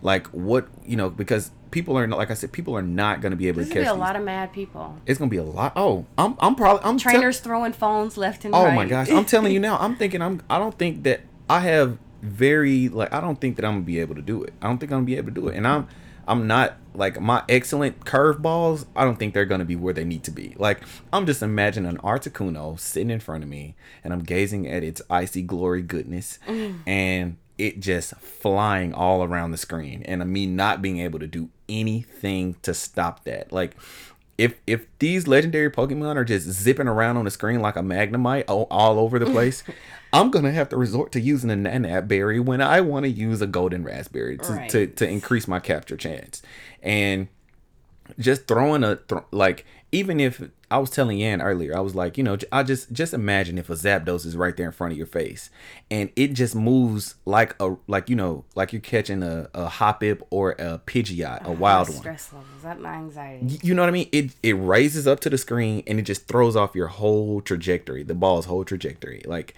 Like 0.00 0.26
what 0.28 0.68
you 0.87 0.96
know 0.96 1.11
because 1.11 1.50
people 1.70 1.96
are 1.96 2.06
like 2.06 2.30
I 2.30 2.35
said 2.35 2.52
people 2.52 2.76
are 2.76 2.83
not 2.83 3.20
going 3.20 3.30
to 3.30 3.37
be 3.37 3.48
able 3.48 3.56
There's 3.56 3.68
to 3.68 3.74
gonna 3.74 3.87
catch 3.87 3.94
be 3.94 3.98
a 3.98 4.00
lot 4.00 4.16
of 4.16 4.22
mad 4.22 4.52
people. 4.52 4.96
it's 5.06 5.18
going 5.18 5.30
to 5.30 5.35
be 5.35 5.38
a 5.38 5.44
lot. 5.44 5.72
Oh, 5.76 6.06
I'm 6.18 6.37
I'm 6.40 6.54
probably 6.54 6.85
I'm 6.85 6.98
Trainers 6.98 7.40
throwing 7.40 7.72
phones 7.72 8.16
left 8.16 8.44
and 8.44 8.54
Oh 8.54 8.64
right. 8.64 8.72
Oh 8.72 8.74
my 8.76 8.87
gosh, 8.87 9.11
I'm 9.11 9.24
telling 9.26 9.52
you 9.52 9.61
now. 9.61 9.78
I'm 9.78 9.96
thinking 9.96 10.22
I'm. 10.22 10.42
I 10.48 10.59
don't 10.59 10.76
think 10.76 11.04
that 11.04 11.22
I 11.48 11.61
have 11.61 11.98
very 12.22 12.88
like. 12.88 13.12
I 13.12 13.20
don't 13.20 13.40
think 13.40 13.56
that 13.56 13.64
I'm 13.64 13.74
gonna 13.74 13.85
be 13.85 14.00
able 14.00 14.14
to 14.14 14.22
do 14.22 14.42
it. 14.42 14.52
I 14.61 14.66
don't 14.66 14.78
think 14.78 14.92
I'm 14.92 14.98
gonna 14.98 15.06
be 15.06 15.16
able 15.16 15.28
to 15.28 15.40
do 15.40 15.48
it. 15.48 15.56
And 15.56 15.66
I'm. 15.66 15.88
I'm 16.28 16.46
not 16.46 16.76
like 16.94 17.20
my 17.20 17.42
excellent 17.48 18.04
curveballs. 18.04 18.87
I 18.94 19.04
don't 19.04 19.18
think 19.18 19.35
they're 19.35 19.46
gonna 19.46 19.64
be 19.64 19.74
where 19.74 19.92
they 19.92 20.04
need 20.04 20.22
to 20.24 20.30
be. 20.30 20.54
Like 20.59 20.80
I'm 21.12 21.26
just 21.26 21.42
imagining 21.42 21.90
an 21.90 21.98
Articuno 21.98 22.78
sitting 22.78 23.11
in 23.11 23.18
front 23.18 23.42
of 23.42 23.50
me, 23.50 23.74
and 24.04 24.12
I'm 24.12 24.20
gazing 24.20 24.68
at 24.68 24.85
its 24.85 25.02
icy 25.11 25.42
glory 25.42 25.83
goodness, 25.83 26.38
mm. 26.46 26.76
and 26.87 27.37
it 27.61 27.81
just 27.81 28.14
flying 28.16 28.92
all 28.94 29.23
around 29.23 29.51
the 29.51 29.59
screen, 29.59 30.03
and 30.05 30.25
me 30.33 30.46
not 30.46 30.81
being 30.83 30.99
able 30.99 31.18
to 31.18 31.27
do 31.27 31.51
anything 31.68 32.57
to 32.62 32.75
stop 32.75 33.25
that. 33.25 33.53
Like 33.53 33.77
if 34.38 34.55
if 34.66 34.87
these 34.99 35.29
legendary 35.29 35.70
Pokemon 35.70 36.16
are 36.16 36.25
just 36.25 36.49
zipping 36.49 36.88
around 36.88 37.16
on 37.18 37.25
the 37.27 37.31
screen 37.31 37.61
like 37.61 37.77
a 37.77 37.81
Magnemite 37.81 38.44
all, 38.49 38.66
all 38.70 38.99
over 38.99 39.18
the 39.18 39.27
place, 39.27 39.62
I'm 40.12 40.31
gonna 40.31 40.53
have 40.53 40.68
to 40.70 40.77
resort 40.77 41.12
to 41.12 41.20
using 41.20 41.51
a 41.51 41.55
Nanab 41.55 42.09
Berry 42.09 42.40
when 42.40 42.61
I 42.62 42.81
want 42.81 43.05
to 43.05 43.11
use 43.11 43.42
a 43.42 43.46
Golden 43.46 43.85
Razz 43.85 44.09
Berry 44.09 44.38
to, 44.38 44.53
Right. 44.53 44.70
to 44.70 44.87
to 44.87 45.09
increase 45.09 45.46
my 45.46 45.61
capture 45.61 45.96
chance. 45.96 46.42
And 46.83 47.29
just 48.18 48.49
throwing 48.49 48.83
a 48.83 48.96
th- 48.96 49.23
like 49.31 49.64
even 49.92 50.20
if 50.20 50.42
I 50.70 50.79
was 50.79 50.90
telling 50.90 51.18
Yan 51.18 51.42
earlier, 51.42 51.76
I 51.76 51.81
was 51.81 51.94
like, 51.94 52.16
you 52.16 52.22
know, 52.22 52.38
I 52.53 52.62
just 52.62 52.92
just 52.92 53.12
imagine 53.12 53.59
if 53.59 53.68
a 53.70 53.74
Zapdos 53.74 54.24
is 54.24 54.37
right 54.37 54.57
there 54.57 54.66
in 54.66 54.72
front 54.72 54.92
of 54.92 54.98
your 54.98 55.07
face, 55.07 55.50
and 55.90 56.11
it 56.14 56.29
just 56.29 56.55
moves 56.55 57.16
like 57.24 57.57
a 57.61 57.76
like 57.88 58.09
you 58.09 58.16
know 58.16 58.44
like 58.55 58.72
you're 58.72 58.81
catching 58.81 59.22
a 59.22 59.48
a 59.53 59.66
Hoppip 59.66 60.22
or 60.31 60.53
a 60.53 60.81
Pidgeot, 60.87 61.42
a 61.42 61.48
oh, 61.48 61.53
wild 61.53 61.88
My 61.88 61.94
one. 61.94 62.03
Stress 62.03 62.33
levels. 62.33 62.62
That 62.62 62.81
my 62.81 62.94
anxiety. 62.94 63.59
You 63.62 63.74
know 63.74 63.83
what 63.83 63.88
I 63.88 63.92
mean? 63.92 64.09
It 64.12 64.31
it 64.42 64.53
raises 64.53 65.07
up 65.07 65.20
to 65.20 65.31
the 65.31 65.38
screen 65.38 65.83
and 65.87 65.98
it 65.98 66.03
just 66.03 66.29
throws 66.29 66.55
off 66.55 66.74
your 66.74 66.88
whole 66.88 67.40
trajectory, 67.40 68.03
the 68.03 68.14
ball's 68.14 68.46
whole 68.46 68.64
trajectory. 68.64 69.22
Like 69.26 69.55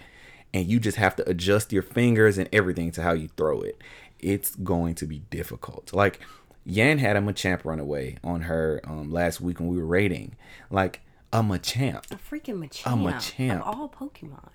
and 0.53 0.67
you 0.67 0.79
just 0.79 0.97
have 0.97 1.15
to 1.15 1.27
adjust 1.29 1.73
your 1.73 1.81
fingers 1.81 2.37
and 2.37 2.47
everything 2.53 2.91
to 2.91 3.01
how 3.01 3.13
you 3.13 3.29
throw 3.35 3.61
it. 3.61 3.81
It's 4.19 4.55
going 4.55 4.95
to 4.95 5.05
be 5.05 5.19
difficult. 5.29 5.93
Like 5.93 6.19
Yan 6.65 6.97
had 6.97 7.15
a 7.15 7.19
Machamp 7.21 7.65
run 7.65 7.79
away 7.79 8.17
on 8.23 8.41
her 8.41 8.81
um, 8.85 9.11
last 9.11 9.41
week 9.41 9.59
when 9.59 9.69
we 9.69 9.77
were 9.77 9.85
rating. 9.85 10.35
Like 10.69 11.01
a 11.31 11.41
Machamp. 11.41 12.09
A 12.11 12.15
freaking 12.15 12.57
Machamp. 12.59 12.93
A 12.93 12.95
Machamp. 12.95 13.61
Of 13.61 13.79
all 13.79 13.89
Pokemon. 13.89 14.49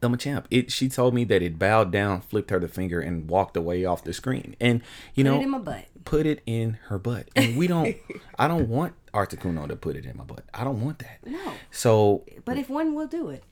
The 0.00 0.08
Machamp. 0.10 0.44
It 0.50 0.70
she 0.70 0.88
told 0.90 1.14
me 1.14 1.24
that 1.24 1.42
it 1.42 1.58
bowed 1.58 1.90
down, 1.90 2.20
flipped 2.20 2.50
her 2.50 2.58
the 2.58 2.68
finger, 2.68 3.00
and 3.00 3.28
walked 3.30 3.56
away 3.56 3.84
off 3.86 4.04
the 4.04 4.12
screen. 4.12 4.54
And 4.60 4.82
you 5.14 5.24
Put 5.24 5.30
know 5.30 5.40
it 5.40 5.44
in 5.44 5.50
my 5.50 5.58
butt. 5.58 5.84
put 6.04 6.26
it 6.26 6.42
in 6.44 6.78
her 6.88 6.98
butt. 6.98 7.28
And 7.34 7.56
we 7.56 7.66
don't 7.66 7.96
I 8.38 8.46
don't 8.48 8.68
want 8.68 8.92
Articuno 9.14 9.66
to 9.68 9.76
put 9.76 9.96
it 9.96 10.04
in 10.04 10.16
my 10.18 10.24
butt. 10.24 10.44
I 10.52 10.64
don't 10.64 10.82
want 10.84 10.98
that. 10.98 11.20
No. 11.24 11.52
So 11.70 12.24
But 12.44 12.58
if 12.58 12.68
one 12.68 12.94
will 12.94 13.06
do 13.06 13.30
it, 13.30 13.42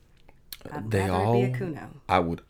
I'd 0.71 0.91
they 0.91 1.09
all 1.09 1.33
be 1.41 1.43
a 1.51 1.57
Kuno. 1.57 1.89
I 2.07 2.19
would 2.19 2.41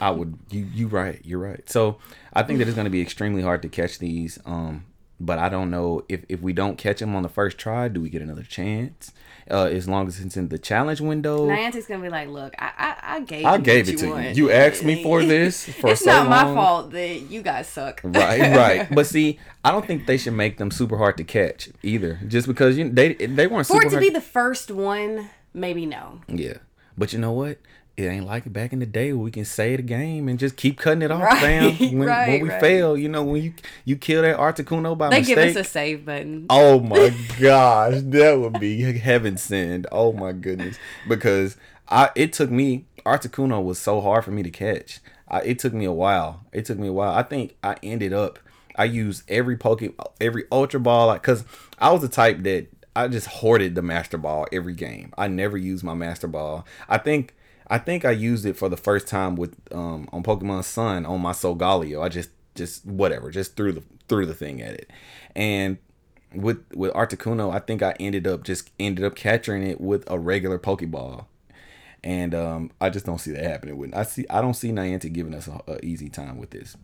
I 0.00 0.10
would 0.12 0.38
you 0.50 0.68
you 0.72 0.86
right, 0.86 1.20
you're 1.24 1.40
right. 1.40 1.68
So 1.68 1.98
I 2.32 2.44
think 2.44 2.60
that 2.60 2.68
it's 2.68 2.76
gonna 2.76 2.90
be 2.90 3.02
extremely 3.02 3.42
hard 3.42 3.62
to 3.62 3.68
catch 3.68 3.98
these. 3.98 4.38
Um 4.44 4.84
but 5.24 5.38
I 5.38 5.48
don't 5.48 5.70
know 5.70 6.04
if, 6.08 6.24
if 6.28 6.40
we 6.42 6.52
don't 6.52 6.76
catch 6.76 6.98
them 7.00 7.14
on 7.16 7.22
the 7.22 7.28
first 7.28 7.56
try, 7.58 7.88
do 7.88 8.00
we 8.00 8.10
get 8.10 8.20
another 8.22 8.42
chance? 8.42 9.12
Uh, 9.50 9.64
as 9.64 9.88
long 9.88 10.06
as 10.06 10.20
it's 10.20 10.36
in 10.36 10.48
the 10.48 10.58
challenge 10.58 11.00
window. 11.00 11.48
Niantic's 11.48 11.86
gonna 11.86 12.00
be 12.02 12.08
like, 12.08 12.28
look, 12.28 12.54
I 12.60 12.70
I, 12.78 13.16
I 13.16 13.20
gave 13.20 13.44
I 13.44 13.56
you 13.56 13.62
gave 13.62 13.88
it 13.88 13.98
to 13.98 14.06
you. 14.06 14.12
want. 14.12 14.36
You 14.36 14.50
asked 14.52 14.84
me 14.84 15.02
for 15.02 15.22
this 15.34 15.64
for 15.80 15.90
it's 15.90 16.04
so 16.04 16.10
not 16.12 16.28
my 16.28 16.44
long. 16.44 16.54
fault 16.54 16.90
that 16.92 17.08
you 17.30 17.42
guys 17.42 17.66
suck. 17.68 18.00
right, 18.04 18.40
right. 18.56 18.88
But 18.94 19.06
see, 19.06 19.40
I 19.64 19.72
don't 19.72 19.84
think 19.84 20.06
they 20.06 20.16
should 20.16 20.34
make 20.34 20.58
them 20.58 20.70
super 20.70 20.96
hard 20.96 21.16
to 21.16 21.24
catch 21.24 21.70
either. 21.82 22.20
Just 22.28 22.46
because 22.46 22.78
you 22.78 22.88
they 22.88 23.14
they 23.14 23.46
weren't 23.48 23.66
For 23.66 23.74
super 23.74 23.86
it 23.86 23.90
to 23.90 23.96
hard. 23.96 24.02
be 24.02 24.10
the 24.10 24.20
first 24.20 24.70
one, 24.70 25.28
maybe 25.52 25.86
no. 25.86 26.20
yeah, 26.28 26.58
but 26.96 27.12
you 27.12 27.18
know 27.18 27.32
what? 27.32 27.58
It 27.96 28.04
ain't 28.04 28.24
like 28.24 28.50
back 28.50 28.72
in 28.72 28.78
the 28.78 28.86
day 28.86 29.12
where 29.12 29.22
we 29.22 29.30
can 29.30 29.44
say 29.44 29.76
the 29.76 29.82
game 29.82 30.26
and 30.28 30.38
just 30.38 30.56
keep 30.56 30.78
cutting 30.78 31.02
it 31.02 31.10
off, 31.10 31.22
Right, 31.22 31.40
fam. 31.40 31.76
When, 31.98 32.08
when 32.08 32.40
we 32.42 32.48
right. 32.48 32.60
fail, 32.60 32.96
you 32.96 33.08
know, 33.08 33.22
when 33.22 33.42
you 33.42 33.54
you 33.84 33.96
kill 33.96 34.22
that 34.22 34.38
Articuno 34.38 34.96
by 34.96 35.10
They 35.10 35.18
mistake. 35.18 35.36
They 35.36 35.46
give 35.48 35.56
us 35.58 35.66
a 35.66 35.70
save 35.70 36.04
button. 36.06 36.46
Oh 36.48 36.80
my 36.80 37.14
gosh, 37.40 38.00
that 38.02 38.38
would 38.38 38.58
be 38.58 38.80
heaven 38.98 39.36
send. 39.36 39.86
Oh 39.92 40.12
my 40.12 40.32
goodness, 40.32 40.78
because 41.06 41.56
I 41.86 42.10
it 42.14 42.32
took 42.32 42.50
me 42.50 42.86
Articuno 43.04 43.62
was 43.62 43.78
so 43.78 44.00
hard 44.00 44.24
for 44.24 44.30
me 44.30 44.42
to 44.42 44.50
catch. 44.50 45.00
I, 45.28 45.40
it 45.42 45.58
took 45.58 45.74
me 45.74 45.84
a 45.84 45.92
while. 45.92 46.44
It 46.52 46.64
took 46.64 46.78
me 46.78 46.88
a 46.88 46.92
while. 46.92 47.14
I 47.14 47.22
think 47.22 47.56
I 47.62 47.76
ended 47.82 48.14
up 48.14 48.38
I 48.74 48.84
used 48.84 49.22
every 49.28 49.58
poke 49.58 49.82
every 50.18 50.44
Ultra 50.50 50.80
Ball 50.80 51.08
like 51.08 51.20
because 51.20 51.44
I 51.78 51.90
was 51.90 52.00
the 52.00 52.08
type 52.08 52.42
that 52.44 52.68
I 52.96 53.08
just 53.08 53.26
hoarded 53.26 53.74
the 53.74 53.82
Master 53.82 54.16
Ball 54.16 54.46
every 54.50 54.74
game. 54.74 55.12
I 55.18 55.28
never 55.28 55.58
used 55.58 55.84
my 55.84 55.94
Master 55.94 56.26
Ball. 56.26 56.64
I 56.88 56.96
think. 56.96 57.34
I 57.72 57.78
think 57.78 58.04
I 58.04 58.10
used 58.10 58.44
it 58.44 58.54
for 58.54 58.68
the 58.68 58.76
first 58.76 59.08
time 59.08 59.34
with 59.34 59.56
um 59.72 60.06
on 60.12 60.22
Pokemon 60.22 60.62
Sun 60.64 61.06
on 61.06 61.20
my 61.22 61.32
Solgaleo. 61.32 62.02
I 62.02 62.10
just 62.10 62.28
just 62.54 62.84
whatever, 62.84 63.30
just 63.30 63.56
threw 63.56 63.72
the 63.72 63.82
threw 64.08 64.26
the 64.26 64.34
thing 64.34 64.60
at 64.60 64.74
it. 64.74 64.90
And 65.34 65.78
with 66.34 66.62
with 66.74 66.92
Articuno, 66.92 67.50
I 67.50 67.60
think 67.60 67.82
I 67.82 67.94
ended 67.98 68.26
up 68.26 68.44
just 68.44 68.70
ended 68.78 69.06
up 69.06 69.14
capturing 69.14 69.62
it 69.62 69.80
with 69.80 70.04
a 70.10 70.18
regular 70.18 70.58
Pokeball. 70.58 71.24
And 72.04 72.34
um, 72.34 72.72
I 72.80 72.90
just 72.90 73.06
don't 73.06 73.20
see 73.20 73.30
that 73.30 73.44
happening. 73.44 73.78
With 73.78 73.94
I 73.94 74.02
see, 74.02 74.26
I 74.28 74.42
don't 74.42 74.54
see 74.54 74.70
Niantic 74.70 75.12
giving 75.14 75.34
us 75.34 75.48
a, 75.48 75.60
a 75.68 75.84
easy 75.84 76.10
time 76.10 76.36
with 76.36 76.50
this. 76.50 76.76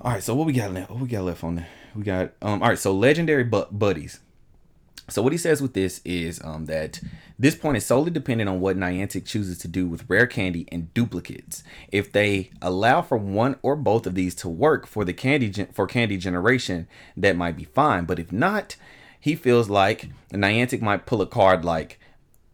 All 0.00 0.10
right, 0.10 0.22
so 0.22 0.34
what 0.34 0.46
we 0.46 0.52
got 0.54 0.72
left? 0.72 0.90
What 0.90 1.00
we 1.00 1.06
got 1.08 1.22
left 1.24 1.44
on 1.44 1.56
there? 1.56 1.68
We 1.94 2.02
got 2.02 2.32
um. 2.42 2.60
All 2.62 2.70
right, 2.70 2.78
so 2.78 2.92
legendary 2.92 3.44
bu- 3.44 3.70
buddies. 3.70 4.20
So 5.08 5.20
what 5.20 5.32
he 5.32 5.38
says 5.38 5.60
with 5.60 5.74
this 5.74 6.00
is 6.04 6.40
um, 6.44 6.66
that 6.66 7.00
this 7.38 7.56
point 7.56 7.76
is 7.76 7.84
solely 7.84 8.10
dependent 8.10 8.48
on 8.48 8.60
what 8.60 8.76
Niantic 8.76 9.26
chooses 9.26 9.58
to 9.58 9.68
do 9.68 9.86
with 9.86 10.08
rare 10.08 10.26
candy 10.26 10.66
and 10.70 10.92
duplicates. 10.94 11.64
If 11.90 12.12
they 12.12 12.50
allow 12.62 13.02
for 13.02 13.18
one 13.18 13.56
or 13.62 13.74
both 13.74 14.06
of 14.06 14.14
these 14.14 14.34
to 14.36 14.48
work 14.48 14.86
for 14.86 15.04
the 15.04 15.12
candy 15.12 15.50
gen- 15.50 15.72
for 15.72 15.86
candy 15.86 16.16
generation, 16.16 16.86
that 17.16 17.36
might 17.36 17.56
be 17.56 17.64
fine. 17.64 18.04
But 18.04 18.20
if 18.20 18.32
not, 18.32 18.76
he 19.18 19.34
feels 19.34 19.68
like 19.68 20.08
Niantic 20.32 20.80
might 20.80 21.04
pull 21.04 21.20
a 21.20 21.26
card 21.26 21.64
like, 21.64 21.98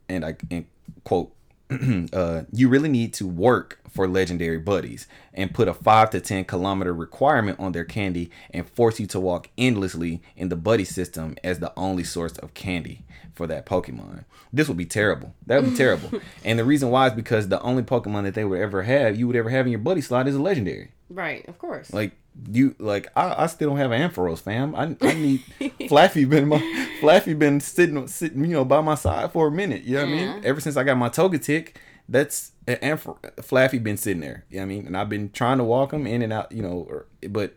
and 0.07 0.25
I 0.25 0.35
and 0.49 0.65
quote, 1.03 1.31
uh, 2.13 2.43
you 2.51 2.67
really 2.67 2.89
need 2.89 3.13
to 3.13 3.27
work 3.27 3.78
for 3.89 4.07
legendary 4.07 4.57
buddies 4.57 5.07
and 5.33 5.53
put 5.53 5.67
a 5.67 5.73
5 5.73 6.09
to 6.11 6.21
10 6.21 6.45
kilometer 6.45 6.93
requirement 6.93 7.59
on 7.59 7.71
their 7.71 7.85
candy 7.85 8.31
and 8.51 8.69
force 8.69 8.99
you 8.99 9.07
to 9.07 9.19
walk 9.19 9.49
endlessly 9.57 10.21
in 10.35 10.49
the 10.49 10.55
buddy 10.55 10.85
system 10.85 11.35
as 11.43 11.59
the 11.59 11.73
only 11.77 12.03
source 12.03 12.37
of 12.37 12.53
candy 12.53 13.03
for 13.33 13.47
that 13.47 13.65
Pokemon. 13.65 14.25
This 14.51 14.67
would 14.67 14.77
be 14.77 14.85
terrible. 14.85 15.33
That 15.45 15.61
would 15.61 15.71
be 15.71 15.77
terrible. 15.77 16.11
And 16.43 16.57
the 16.57 16.65
reason 16.65 16.89
why 16.89 17.07
is 17.07 17.13
because 17.13 17.47
the 17.47 17.61
only 17.61 17.83
Pokemon 17.83 18.23
that 18.23 18.33
they 18.33 18.45
would 18.45 18.59
ever 18.59 18.83
have, 18.83 19.17
you 19.17 19.27
would 19.27 19.35
ever 19.35 19.49
have 19.49 19.65
in 19.65 19.71
your 19.71 19.79
buddy 19.79 20.01
slot 20.01 20.27
is 20.27 20.35
a 20.35 20.41
legendary. 20.41 20.91
Right, 21.09 21.47
of 21.47 21.57
course. 21.57 21.93
Like 21.93 22.13
you 22.51 22.75
like 22.79 23.07
I, 23.15 23.43
I 23.43 23.47
still 23.47 23.69
don't 23.69 23.77
have 23.77 23.91
Ampharos, 23.91 24.39
fam. 24.39 24.75
I, 24.75 24.95
I 25.01 25.13
need 25.13 25.41
Flaaffy 25.59 26.29
been 26.29 26.47
my 26.47 26.59
Flaaffy 27.01 27.37
been 27.37 27.59
sitting 27.59 28.07
sitting, 28.07 28.45
you 28.45 28.51
know, 28.51 28.65
by 28.65 28.81
my 28.81 28.95
side 28.95 29.31
for 29.31 29.47
a 29.47 29.51
minute. 29.51 29.83
You 29.83 29.95
know 29.95 30.05
what 30.05 30.09
I 30.09 30.15
mean? 30.15 30.41
Ever 30.43 30.59
since 30.59 30.77
I 30.77 30.83
got 30.83 30.97
my 30.97 31.09
Togetic, 31.09 31.75
that's 32.11 32.51
Amph 32.67 33.03
Flaaffy 33.37 33.81
been 33.81 33.97
sitting 33.97 34.21
there. 34.21 34.43
You 34.49 34.57
know 34.57 34.61
what 34.61 34.65
I 34.65 34.67
mean? 34.75 34.87
And 34.87 34.97
I've 34.97 35.09
been 35.09 35.29
trying 35.31 35.59
to 35.59 35.63
walk 35.63 35.93
him 35.93 36.05
in 36.07 36.21
and 36.21 36.33
out, 36.33 36.51
you 36.51 36.61
know, 36.63 36.85
or, 36.89 37.05
but 37.29 37.55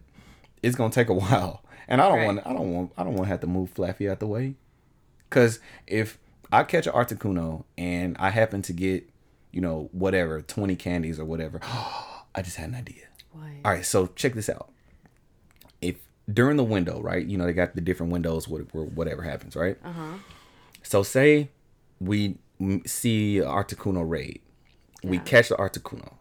it's 0.62 0.76
gonna 0.76 0.92
take 0.92 1.08
a 1.08 1.14
while. 1.24 1.62
And 1.88 2.00
I 2.00 2.08
don't 2.08 2.18
Right. 2.18 2.26
want 2.26 2.46
I 2.46 2.52
don't 2.52 2.72
want 2.72 2.92
I 2.98 3.04
don't 3.04 3.14
want 3.14 3.24
to 3.24 3.28
have 3.28 3.40
to 3.40 3.46
move 3.46 3.72
Flaaffy 3.74 4.10
out 4.10 4.20
the 4.20 4.26
way. 4.26 4.54
Cause 5.30 5.58
if 5.86 6.18
I 6.52 6.62
catch 6.64 6.86
an 6.86 6.92
Articuno 6.92 7.64
and 7.78 8.16
I 8.18 8.28
happen 8.30 8.60
to 8.62 8.72
get, 8.74 9.08
you 9.50 9.62
know, 9.62 9.88
whatever, 9.92 10.42
20 10.42 10.76
candies 10.76 11.18
or 11.18 11.24
whatever, 11.24 11.60
I 12.34 12.42
just 12.42 12.56
had 12.56 12.68
an 12.68 12.74
idea. 12.74 13.04
What? 13.32 13.44
All 13.64 13.72
right, 13.72 13.84
so 13.84 14.08
check 14.08 14.34
this 14.34 14.50
out. 14.50 14.70
If 15.80 15.96
during 16.32 16.58
the 16.58 16.64
window, 16.64 17.00
right? 17.00 17.24
You 17.24 17.38
know, 17.38 17.46
they 17.46 17.54
got 17.54 17.74
the 17.74 17.80
different 17.80 18.12
windows 18.12 18.46
where, 18.48 18.62
whatever 18.62 19.22
happens, 19.22 19.56
right? 19.56 19.78
Uh-huh. 19.82 20.18
So 20.82 21.02
say 21.02 21.50
we 22.00 22.36
see 22.86 23.36
Articuno 23.36 24.08
raid. 24.08 24.40
We 25.02 25.18
catch 25.18 25.48
the 25.48 25.56
Articuno. 25.56 26.14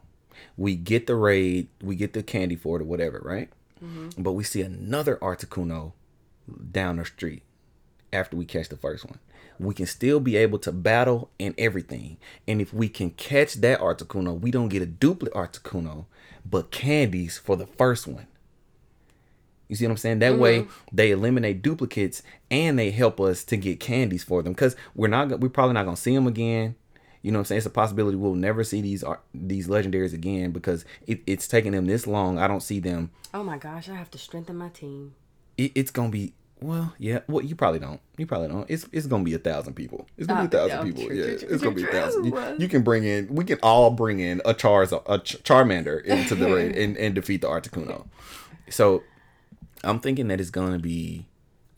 We 0.56 0.76
get 0.76 1.06
the 1.06 1.14
raid, 1.14 1.68
we 1.82 1.94
get 1.94 2.12
the 2.12 2.22
candy 2.22 2.56
for 2.56 2.78
it 2.78 2.82
or 2.82 2.86
whatever, 2.86 3.20
right? 3.24 3.48
Mm-hmm. 3.82 4.22
But 4.22 4.32
we 4.32 4.44
see 4.44 4.62
another 4.62 5.16
Articuno 5.16 5.92
down 6.70 6.96
the 6.96 7.04
street 7.04 7.42
after 8.12 8.36
we 8.36 8.44
catch 8.44 8.68
the 8.68 8.76
first 8.76 9.04
one. 9.04 9.18
We 9.58 9.74
can 9.74 9.86
still 9.86 10.20
be 10.20 10.36
able 10.36 10.58
to 10.60 10.72
battle 10.72 11.30
and 11.38 11.54
everything. 11.56 12.18
And 12.48 12.60
if 12.60 12.74
we 12.74 12.88
can 12.88 13.10
catch 13.10 13.54
that 13.54 13.80
Articuno, 13.80 14.38
we 14.38 14.50
don't 14.50 14.68
get 14.68 14.82
a 14.82 14.86
duplicate 14.86 15.34
Articuno, 15.34 16.06
but 16.44 16.70
candies 16.70 17.38
for 17.38 17.56
the 17.56 17.66
first 17.66 18.06
one. 18.06 18.26
You 19.72 19.76
see 19.76 19.86
what 19.86 19.92
I'm 19.92 19.96
saying? 19.96 20.18
That 20.18 20.38
way 20.38 20.60
mm-hmm. 20.60 20.70
they 20.92 21.12
eliminate 21.12 21.62
duplicates 21.62 22.22
and 22.50 22.78
they 22.78 22.90
help 22.90 23.18
us 23.18 23.42
to 23.44 23.56
get 23.56 23.80
candies 23.80 24.22
for 24.22 24.42
them 24.42 24.52
because 24.52 24.76
we're 24.94 25.08
not 25.08 25.40
we're 25.40 25.48
probably 25.48 25.72
not 25.72 25.86
gonna 25.86 25.96
see 25.96 26.14
them 26.14 26.26
again. 26.26 26.74
You 27.22 27.32
know 27.32 27.38
what 27.38 27.44
I'm 27.44 27.44
saying? 27.46 27.56
It's 27.56 27.66
a 27.66 27.70
possibility 27.70 28.18
we'll 28.18 28.34
never 28.34 28.64
see 28.64 28.82
these 28.82 29.02
ar- 29.02 29.22
these 29.32 29.68
legendaries 29.68 30.12
again 30.12 30.50
because 30.50 30.84
it, 31.06 31.22
it's 31.26 31.48
taking 31.48 31.72
them 31.72 31.86
this 31.86 32.06
long. 32.06 32.38
I 32.38 32.48
don't 32.48 32.62
see 32.62 32.80
them. 32.80 33.12
Oh 33.32 33.42
my 33.42 33.56
gosh, 33.56 33.88
I 33.88 33.94
have 33.94 34.10
to 34.10 34.18
strengthen 34.18 34.56
my 34.56 34.68
team. 34.68 35.14
It, 35.56 35.72
it's 35.74 35.90
gonna 35.90 36.10
be 36.10 36.34
well, 36.60 36.92
yeah. 36.98 37.20
Well, 37.28 37.42
you 37.42 37.56
probably 37.56 37.78
don't. 37.78 38.00
You 38.18 38.26
probably 38.26 38.48
don't. 38.48 38.68
It's 38.68 38.86
it's 38.92 39.06
gonna 39.06 39.24
be 39.24 39.32
a 39.32 39.38
thousand 39.38 39.72
people. 39.72 40.06
It's 40.18 40.26
gonna 40.26 40.46
be 40.46 40.54
a 40.54 40.60
Oh, 40.60 40.68
thousand 40.68 40.92
people. 40.92 41.06
true, 41.06 41.16
yeah, 41.16 41.24
true, 41.24 41.38
true, 41.38 41.48
it's 41.48 41.62
gonna 41.62 41.76
be 41.76 41.84
a 41.84 41.86
thousand. 41.86 42.24
You, 42.26 42.56
you 42.58 42.68
can 42.68 42.82
bring 42.82 43.04
in. 43.04 43.34
We 43.34 43.46
can 43.46 43.58
all 43.62 43.90
bring 43.90 44.20
in 44.20 44.42
a 44.44 44.52
Charz 44.52 44.92
a 44.92 45.18
Charmander 45.20 46.04
into 46.04 46.34
the 46.34 46.54
raid 46.54 46.76
and, 46.76 46.98
and 46.98 47.14
defeat 47.14 47.40
the 47.40 47.48
Articuno. 47.48 48.04
So, 48.68 49.02
I'm 49.84 50.00
thinking 50.00 50.28
that 50.28 50.40
it's 50.40 50.50
gonna 50.50 50.78
be. 50.78 51.26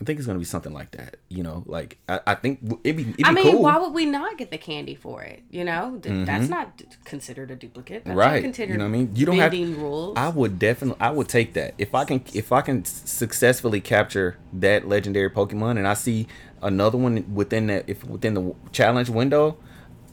I 0.01 0.05
think 0.05 0.19
it's 0.19 0.27
gonna 0.27 0.41
be 0.41 0.45
something 0.45 0.73
like 0.73 0.91
that. 0.91 1.17
You 1.29 1.43
know, 1.45 1.63
like 1.67 1.99
I, 2.09 2.21
I 2.27 2.35
think 2.35 2.59
it'd 2.83 2.97
be 2.97 3.03
it'd 3.05 3.17
be 3.17 3.25
I 3.25 3.31
mean, 3.33 3.45
cool. 3.45 3.53
Mm-hmm. 3.55 3.63
why 3.63 3.79
would 3.79 3.93
we 3.95 4.05
not 4.07 4.37
get 4.37 4.51
the 4.51 4.59
candy 4.59 4.97
for 4.97 5.23
it? 5.23 5.43
You 5.51 5.65
know, 5.65 5.99
Th- 6.03 6.27
that's 6.27 6.49
not 6.49 6.77
d- 6.77 6.85
considered 7.05 7.51
a 7.53 7.57
duplicate. 7.57 8.05
That's 8.05 8.17
right 8.17 8.43
considered 8.43 8.73
you 8.73 8.79
know 8.79 8.85
what 8.85 8.89
i 8.89 8.93
mean 8.93 9.13
you 9.15 9.25
don't 9.25 9.39
have 9.39 9.53
rules. 9.53 10.15
i 10.19 10.29
would 10.29 10.59
definitely 10.59 11.01
i 11.01 11.11
would 11.11 11.29
take 11.29 11.55
that 11.55 11.75
if 11.79 11.95
i 11.95 12.05
can 12.05 12.23
if 12.35 12.51
i 12.53 12.61
can 12.61 12.85
successfully 12.85 13.81
capture 13.81 14.37
that 14.53 14.87
legendary 14.89 15.31
pokemon 15.31 15.79
and 15.79 15.87
i 15.87 15.95
see 15.95 16.27
another 16.61 16.99
one 16.99 17.25
within 17.33 17.69
that 17.69 17.85
if 17.87 18.05
within 18.05 18.35
the 18.35 18.55
challenge 18.73 19.09
window 19.09 19.57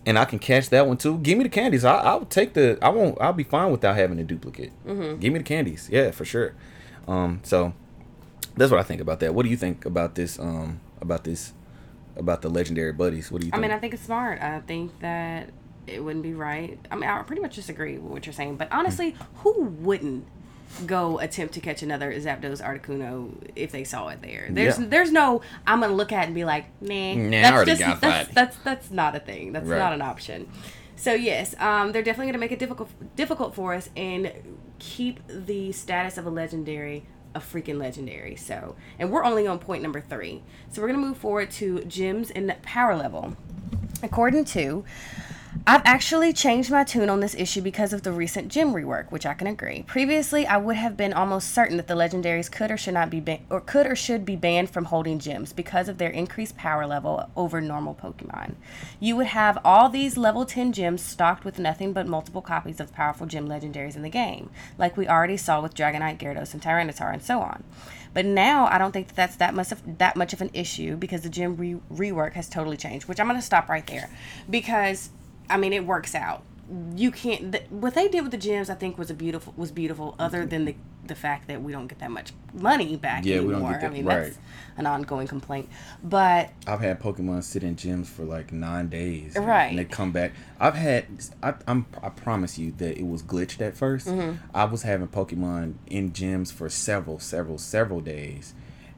and 0.06 0.18
i 0.20 0.26
can 0.26 0.39
catch 0.39 0.70
that 0.70 0.88
one 0.88 0.96
too 0.98 1.18
give 1.20 1.38
me 1.38 1.44
the 1.44 1.50
candies 1.50 1.84
i 1.84 1.96
i'll 1.98 2.26
take 2.26 2.54
the 2.54 2.78
i 2.82 2.89
won't 2.89 3.20
i'll 3.20 3.34
be 3.34 3.44
fine 3.44 3.72
without 3.72 3.96
having 3.96 4.20
a 4.20 4.24
duplicate 4.24 4.72
Mm-hmm. 4.86 5.20
give 5.20 5.34
me 5.34 5.39
the 5.39 5.44
candies 5.46 5.89
yeah 5.92 6.12
for 6.12 6.24
sure 6.24 6.54
um 7.08 7.39
so 7.44 7.74
that's 8.56 8.72
what 8.72 8.80
i 8.80 8.84
think 8.84 9.02
about 9.02 9.20
that 9.20 9.34
what 9.34 9.43
do 9.43 9.49
you 9.49 9.58
think 9.58 9.86
about 9.86 10.16
this 10.16 10.39
um 10.39 10.80
about 11.02 11.24
this 11.24 11.54
about 12.18 12.41
the 12.41 12.49
legendary 12.49 12.91
buddies 12.91 13.32
what 13.32 13.41
do 13.41 13.47
you 13.47 13.52
I 13.52 13.56
think 13.58 13.62
mean, 13.64 13.72
I 13.72 13.80
think 13.80 13.93
it's 13.93 14.04
smart. 14.04 14.41
I 14.41 14.60
think 14.62 14.99
that 14.99 15.49
it 15.88 16.04
wouldn't 16.04 16.24
be 16.24 16.34
right. 16.34 16.78
I 16.91 16.95
mean, 16.95 17.10
I 17.10 17.22
pretty 17.24 17.41
much 17.41 17.56
disagree 17.56 17.97
with 17.97 18.12
what 18.12 18.26
you're 18.26 18.34
saying, 18.34 18.58
but 18.58 18.68
honestly, 18.72 19.16
who 19.38 19.64
wouldn't 19.64 20.26
go 20.86 21.20
attempt 21.20 21.54
to 21.56 21.60
catch 21.60 21.82
another 21.82 22.14
Zapdos 22.14 22.62
Articuno 22.62 23.32
if 23.56 23.72
they 23.72 23.84
saw 23.84 24.10
it 24.10 24.22
there? 24.22 24.47
There's 24.52 24.78
Yeah. 24.78 24.86
there's 24.89 25.12
no 25.12 25.41
I'm 25.66 25.80
gonna 25.82 25.93
look 25.93 26.12
at 26.12 26.24
it 26.24 26.26
and 26.28 26.36
be 26.36 26.43
like, 26.45 26.66
nah, 26.82 27.14
Nah, 27.16 27.28
I 27.38 27.41
that's 27.41 27.52
already 27.56 27.72
just 27.72 27.80
got 27.82 28.02
that's, 28.02 28.28
that. 28.28 28.36
that's 28.36 28.58
that's 28.58 28.91
not 28.91 29.16
a 29.16 29.20
thing. 29.20 29.54
That's 29.54 29.66
Right. 29.68 29.80
not 29.80 29.93
an 29.93 30.02
option. 30.02 30.47
So 30.97 31.14
yes, 31.14 31.56
um, 31.60 31.93
they're 31.93 32.04
definitely 32.04 32.28
gonna 32.28 32.38
make 32.39 32.52
it 32.52 32.60
difficult 32.60 32.89
difficult 33.16 33.56
for 33.56 33.74
us 33.74 33.89
and 33.95 34.32
keep 34.80 35.20
the 35.28 35.72
status 35.72 36.18
of 36.18 36.26
a 36.26 36.30
legendary 36.30 37.06
a 37.34 37.40
freaking 37.40 37.78
legendary. 37.78 38.36
So, 38.36 38.76
and 39.00 39.12
we're 39.12 39.24
only 39.24 39.48
on 39.48 39.60
point 39.60 39.84
number 39.84 40.02
three. 40.02 40.44
So 40.72 40.82
we're 40.82 40.88
gonna 40.88 41.00
move 41.00 41.18
forward 41.18 41.52
to 41.52 41.76
gyms 41.80 42.32
and 42.34 42.54
power 42.62 42.96
level. 42.96 43.36
According 44.04 44.46
to, 44.46 44.84
I've 45.68 45.84
actually 45.86 46.34
changed 46.34 46.72
my 46.72 46.84
tune 46.84 47.07
on 47.07 47.20
this 47.20 47.36
issue 47.36 47.62
because 47.62 47.93
of 47.93 48.01
the 48.01 48.12
recent 48.12 48.47
gym 48.47 48.74
rework, 48.74 49.12
which 49.12 49.28
I 49.28 49.36
can 49.36 49.45
agree. 49.45 49.84
Previously, 49.84 50.47
I 50.47 50.57
would 50.57 50.76
have 50.76 50.97
been 50.97 51.14
almost 51.14 51.53
certain 51.53 51.78
that 51.78 51.88
the 51.88 51.93
legendaries 51.93 52.51
could 52.51 52.72
or 52.72 52.78
should 52.78 52.95
not 52.95 53.12
be 53.12 53.20
ban- 53.20 53.45
or 53.47 53.62
could 53.62 53.86
or 53.86 53.95
should 53.95 54.26
be 54.26 54.36
banned 54.36 54.72
from 54.72 54.86
holding 54.86 55.20
gyms 55.20 55.55
because 55.55 55.88
of 55.88 55.99
their 55.99 56.09
increased 56.09 56.57
power 56.57 56.88
level 56.88 57.30
over 57.36 57.62
normal 57.62 57.93
Pokemon. 57.93 58.55
You 58.99 59.16
would 59.18 59.28
have 59.28 59.59
all 59.64 59.88
these 59.88 60.18
level 60.18 60.45
10 60.47 60.74
gyms 60.74 61.01
stocked 61.01 61.45
with 61.45 61.59
nothing 61.59 61.93
but 61.93 62.07
multiple 62.07 62.41
copies 62.41 62.80
of 62.80 62.91
powerful 62.91 63.28
gym 63.28 63.47
legendaries 63.47 63.95
in 63.95 64.01
the 64.01 64.09
game, 64.09 64.49
like 64.80 64.97
we 64.97 65.07
already 65.07 65.38
saw 65.38 65.62
with 65.62 65.76
Dragonite, 65.76 66.18
Gyarados, 66.18 66.53
and 66.53 66.64
Tyranitar, 66.64 67.14
and 67.14 67.22
so 67.22 67.39
on. 67.39 67.64
But 68.16 68.26
now 68.26 68.66
I 68.66 68.80
don't 68.80 68.93
think 68.93 69.09
that 69.09 69.16
that's 69.16 69.36
that 69.36 69.53
much 69.53 69.72
of 69.72 69.99
that 69.99 70.16
much 70.16 70.34
of 70.34 70.41
an 70.41 70.49
issue 70.53 70.97
because 70.97 71.22
the 71.22 71.30
gym 71.30 71.55
re- 71.55 71.82
rework 71.93 72.34
has 72.34 72.49
totally 72.49 72.78
changed. 72.78 73.07
Which 73.07 73.20
I'm 73.20 73.28
going 73.28 73.39
to 73.39 73.45
stop 73.45 73.70
right 73.70 73.86
there 73.86 74.09
because 74.49 75.12
I 75.52 75.58
mean 75.58 75.74
it 75.74 75.86
works 75.86 76.16
out. 76.16 76.43
You 76.95 77.12
can't. 77.12 77.54
What 77.70 77.95
they 77.95 78.08
did 78.08 78.22
with 78.22 78.32
the 78.32 78.38
gyms, 78.38 78.70
I 78.70 78.76
think, 78.76 78.97
was 78.97 79.12
a 79.12 79.14
beautiful 79.14 79.54
was 79.58 79.72
beautiful. 79.72 80.16
Other 80.18 80.45
than 80.45 80.66
the 80.66 80.76
the 81.06 81.16
fact 81.16 81.47
that 81.47 81.62
we 81.62 81.72
don't 81.74 81.88
get 81.88 81.99
that 81.99 82.12
much 82.12 82.32
money 82.54 82.95
back 82.95 83.26
Yeah, 83.26 83.41
we 83.41 83.52
don't 83.52 83.64
get 83.70 83.82
that- 83.82 83.89
I 83.89 83.93
mean 83.93 84.06
right. 84.06 84.22
that's 84.26 84.38
an 84.78 84.86
ongoing 84.86 85.28
complaint. 85.28 85.68
But 86.04 86.52
I've 86.68 86.80
had 86.80 87.02
Pokemon 87.02 87.43
sit 87.43 87.64
in 87.64 87.76
gyms 87.76 88.06
for 88.06 88.24
like 88.24 88.54
nine 88.54 88.88
days, 88.88 89.36
Right. 89.36 89.66
And 89.66 89.80
they 89.80 89.84
come 89.86 90.12
back. 90.12 90.32
I've 90.60 90.76
had, 90.76 91.06
I, 91.41 91.56
I'm, 91.68 91.88
I 92.04 92.10
promise 92.10 92.58
you 92.60 92.72
that 92.78 92.97
it 92.97 93.06
was 93.06 93.24
glitched 93.24 93.62
at 93.62 93.76
1st 93.76 94.08
Mm-hmm. 94.08 94.38
I 94.56 94.64
was 94.66 94.84
having 94.84 95.08
Pokemon 95.08 95.74
in 95.88 96.12
gyms 96.12 96.54
for 96.54 96.70
several, 96.70 97.20
several, 97.20 97.58
several 97.58 97.99
days, 97.99 98.54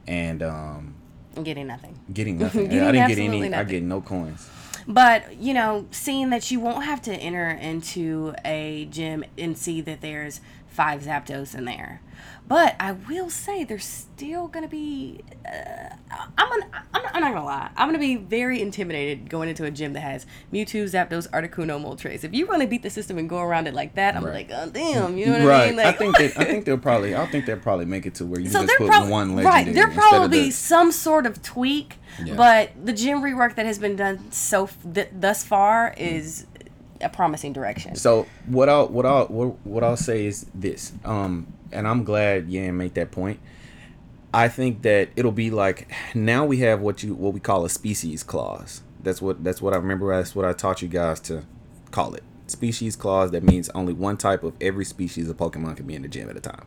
and 0.06 0.42
um, 0.42 0.94
getting 1.42 1.66
nothing. 1.66 1.98
getting 2.12 2.38
nothing. 2.44 2.68
Getting 2.68 2.80
I 2.86 2.92
didn't 2.92 3.08
get 3.08 3.18
any. 3.18 3.54
I 3.54 3.64
get 3.64 3.82
no 3.82 4.02
coins. 4.02 4.48
But, 4.86 5.36
you 5.36 5.54
know, 5.54 5.86
seeing 5.90 6.30
that 6.30 6.50
you 6.50 6.60
won't 6.60 6.84
have 6.84 7.00
to 7.02 7.14
enter 7.14 7.48
into 7.50 8.34
a 8.44 8.86
gym 8.90 9.24
and 9.38 9.56
see 9.56 9.80
that 9.80 10.00
there's 10.00 10.40
five 10.74 11.02
Zapdos 11.02 11.54
in 11.56 11.64
there. 11.64 12.00
But 12.46 12.76
I 12.78 12.92
will 12.92 13.30
say 13.30 13.64
there's 13.64 13.84
still 13.86 14.48
going 14.48 14.64
to 14.64 14.68
be. 14.68 15.20
Uh, 15.46 15.94
I'm, 16.36 16.48
gonna, 16.50 16.66
I'm, 16.92 17.02
not, 17.02 17.14
I'm 17.14 17.20
not 17.22 17.30
going 17.32 17.34
to 17.34 17.42
lie. 17.42 17.70
I'm 17.76 17.88
going 17.88 17.98
to 17.98 18.06
be 18.06 18.16
very 18.16 18.60
intimidated 18.60 19.30
going 19.30 19.48
into 19.48 19.64
a 19.64 19.70
gym 19.70 19.94
that 19.94 20.00
has 20.00 20.26
Mewtwo, 20.52 20.84
Zapdos, 20.84 21.28
Articuno, 21.30 21.82
Moltres. 21.82 22.22
If 22.22 22.34
you 22.34 22.46
want 22.46 22.60
to 22.60 22.68
beat 22.68 22.82
the 22.82 22.90
system 22.90 23.16
and 23.16 23.28
go 23.30 23.38
around 23.40 23.66
it 23.66 23.72
like 23.72 23.94
that, 23.94 24.14
I'm 24.14 24.24
Right. 24.24 24.48
like, 24.48 24.50
oh, 24.52 24.68
damn. 24.70 25.16
You 25.16 25.26
know 25.26 25.32
what 25.32 25.40
I 25.42 25.46
right. 25.46 25.66
mean? 25.68 25.76
Like, 25.76 25.86
I 25.86 25.92
think 25.92 26.18
that. 26.18 26.38
I 26.38 26.44
think 26.44 26.64
they'll 26.66 26.76
probably. 26.76 27.16
I 27.16 27.26
think 27.26 27.46
they'll 27.46 27.56
probably 27.56 27.86
make 27.86 28.04
it 28.04 28.14
to 28.16 28.26
where 28.26 28.40
you 28.40 28.50
so 28.50 28.60
just 28.66 28.76
put 28.76 28.88
probably 28.88 29.10
one 29.10 29.36
legendary 29.36 29.64
right. 29.64 29.74
There 29.74 29.88
probably 29.90 30.40
the- 30.44 30.50
some 30.50 30.92
sort 30.92 31.24
of 31.24 31.42
tweak, 31.42 31.96
Yeah. 32.22 32.34
but 32.34 32.72
the 32.84 32.92
gym 32.92 33.22
rework 33.22 33.54
that 33.54 33.64
has 33.64 33.78
been 33.78 33.96
done 33.96 34.30
so 34.32 34.68
th- 34.92 35.08
thus 35.12 35.44
far 35.44 35.94
is 35.96 36.46
a 37.00 37.08
promising 37.08 37.52
direction. 37.52 37.94
So 37.96 38.26
what 38.46 38.68
I'll 38.68 38.88
what 38.88 39.06
I'll 39.06 39.26
what, 39.26 39.66
what 39.66 39.84
I'll 39.84 39.96
say 39.96 40.26
is 40.26 40.46
this. 40.54 40.92
Um, 41.04 41.52
and 41.72 41.86
I'm 41.88 42.04
glad 42.04 42.48
Yan 42.48 42.76
made 42.76 42.94
that 42.94 43.10
point. 43.10 43.40
I 44.32 44.48
think 44.48 44.82
that 44.82 45.10
it'll 45.16 45.32
be 45.32 45.50
like 45.50 45.90
now 46.14 46.44
we 46.44 46.58
have 46.58 46.80
what 46.80 47.02
you 47.02 47.14
what 47.14 47.32
we 47.32 47.40
call 47.40 47.64
a 47.64 47.70
species 47.70 48.22
clause. 48.22 48.82
That's 49.02 49.20
what 49.20 49.44
that's 49.44 49.60
what 49.60 49.72
I 49.74 49.76
remember. 49.76 50.14
That's 50.14 50.34
what 50.34 50.44
I 50.44 50.52
taught 50.52 50.82
you 50.82 50.88
guys 50.88 51.20
to 51.20 51.44
call 51.90 52.14
it. 52.14 52.22
Species 52.46 52.96
clause. 52.96 53.30
That 53.30 53.42
means 53.42 53.70
only 53.70 53.92
one 53.92 54.16
type 54.16 54.42
of 54.42 54.54
every 54.60 54.84
species 54.84 55.28
of 55.30 55.36
Pokemon 55.36 55.76
can 55.76 55.86
be 55.86 55.94
in 55.94 56.02
the 56.02 56.08
gym 56.08 56.28
at 56.28 56.36
a 56.36 56.40
time. 56.40 56.66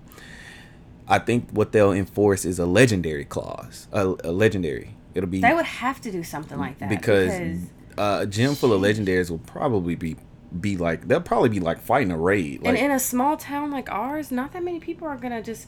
I 1.07 1.19
think 1.19 1.49
what 1.51 1.71
they'll 1.71 1.93
enforce 1.93 2.43
is 2.45 2.59
a 2.59 2.65
legendary 2.65 3.25
clause. 3.25 3.88
A, 3.91 4.15
a 4.23 4.32
legendary. 4.32 4.95
It'll 5.13 5.30
be 5.30 5.41
They 5.41 5.53
would 5.53 5.65
have 5.65 6.01
to 6.01 6.11
do 6.11 6.23
something 6.23 6.59
like 6.59 6.80
that 6.80 6.89
because 6.89 7.59
uh, 7.97 8.19
a 8.21 8.25
gym 8.27 8.55
full 8.55 8.73
of 8.73 8.81
legendaries 8.81 9.29
will 9.29 9.39
probably 9.39 9.95
be 9.95 10.15
be 10.61 10.77
like 10.77 11.07
they'll 11.07 11.19
probably 11.21 11.49
be 11.49 11.59
like 11.59 11.79
fighting 11.79 12.11
a 12.11 12.17
raid. 12.17 12.61
Like 12.61 12.69
and 12.69 12.77
in 12.77 12.91
a 12.91 12.99
small 12.99 13.37
town 13.37 13.71
like 13.71 13.89
ours, 13.91 14.31
not 14.31 14.53
that 14.53 14.63
many 14.63 14.79
people 14.79 15.07
are 15.07 15.17
gonna 15.17 15.41
just. 15.41 15.67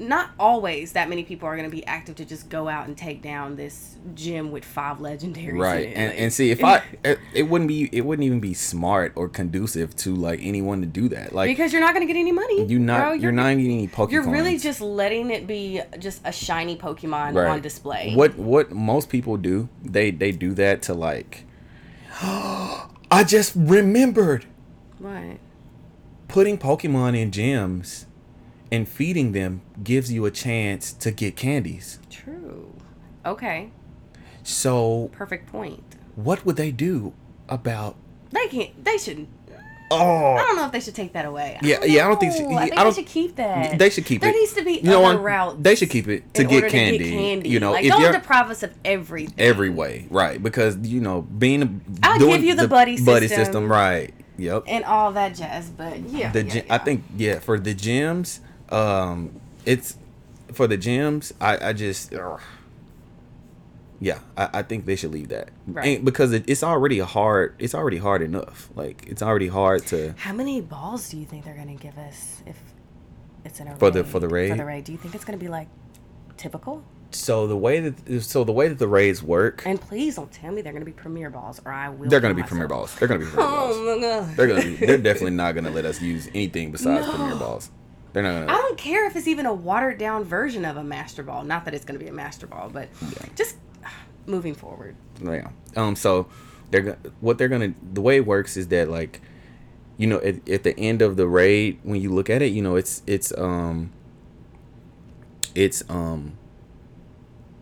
Not 0.00 0.30
always 0.38 0.92
that 0.92 1.08
many 1.08 1.24
people 1.24 1.48
are 1.48 1.56
going 1.56 1.68
to 1.68 1.74
be 1.74 1.84
active 1.84 2.14
to 2.14 2.24
just 2.24 2.48
go 2.48 2.68
out 2.68 2.86
and 2.86 2.96
take 2.96 3.20
down 3.20 3.56
this 3.56 3.96
gym 4.14 4.52
with 4.52 4.64
five 4.64 4.98
legendaries. 4.98 5.58
right 5.58 5.88
and, 5.92 6.10
Like- 6.10 6.20
and 6.20 6.32
see 6.32 6.52
if 6.52 6.62
i 6.62 6.84
it, 7.04 7.18
it 7.34 7.42
wouldn't 7.48 7.66
be 7.66 7.88
it 7.90 8.02
wouldn't 8.02 8.24
even 8.24 8.38
be 8.38 8.54
smart 8.54 9.12
or 9.16 9.28
conducive 9.28 9.96
to 9.96 10.14
like 10.14 10.38
anyone 10.40 10.82
to 10.82 10.86
do 10.86 11.08
that 11.08 11.34
like 11.34 11.48
because 11.48 11.72
you're 11.72 11.82
not 11.82 11.94
going 11.94 12.06
to 12.06 12.12
get 12.14 12.16
any 12.16 12.30
money. 12.30 12.64
you 12.66 12.78
not 12.78 13.00
bro. 13.00 13.12
you're, 13.14 13.32
not 13.32 13.48
getting 13.56 13.72
any 13.72 13.88
pokemon 13.88 14.12
You're 14.12 14.30
really 14.30 14.56
just 14.56 14.80
letting 14.80 15.32
it 15.32 15.48
be 15.48 15.80
just 15.98 16.20
a 16.24 16.30
shiny 16.30 16.76
Pokemon 16.76 17.34
on 17.50 17.60
display. 17.60 18.14
what 18.14 18.36
what 18.38 18.70
most 18.70 19.08
people 19.08 19.36
do 19.36 19.68
they 19.82 20.12
they 20.12 20.30
do 20.30 20.54
that 20.54 20.80
to 20.82 20.94
like 20.94 21.44
i 23.10 23.24
just 23.26 23.52
remembered 23.54 24.44
What? 24.98 25.38
putting 26.26 26.58
pokemon 26.58 27.16
in 27.16 27.30
gyms 27.30 28.06
and 28.72 28.88
feeding 28.88 29.32
them 29.32 29.62
gives 29.82 30.12
you 30.12 30.26
a 30.26 30.30
chance 30.30 30.92
to 30.94 31.10
get 31.10 31.36
candies 31.36 31.98
True. 32.10 32.74
Okay. 33.24 33.70
so 34.42 35.08
Perfect 35.12 35.50
point. 35.50 35.96
what 36.16 36.44
would 36.44 36.56
they 36.56 36.70
do 36.72 37.12
about 37.48 37.96
They 38.32 38.46
can't. 38.48 38.84
They 38.84 38.98
shouldn't. 38.98 39.28
I 39.90 39.94
oh 39.94 40.36
don't 40.36 40.56
know 40.56 40.66
if 40.66 40.72
they 40.72 40.80
should 40.80 40.94
take 40.94 41.12
that 41.14 41.24
away. 41.24 41.58
Yeah, 41.62 41.84
yeah, 41.84 42.04
I 42.04 42.08
don't 42.08 42.20
think 42.20 42.32
know. 42.50 42.56
I 42.56 42.64
think 42.68 42.78
I 42.78 42.84
don't- 42.84 42.94
they 42.94 43.00
should 43.02 43.10
keep 43.10 43.36
that. 43.36 43.78
they 43.78 43.90
should 43.90 44.04
keep 44.04 44.20
there 44.20 44.30
it 44.30 44.34
needs 44.36 44.52
to 44.54 44.64
be 44.64 44.80
you 44.80 44.92
other 44.92 45.18
routes. 45.18 45.56
they 45.60 45.74
should 45.74 45.90
keep 45.90 46.08
it 46.08 46.32
to 46.34 46.44
get 46.44 46.68
candy, 46.70 46.98
To 46.98 47.04
get 47.04 47.10
candy. 47.12 47.48
you 47.48 47.60
know 47.60 47.72
like 47.72 47.86
don't 47.86 48.12
deprive 48.12 48.50
us 48.50 48.62
of 48.62 48.72
everything. 48.84 49.34
every 49.38 49.70
way 49.70 50.06
right 50.10 50.42
because 50.42 50.76
you 50.78 51.00
know 51.00 51.22
being 51.22 51.80
I'll 52.02 52.18
doing 52.18 52.32
give 52.36 52.44
you 52.44 52.54
the 52.54 52.68
buddy 52.68 53.02
buddy 53.02 53.28
system. 53.28 53.44
system 53.46 53.72
right 53.72 54.12
yep 54.36 54.64
and 54.66 54.84
all 54.84 55.12
that 55.12 55.34
jazz. 55.34 55.68
But 55.70 56.00
yeah, 56.10 56.30
the 56.32 56.44
yeah, 56.44 56.54
yeah. 56.54 56.62
I 56.70 56.78
think 56.78 57.04
yeah 57.16 57.38
for 57.38 57.58
the 57.58 57.74
gyms 57.74 58.40
um 58.70 59.32
it's 59.64 59.96
for 60.52 60.66
the 60.66 60.76
gyms 60.78 61.32
I 61.40 61.68
I 61.70 61.72
just 61.72 62.12
ugh. 62.14 62.40
Yeah 64.00 64.18
I, 64.36 64.48
I 64.54 64.62
think 64.62 64.86
they 64.86 64.96
should 64.96 65.12
leave 65.12 65.28
that 65.28 65.48
Right. 65.66 65.86
Ain't- 65.86 66.04
because 66.04 66.32
it, 66.32 66.44
it's 66.46 66.62
already 66.62 66.98
hard 67.00 67.54
it's 67.58 67.74
already 67.74 67.98
hard 67.98 68.22
enough 68.22 68.70
like 68.76 69.04
it's 69.06 69.22
already 69.22 69.48
hard 69.48 69.86
to 69.88 70.14
How 70.18 70.32
many 70.32 70.60
balls 70.60 71.08
do 71.10 71.16
you 71.18 71.24
think 71.26 71.44
they're 71.44 71.56
gonna 71.56 71.74
give 71.74 71.96
us 71.98 72.42
if 72.46 72.56
it's 73.44 73.60
in 73.60 73.68
a 73.68 73.76
For 73.76 73.90
the- 73.90 74.04
for 74.04 74.20
the 74.20 74.28
raid? 74.28 74.50
For 74.50 74.56
the 74.56 74.64
raid, 74.64 74.84
do 74.84 74.92
you 74.92 74.98
think 74.98 75.14
it's 75.14 75.24
gonna 75.24 75.38
be 75.38 75.48
like 75.48 75.68
typical? 76.36 76.82
So 77.10 77.46
the 77.46 77.56
way 77.56 77.80
that 77.88 78.22
so 78.22 78.44
the 78.44 78.52
way 78.52 78.68
that 78.68 78.78
the 78.78 78.86
raids 78.88 79.22
work, 79.22 79.62
And 79.64 79.80
please 79.80 80.16
don't 80.16 80.30
tell 80.30 80.52
me 80.52 80.60
they're 80.60 80.74
gonna 80.74 80.84
be 80.84 80.92
premier 80.92 81.30
balls, 81.30 81.58
or 81.64 81.72
I 81.72 81.88
will. 81.88 82.08
they're 82.10 82.20
gonna 82.20 82.34
be 82.34 82.42
premier 82.42 82.68
balls. 82.68 82.94
They're 82.96 83.08
gonna 83.08 83.20
be 83.20 83.26
premier 83.26 83.46
oh 83.48 83.50
balls. 83.56 83.76
Oh 83.78 83.96
my 83.96 84.00
god. 84.02 84.36
They're 84.36 84.46
gonna 84.46 84.62
be. 84.62 84.74
They're 84.76 84.98
definitely 84.98 85.30
not 85.36 85.54
gonna 85.54 85.70
let 85.70 85.86
us 85.86 86.02
use 86.02 86.28
anything 86.34 86.70
besides 86.70 87.06
No. 87.06 87.14
premier 87.14 87.36
balls. 87.36 87.70
They're 88.12 88.22
not 88.22 88.34
I 88.42 88.46
gonna. 88.46 88.58
don't 88.58 88.78
care 88.78 89.06
if 89.06 89.16
it's 89.16 89.26
even 89.26 89.46
a 89.46 89.52
watered 89.54 89.96
down 89.98 90.24
version 90.24 90.64
of 90.66 90.76
a 90.76 90.84
master 90.84 91.22
ball. 91.22 91.44
Not 91.44 91.64
that 91.64 91.72
it's 91.74 91.84
going 91.86 91.98
to 91.98 92.04
be 92.04 92.10
a 92.10 92.12
master 92.14 92.46
ball, 92.46 92.68
but 92.72 92.88
just 93.36 93.56
moving 94.28 94.54
forward. 94.54 94.94
Yeah. 95.22 95.48
Um. 95.76 95.96
So 95.96 96.28
they're 96.70 96.98
what 97.20 97.38
they're 97.38 97.48
gonna. 97.48 97.74
The 97.92 98.00
way 98.00 98.16
it 98.16 98.26
works 98.26 98.56
is 98.56 98.68
that 98.68 98.88
like, 98.88 99.20
you 99.96 100.06
know, 100.06 100.18
at, 100.20 100.48
at 100.48 100.62
the 100.62 100.78
end 100.78 101.02
of 101.02 101.16
the 101.16 101.26
raid, 101.26 101.78
when 101.82 102.00
you 102.00 102.10
look 102.12 102.30
at 102.30 102.42
it, 102.42 102.52
you 102.52 102.62
know, 102.62 102.76
it's 102.76 103.02
it's 103.06 103.32
um. 103.36 103.92
It's 105.54 105.82
um. 105.88 106.36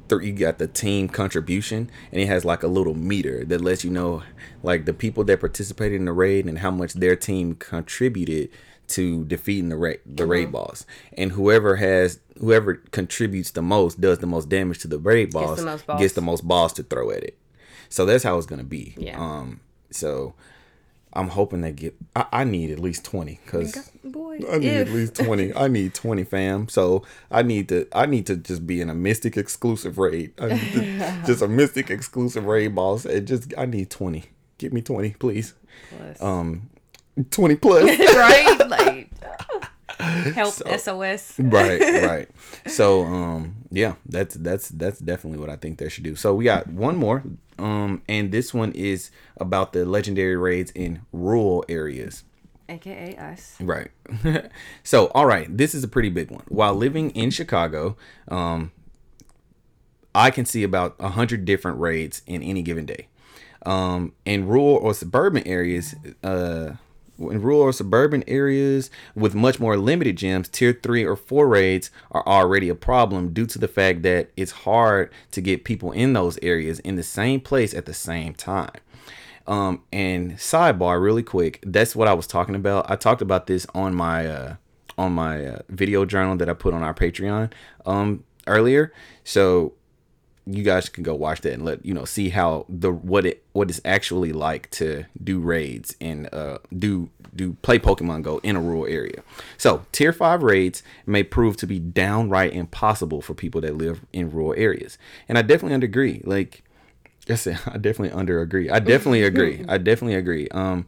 th- 0.09 0.23
You 0.23 0.33
got 0.33 0.59
the 0.59 0.67
team 0.67 1.09
contribution, 1.09 1.91
and 2.13 2.21
it 2.21 2.27
has 2.27 2.45
like 2.45 2.63
a 2.63 2.69
little 2.69 2.95
meter 2.95 3.45
that 3.45 3.61
lets 3.61 3.85
you 3.85 3.91
know, 3.91 4.23
like 4.63 4.85
the 4.85 4.93
people 4.93 5.25
that 5.25 5.41
participated 5.41 5.99
in 5.99 6.05
the 6.05 6.13
raid 6.13 6.47
and 6.47 6.59
how 6.59 6.71
much 6.71 6.95
their 6.95 7.17
team 7.17 7.55
contributed 7.55 8.51
to 8.89 9.25
defeating 9.25 9.69
the 9.69 9.77
raid, 9.77 10.01
the 10.07 10.27
raid 10.27 10.53
boss. 10.53 10.87
And 11.17 11.33
whoever 11.33 11.77
has 11.77 12.21
whoever 12.39 12.75
contributes 12.93 13.51
the 13.53 13.63
most 13.63 14.01
does 14.01 14.19
the 14.19 14.27
most 14.27 14.49
damage 14.49 14.81
to 14.81 14.89
the 14.89 14.99
raid 14.99 15.33
boss 15.33 15.59
the 15.59 15.65
most 15.65 15.87
gets 15.99 16.15
the 16.15 16.21
most 16.21 16.47
balls 16.47 16.73
to 16.75 16.83
throw 16.83 17.11
at 17.11 17.23
it. 17.25 17.39
So 17.89 18.05
that's 18.07 18.25
how 18.25 18.37
it's 18.39 18.47
gonna 18.47 18.65
be. 18.65 18.95
Yeah. 18.99 19.21
Um. 19.21 19.61
So 19.91 20.35
I'm 21.13 21.29
hoping 21.29 21.63
they 21.63 21.73
get. 21.73 21.95
I, 22.15 22.27
I 22.33 22.45
need 22.45 22.71
at 22.71 22.79
least 22.79 23.05
twenty 23.05 23.41
because 23.45 23.91
Boy, 24.05 24.41
I 24.51 24.59
need 24.59 24.69
if 24.69 24.89
at 24.89 24.93
least 24.95 25.15
twenty. 25.15 25.55
I 25.57 25.69
need 25.69 25.95
twenty, 25.95 26.25
fam. 26.25 26.69
So 26.69 27.05
I 27.31 27.43
need 27.43 27.69
to. 27.71 27.87
I 27.93 28.07
need 28.07 28.27
to 28.27 28.37
just 28.37 28.67
be 28.67 28.81
in 28.81 28.91
a 28.91 28.95
Mystic 28.95 29.37
exclusive 29.37 29.99
raid. 29.99 30.33
I 30.39 30.49
need 30.49 30.73
to- 30.73 31.23
just 31.27 31.43
a 31.43 31.49
Mystic 31.49 31.91
exclusive 31.91 32.45
raid, 32.45 32.75
boss. 32.75 33.05
It 33.07 33.23
just. 33.25 33.55
I 33.57 33.67
need 33.67 33.89
twenty. 33.91 34.25
Give 34.59 34.73
me 34.73 34.83
twenty, 34.83 35.11
please. 35.11 35.55
plus. 35.97 36.21
Um, 36.23 36.69
twenty 37.31 37.57
plus. 37.57 37.85
right? 37.99 38.69
Like 38.69 39.11
help 40.35 40.53
SOS. 40.53 41.39
right 41.39 41.81
right 42.05 42.29
so 42.67 43.05
um 43.05 43.57
yeah 43.71 43.95
that's 44.07 44.35
that's 44.35 44.69
that's 44.71 44.99
definitely 44.99 45.39
what 45.39 45.49
i 45.49 45.57
think 45.57 45.79
they 45.79 45.89
should 45.89 46.05
do 46.05 46.15
so 46.15 46.35
we 46.35 46.45
got 46.45 46.67
one 46.69 46.97
more 46.97 47.23
um 47.59 48.03
and 48.07 48.31
this 48.31 48.53
one 48.53 48.73
is 48.73 49.11
about 49.39 49.73
the 49.73 49.87
legendary 49.87 50.37
raids 50.37 50.71
in 50.73 51.01
rural 51.13 51.65
areas 51.69 52.25
AKA 52.69 53.17
us. 53.17 53.57
right 53.61 53.91
so 54.83 55.07
all 55.09 55.25
right 55.25 55.57
this 55.57 55.75
is 55.75 55.83
a 55.83 55.89
pretty 55.89 56.11
big 56.11 56.31
one 56.31 56.45
while 56.49 56.75
living 56.75 57.11
in 57.13 57.31
chicago 57.31 57.97
um 58.29 58.73
i 60.15 60.31
can 60.31 60.45
see 60.45 60.63
about 60.63 60.95
a 60.99 61.11
hundred 61.11 61.47
different 61.47 61.79
raids 61.81 62.21
in 62.27 62.43
any 62.43 62.63
given 62.63 62.85
day 62.85 63.09
um 63.65 64.13
in 64.27 64.47
rural 64.47 64.77
or 64.77 64.93
suburban 64.93 65.47
areas 65.47 65.95
uh 66.23 66.73
in 67.19 67.41
rural 67.41 67.61
or 67.61 67.73
suburban 67.73 68.25
areas 68.27 68.91
with 69.15 69.35
much 69.35 69.59
more 69.59 69.77
limited 69.77 70.17
gyms, 70.17 70.51
tier 70.51 70.79
three 70.83 71.05
or 71.05 71.17
four 71.17 71.49
raids 71.49 71.91
are 72.11 72.27
already 72.27 72.69
a 72.69 72.75
problem 72.75 73.33
due 73.33 73.47
to 73.47 73.59
the 73.59 73.69
fact 73.69 74.03
that 74.03 74.31
it's 74.37 74.53
hard 74.53 75.11
to 75.33 75.41
get 75.41 75.65
people 75.65 75.93
in 75.93 76.13
those 76.13 76.39
areas 76.43 76.79
in 76.81 76.97
the 76.97 77.03
same 77.03 77.41
place 77.41 77.75
at 77.75 77.87
the 77.87 77.95
same 77.95 78.35
time. 78.35 78.81
Um, 79.47 79.83
and 79.93 80.33
sidebar, 80.33 81.01
really 81.01 81.23
quick, 81.23 81.61
that's 81.65 81.95
what 81.95 82.09
I 82.09 82.15
was 82.15 82.27
talking 82.27 82.55
about. 82.55 82.91
I 82.91 82.97
talked 82.97 83.23
about 83.23 83.47
this 83.47 83.67
on 83.75 83.95
my 83.95 84.27
uh, 84.27 84.57
on 84.99 85.13
my 85.13 85.47
uh, 85.47 85.59
video 85.69 86.05
journal 86.05 86.37
that 86.37 86.49
I 86.49 86.55
put 86.55 86.75
on 86.75 86.83
our 86.83 86.95
Patreon 86.95 87.53
um 87.85 88.25
earlier. 88.47 88.93
So 89.25 89.75
you 90.47 90.63
guys 90.63 90.89
can 90.89 91.03
go 91.03 91.15
watch 91.15 91.41
that 91.41 91.53
and 91.53 91.65
let 91.65 91.85
you 91.85 91.93
know 91.93 92.05
see 92.05 92.29
how 92.29 92.65
the 92.69 92.93
what 92.93 93.27
it 93.27 93.45
what 93.53 93.69
it's 93.69 93.81
actually 93.85 94.33
like 94.33 94.71
to 94.71 95.05
do 95.23 95.41
raids 95.41 95.97
and 96.01 96.33
uh 96.33 96.59
do 96.79 97.11
do 97.35 97.55
play 97.63 97.79
Pokemon 97.79 98.23
Go 98.23 98.39
in 98.39 98.57
a 98.57 98.61
rural 98.61 98.87
area. 98.87 99.23
So 99.59 99.85
tier 99.93 100.13
five 100.13 100.43
raids 100.43 100.83
may 101.05 101.23
prove 101.23 101.57
to 101.59 101.67
be 101.67 101.79
downright 101.79 102.53
impossible 102.53 103.21
for 103.21 103.35
people 103.35 103.61
that 103.63 103.77
live 103.77 104.07
in 104.13 104.31
rural 104.31 104.55
areas, 104.57 104.99
and 105.29 105.37
I 105.37 105.43
definitely 105.43 105.75
under 105.75 105.87
agree. 105.87 106.23
Like 106.25 106.63
I 107.29 107.35
said, 107.35 107.59
I 107.67 107.79
definitely 107.79 108.13
under 108.13 108.41
agree. 108.41 108.71
I 108.71 108.79
definitely 108.79 109.23
agree. 109.25 109.65
I 109.69 109.79
definitely 109.79 110.15
agree. 110.15 110.49
Um, 110.51 110.87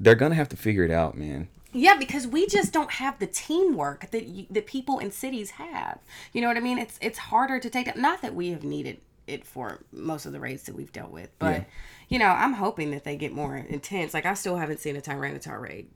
they're 0.00 0.14
gonna 0.14 0.34
have 0.34 0.48
to 0.50 0.56
figure 0.56 0.84
it 0.84 0.90
out, 0.90 1.16
man. 1.16 1.48
Yeah, 1.76 1.96
because 1.98 2.26
we 2.26 2.46
just 2.46 2.72
don't 2.72 2.90
have 2.92 3.18
the 3.18 3.26
teamwork 3.26 4.10
that 4.10 4.24
you, 4.26 4.46
that 4.50 4.66
people 4.66 4.98
in 4.98 5.10
cities 5.10 5.50
have. 5.52 5.98
You 6.32 6.40
know 6.40 6.48
what 6.48 6.56
I 6.56 6.60
mean? 6.60 6.78
It's 6.78 6.98
it's 7.02 7.18
harder 7.18 7.60
to 7.60 7.68
take 7.70 7.86
that. 7.86 7.98
Not 7.98 8.22
that 8.22 8.34
we 8.34 8.50
have 8.50 8.64
needed 8.64 9.00
it 9.26 9.44
for 9.44 9.80
most 9.92 10.24
of 10.24 10.32
the 10.32 10.40
raids 10.40 10.62
that 10.64 10.74
we've 10.74 10.92
dealt 10.92 11.10
with, 11.10 11.30
but 11.38 11.54
Yeah. 11.54 11.64
you 12.08 12.18
know, 12.18 12.28
I'm 12.28 12.54
hoping 12.54 12.92
that 12.92 13.04
they 13.04 13.16
get 13.16 13.32
more 13.32 13.56
intense. 13.56 14.14
Like 14.14 14.24
I 14.24 14.34
still 14.34 14.56
haven't 14.56 14.78
seen 14.80 14.96
a 14.96 15.00
Tyranitar 15.00 15.60
raid. 15.60 15.88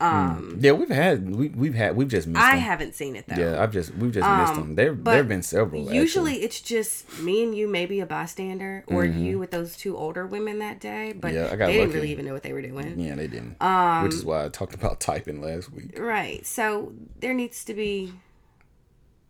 Um, 0.00 0.58
Yeah, 0.60 0.72
we've 0.72 0.88
had 0.88 1.34
we, 1.34 1.48
we've 1.50 1.74
had 1.74 1.96
we've 1.96 2.08
just 2.08 2.26
missed 2.26 2.44
I 2.44 2.56
them. 2.56 2.64
haven't 2.64 2.94
seen 2.94 3.14
it 3.16 3.26
though. 3.28 3.36
Yeah, 3.36 3.62
I've 3.62 3.70
just 3.72 3.94
we've 3.94 4.12
just 4.12 4.28
missed 4.28 4.54
them. 4.54 4.74
There 4.74 4.92
there've 4.92 5.28
been 5.28 5.42
several. 5.42 5.82
actually. 5.82 5.96
Usually 5.98 6.34
it's 6.42 6.60
just 6.60 7.20
me 7.20 7.44
and 7.44 7.54
you, 7.54 7.68
maybe 7.68 8.00
a 8.00 8.06
bystander, 8.06 8.84
or 8.88 9.04
you 9.04 9.38
with 9.38 9.50
those 9.52 9.76
two 9.76 9.96
older 9.96 10.26
women 10.26 10.58
that 10.58 10.80
day. 10.80 11.12
But 11.12 11.28
Mm-hmm. 11.32 11.36
Yeah, 11.44 11.52
I 11.52 11.56
got 11.56 11.66
they 11.66 11.72
didn't 11.74 11.88
lucky. 11.88 11.94
really 12.00 12.10
even 12.12 12.26
know 12.26 12.32
what 12.32 12.42
they 12.42 12.52
were 12.52 12.60
doing. 12.62 12.98
Yeah, 12.98 13.14
they 13.14 13.28
didn't. 13.28 13.56
Um, 13.62 14.02
Which 14.04 14.14
is 14.14 14.24
why 14.24 14.44
I 14.44 14.48
talked 14.48 14.74
about 14.74 15.00
typing 15.08 15.40
last 15.40 15.72
week. 15.72 15.98
Right. 15.98 16.44
So 16.44 16.92
there 17.20 17.32
needs 17.32 17.64
to 17.64 17.74
be 17.74 18.12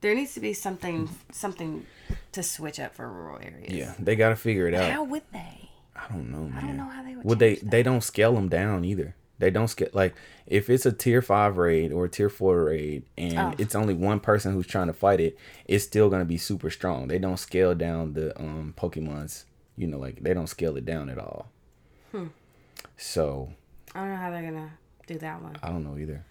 there 0.00 0.14
needs 0.14 0.34
to 0.34 0.40
be 0.40 0.54
something 0.54 1.08
something 1.30 1.86
to 2.32 2.42
switch 2.42 2.80
up 2.80 2.94
for 2.94 3.08
rural 3.10 3.38
areas. 3.42 3.72
Yeah, 3.72 3.94
they 3.98 4.16
got 4.16 4.30
to 4.30 4.36
figure 4.36 4.66
it 4.66 4.74
out. 4.74 4.90
How 4.90 5.04
would 5.04 5.22
they? 5.32 5.70
I 5.94 6.08
don't 6.12 6.30
know, 6.32 6.48
man. 6.48 6.64
I 6.64 6.66
don't 6.66 6.76
know 6.76 6.84
how 6.88 7.02
they 7.02 7.14
would 7.16 7.24
Well, 7.24 7.36
they 7.36 7.56
change 7.56 7.70
they 7.70 7.82
don't 7.82 8.02
scale 8.02 8.34
them 8.34 8.48
down 8.48 8.84
either. 8.84 9.14
They 9.38 9.50
don't 9.50 9.68
scale 9.68 9.88
like 9.92 10.14
if 10.46 10.70
it's 10.70 10.86
a 10.86 10.92
tier 10.92 11.20
five 11.22 11.56
raid 11.56 11.92
or 11.92 12.04
a 12.04 12.08
tier 12.08 12.28
four 12.30 12.64
raid, 12.64 13.04
and 13.18 13.38
Oh. 13.38 13.54
it's 13.58 13.74
only 13.74 13.94
one 13.94 14.20
person 14.20 14.52
who's 14.52 14.66
trying 14.66 14.86
to 14.86 14.92
fight 14.92 15.20
it, 15.20 15.36
it's 15.66 15.84
still 15.84 16.08
gonna 16.08 16.24
be 16.24 16.36
super 16.38 16.70
strong. 16.70 17.08
They 17.08 17.18
don't 17.18 17.36
scale 17.38 17.74
down 17.74 18.12
the 18.14 18.38
um 18.40 18.74
Pokemon's. 18.76 19.44
You 19.76 19.88
know, 19.88 19.98
like 19.98 20.22
they 20.22 20.34
don't 20.34 20.46
scale 20.46 20.76
it 20.76 20.84
down 20.84 21.08
at 21.10 21.18
all. 21.18 21.48
Hmm. 22.12 22.26
So 22.96 23.52
I 23.94 24.00
don't 24.00 24.10
know 24.10 24.16
how 24.16 24.30
they're 24.30 24.42
gonna 24.42 24.70
do 25.08 25.18
that 25.18 25.42
one. 25.42 25.56
I 25.62 25.68
don't 25.70 25.82
know 25.84 25.98
either. 25.98 26.24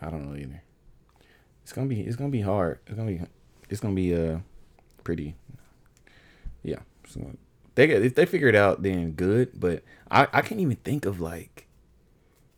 I 0.00 0.08
don't 0.10 0.28
know 0.30 0.36
either. 0.36 0.62
It's 1.62 1.72
gonna 1.74 1.86
be 1.86 2.00
it's 2.00 2.16
gonna 2.16 2.30
be 2.30 2.40
hard. 2.40 2.78
It's 2.86 2.96
gonna 2.96 3.10
be 3.10 3.20
it's 3.68 3.80
gonna 3.80 3.94
be 3.94 4.14
uh 4.14 4.38
pretty 5.04 5.36
yeah. 6.62 6.78
So 7.06 7.36
they 7.74 7.86
get 7.86 8.02
if 8.02 8.14
they 8.14 8.24
figure 8.26 8.48
it 8.48 8.54
out 8.54 8.82
then 8.82 9.12
good, 9.12 9.60
but 9.60 9.82
I 10.10 10.26
I 10.32 10.40
can't 10.40 10.60
even 10.60 10.76
think 10.76 11.04
of 11.04 11.20
like 11.20 11.66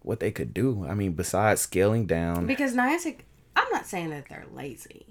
what 0.04 0.20
they 0.20 0.30
could 0.30 0.54
do. 0.54 0.86
I 0.88 0.94
mean 0.94 1.12
besides 1.12 1.60
scaling 1.60 2.06
down 2.06 2.46
Because 2.46 2.74
Niantic, 2.74 3.20
I'm 3.56 3.70
not 3.72 3.86
saying 3.86 4.10
that 4.10 4.28
they're 4.28 4.46
lazy, 4.52 5.06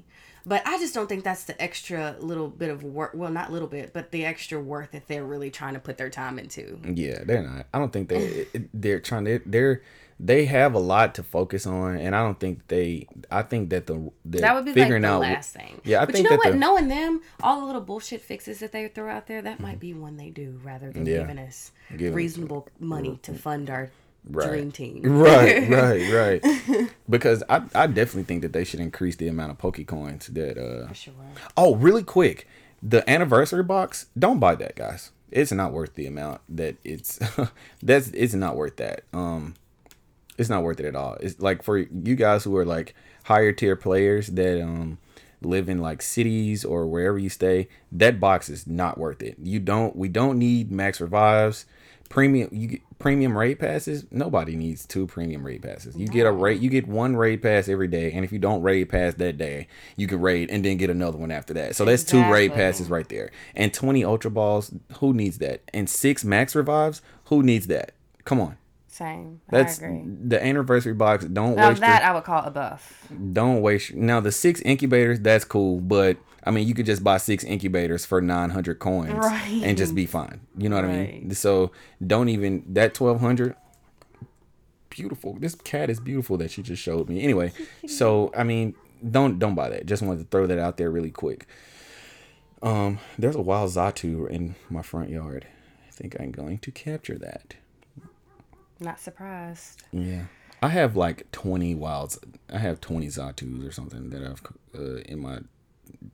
but 0.46 0.62
I 0.66 0.78
just 0.78 0.94
don't 0.94 1.08
think 1.08 1.24
that's 1.24 1.46
the 1.46 1.62
extra 1.62 2.16
little 2.20 2.48
bit 2.50 2.70
of 2.70 2.84
work. 2.84 3.12
Well, 3.14 3.32
not 3.32 3.52
little 3.52 3.68
bit, 3.68 3.94
but 3.94 4.12
the 4.12 4.26
extra 4.26 4.60
work 4.60 4.91
that 4.91 5.08
they're 5.08 5.26
really 5.26 5.50
trying 5.50 5.74
to 5.74 5.80
put 5.80 5.98
their 5.98 6.10
time 6.10 6.38
into. 6.39 6.80
yeah, 6.84 7.24
they're 7.24 7.44
not. 7.44 7.66
I 7.74 7.80
don't 7.80 7.91
think 7.94 8.10
they 8.10 8.48
they're 8.74 9.00
trying 9.00 9.26
to 9.26 9.41
they're 9.46 9.82
they 10.20 10.46
have 10.46 10.74
a 10.74 10.80
lot 10.80 11.16
to 11.16 11.24
focus 11.24 11.66
on 11.66 11.98
and 11.98 12.16
I 12.16 12.24
don't 12.24 12.39
think 12.39 12.68
they 12.68 13.08
I 13.32 13.41
think 13.41 13.72
that 13.72 13.88
the 13.88 14.12
That 14.26 14.54
would 14.56 14.66
be 14.66 14.72
like 14.72 14.76
figuring 14.76 15.02
the 15.02 15.10
out 15.10 15.22
last 15.22 15.54
thing. 15.54 15.82
Yeah, 15.84 16.02
I 16.02 16.06
but 16.06 16.14
think 16.16 16.26
you 16.26 16.32
know 16.32 16.38
what? 16.38 16.56
Knowing 16.56 16.88
them, 16.88 17.22
all 17.41 17.62
the 17.62 17.66
little 17.66 17.82
bullshit 17.82 18.22
fixes 18.22 18.60
that 18.60 18.72
they 18.72 18.88
throw 18.88 19.10
out 19.10 19.28
there, 19.28 19.41
that 19.41 19.56
mm-hmm. 19.56 19.64
might 19.64 19.80
be 19.80 19.94
one 19.94 20.18
they 20.18 20.30
do 20.30 20.60
rather 20.64 20.91
than 20.91 21.06
Yeah. 21.06 21.20
giving 21.20 21.39
us 21.39 21.72
Giving 21.91 22.10
us- 22.10 22.16
reasonable 22.16 22.68
money 22.80 23.20
to 23.24 23.32
mm-hmm. 23.32 23.39
fund 23.39 23.70
our 23.70 23.89
dream 24.32 24.72
team. 24.72 25.02
right, 25.04 25.70
right, 25.70 26.42
right. 26.44 26.90
Because 27.10 27.44
I, 27.50 27.62
I 27.76 27.88
definitely 27.88 28.24
think 28.24 28.42
that 28.42 28.54
they 28.54 28.64
should 28.64 28.80
increase 28.80 29.16
the 29.18 29.28
amount 29.28 29.52
of 29.52 29.58
Pokecoins 29.58 30.28
that 30.28 30.58
uh 30.58 30.88
For 30.88 30.94
sure. 30.96 31.14
Oh, 31.58 31.76
really 31.76 32.04
quick. 32.04 32.48
The 32.82 33.08
anniversary 33.10 33.64
box, 33.64 34.08
don't 34.18 34.40
buy 34.40 34.56
that, 34.56 34.76
guys. 34.76 35.12
It's 35.32 35.52
not 35.52 35.74
worth 35.74 35.96
the 35.96 36.06
amount 36.06 36.42
that 36.50 36.76
it's 36.84 37.20
that's 37.84 38.10
it's 38.10 38.34
not 38.34 38.56
worth 38.56 38.78
that. 38.78 39.04
Um 39.14 39.56
it's 40.38 40.50
not 40.50 40.64
worth 40.64 40.80
it 40.80 40.86
at 40.86 40.96
all. 40.96 41.16
It's 41.20 41.40
like 41.40 41.62
for 41.64 41.78
you 41.78 42.16
guys 42.16 42.44
who 42.44 42.56
are 42.58 42.66
like 42.66 42.96
higher 43.26 43.52
tier 43.52 43.76
players 43.76 44.28
that 44.28 44.62
um 44.62 44.98
live 45.42 45.68
in 45.68 45.80
like 45.80 46.02
cities 46.02 46.64
or 46.64 46.88
wherever 46.88 47.18
you 47.20 47.30
stay, 47.30 47.68
that 47.92 48.20
box 48.20 48.50
is 48.50 48.66
not 48.66 48.98
worth 48.98 49.22
it. 49.22 49.36
You 49.42 49.60
don't 49.60 49.96
we 49.96 50.08
don't 50.08 50.40
need 50.40 50.72
max 50.72 51.02
revives. 51.02 51.66
Premium 52.14 52.47
you 52.51 52.68
get 52.68 52.82
premium 52.99 53.36
raid 53.36 53.57
passes. 53.57 54.05
Nobody 54.11 54.55
needs 54.55 54.86
two 54.86 55.07
premium 55.07 55.43
raid 55.43 55.64
passes. 55.64 55.97
You 55.97 56.07
get 56.07 56.28
a 56.28 56.32
raid 56.32 56.61
you 56.61 56.70
get 56.70 56.88
one 56.88 57.16
raid 57.16 57.41
pass 57.41 57.68
every 57.68 57.88
day, 57.88 58.11
and 58.11 58.24
if 58.24 58.32
you 58.32 58.38
don't 58.38 58.61
raid 58.61 58.89
pass 58.89 59.16
that 59.16 59.39
day, 59.39 59.68
you 59.97 60.05
can 60.05 60.22
raid 60.22 60.51
and 60.51 60.64
then 60.64 60.78
get 60.78 60.91
another 60.91 61.18
one 61.18 61.32
after 61.32 61.55
that. 61.55 61.76
So 61.76 61.86
that's 61.86 62.03
two 62.03 62.24
raid 62.30 62.53
passes 62.53 62.88
right 62.88 63.09
there. 63.09 63.32
And 63.55 63.74
20 63.74 64.05
ultra 64.05 64.30
balls, 64.30 64.72
who 64.99 65.11
needs 65.11 65.39
that? 65.39 65.61
And 65.74 65.89
six 65.89 66.24
max 66.24 66.55
revives, 66.55 67.01
who 67.26 67.41
needs 67.41 67.66
that? 67.66 67.93
Come 68.26 68.39
on. 68.39 68.57
Same. 68.88 69.41
That's 69.49 69.82
I 69.82 69.88
agree. 69.88 70.03
the 70.05 70.45
anniversary 70.45 70.93
box. 70.93 71.26
Don't 71.26 71.55
Now 71.55 71.70
waste 71.70 71.82
that 71.82 72.03
your, 72.03 72.11
I 72.11 72.14
would 72.14 72.26
call 72.26 72.43
a 72.43 72.51
buff. 72.51 73.07
don't 73.34 73.64
waste 73.64 73.95
now 73.95 74.20
the 74.20 74.32
six 74.32 74.61
incubators. 74.61 75.20
That's 75.20 75.45
cool, 75.45 75.80
but 75.82 76.18
I 76.46 76.52
mean 76.52 76.68
you 76.68 76.74
could 76.74 76.86
just 76.86 77.04
buy 77.04 77.18
six 77.18 77.44
incubators 77.44 78.06
for 78.06 78.22
nine 78.22 78.50
hundred 78.52 78.80
coins 78.80 79.14
Right. 79.14 79.62
and 79.64 79.78
just 79.78 79.96
be 79.96 80.06
fine. 80.06 80.41
You 80.58 80.70
know 80.70 80.76
what 80.76 80.86
I 80.86 80.88
mean? 81.06 81.34
So 81.36 81.72
don't 82.06 82.30
even 82.30 82.64
that 82.74 82.94
twelve 82.94 83.20
hundred. 83.20 83.56
Beautiful. 84.89 85.34
This 85.39 85.56
cat 85.56 85.89
is 85.89 86.00
beautiful 86.00 86.38
that 86.38 86.52
she 86.52 86.62
just 86.62 86.82
showed 86.82 87.10
me. 87.10 87.24
Anyway, 87.24 87.52
so 87.88 88.32
I 88.38 88.44
mean, 88.44 88.76
don't 89.10 89.39
don't 89.39 89.56
buy 89.56 89.70
that. 89.70 89.86
Just 89.88 90.04
wanted 90.04 90.20
to 90.20 90.28
throw 90.30 90.46
that 90.46 90.60
out 90.60 90.78
there 90.78 90.91
really 90.91 91.12
quick. 91.12 91.48
Um, 92.62 93.00
there's 93.18 93.36
a 93.36 93.41
wild 93.41 93.72
Xatu 93.72 94.30
in 94.30 94.56
my 94.70 94.82
front 94.84 95.10
yard. 95.10 95.48
I 95.88 95.91
think 95.91 96.16
I'm 96.20 96.32
going 96.32 96.60
to 96.60 96.72
capture 96.72 97.18
that. 97.18 97.56
Not 98.80 99.00
surprised. 99.00 99.84
Yeah. 99.91 100.26
I 100.62 100.70
have 100.70 100.96
like 100.96 101.30
20 101.34 101.76
wilds. 101.76 102.20
I 102.52 102.60
have 102.60 102.80
20 102.80 103.08
Xatus 103.08 103.68
or 103.68 103.72
something 103.72 104.12
that 104.12 104.24
I've 104.24 104.41
uh, 104.80 104.98
in 105.02 105.20
my 105.20 105.39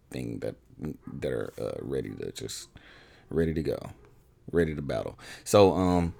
thing 0.10 0.40
that 0.40 0.56
that 1.22 1.32
are 1.32 1.54
uh, 1.60 1.78
ready 1.82 2.10
to 2.12 2.32
just 2.32 2.70
ready 3.30 3.54
to 3.54 3.62
go, 3.62 3.78
ready 4.52 4.76
to 4.76 4.82
battle. 4.82 5.18
So 5.44 5.74
um 5.74 6.14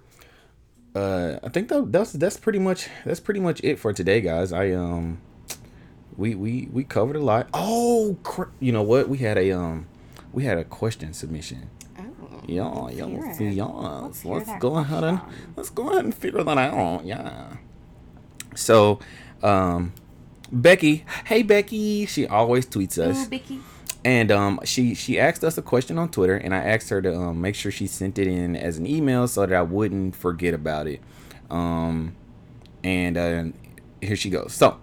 uh 0.96 1.40
I 1.44 1.50
think 1.50 1.70
that 1.70 1.92
that's 1.92 2.14
that's 2.14 2.38
pretty 2.38 2.60
much 2.60 2.90
that's 3.06 3.20
pretty 3.20 3.40
much 3.40 3.62
it 3.64 3.80
for 3.80 3.94
today, 3.94 4.22
guys. 4.22 4.52
I 4.52 4.72
um 4.72 5.22
we 6.18 6.36
we 6.36 6.68
we 6.72 6.84
covered 6.84 7.16
a 7.16 7.24
lot. 7.24 7.48
Oh, 7.54 8.18
cr- 8.24 8.52
you 8.60 8.72
know 8.72 8.84
what? 8.84 9.08
We 9.08 9.20
had 9.20 9.38
a 9.38 9.52
um 9.52 9.88
we 10.34 10.44
had 10.44 10.58
a 10.58 10.64
question 10.64 11.14
submission. 11.14 11.70
Oh. 11.98 12.42
Yeah, 12.46 12.90
yeah, 12.90 13.06
let's, 13.06 13.40
yeah. 13.40 13.64
Let's 13.66 14.26
Let's, 14.26 14.52
go 14.60 14.78
ahead 14.78 15.04
and 15.04 15.22
let's 15.56 15.70
go 15.70 15.90
ahead 15.92 16.06
and 16.06 16.14
figure 16.14 16.44
that 16.44 16.58
out. 16.58 17.06
Yeah. 17.06 17.58
So, 18.56 19.00
um, 19.44 19.94
Becky, 20.52 21.06
hey 21.26 21.44
Becky, 21.44 22.06
she 22.08 22.26
always 22.28 22.66
tweets 22.66 22.98
us, 22.98 23.26
Ooh, 23.26 23.30
Bicky. 23.30 23.60
And 24.04 24.32
um, 24.32 24.60
she 24.64 24.96
she 24.96 25.20
asked 25.20 25.44
us 25.44 25.58
a 25.58 25.62
question 25.62 25.98
on 25.98 26.10
Twitter, 26.10 26.36
and 26.36 26.54
I 26.54 26.60
asked 26.60 26.90
her 26.90 27.02
to 27.02 27.16
um, 27.16 27.42
make 27.42 27.56
sure 27.56 27.72
she 27.72 27.88
sent 27.88 28.18
it 28.18 28.28
in 28.28 28.56
as 28.56 28.78
an 28.78 28.88
email 28.88 29.28
so 29.28 29.46
that 29.46 29.54
I 29.54 29.62
wouldn't 29.62 30.16
forget 30.16 30.54
about 30.54 30.88
it. 30.88 31.02
Um, 31.50 32.16
and 32.84 33.18
uh, 33.18 33.44
here 34.02 34.16
she 34.16 34.30
goes. 34.30 34.54
So, 34.54 34.80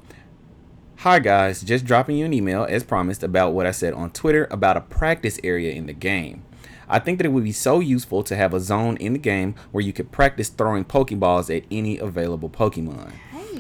Hi 1.00 1.18
guys, 1.18 1.62
just 1.62 1.84
dropping 1.84 2.16
you 2.16 2.24
an 2.24 2.32
email 2.32 2.66
as 2.68 2.82
promised 2.82 3.22
about 3.22 3.52
what 3.52 3.66
I 3.66 3.70
said 3.70 3.92
on 3.92 4.10
Twitter 4.10 4.48
about 4.50 4.78
a 4.78 4.80
practice 4.80 5.38
area 5.44 5.72
in 5.72 5.86
the 5.86 5.92
game. 5.92 6.42
I 6.88 7.00
think 7.00 7.18
that 7.18 7.26
it 7.26 7.32
would 7.32 7.44
be 7.44 7.52
so 7.52 7.80
useful 7.80 8.22
to 8.22 8.34
have 8.34 8.54
a 8.54 8.60
zone 8.60 8.96
in 8.96 9.12
the 9.12 9.18
game 9.18 9.54
where 9.72 9.84
you 9.84 9.92
could 9.92 10.10
practice 10.10 10.48
throwing 10.48 10.84
Pokeballs 10.84 11.54
at 11.54 11.64
any 11.70 11.98
available 11.98 12.48
Pokemon. 12.48 13.12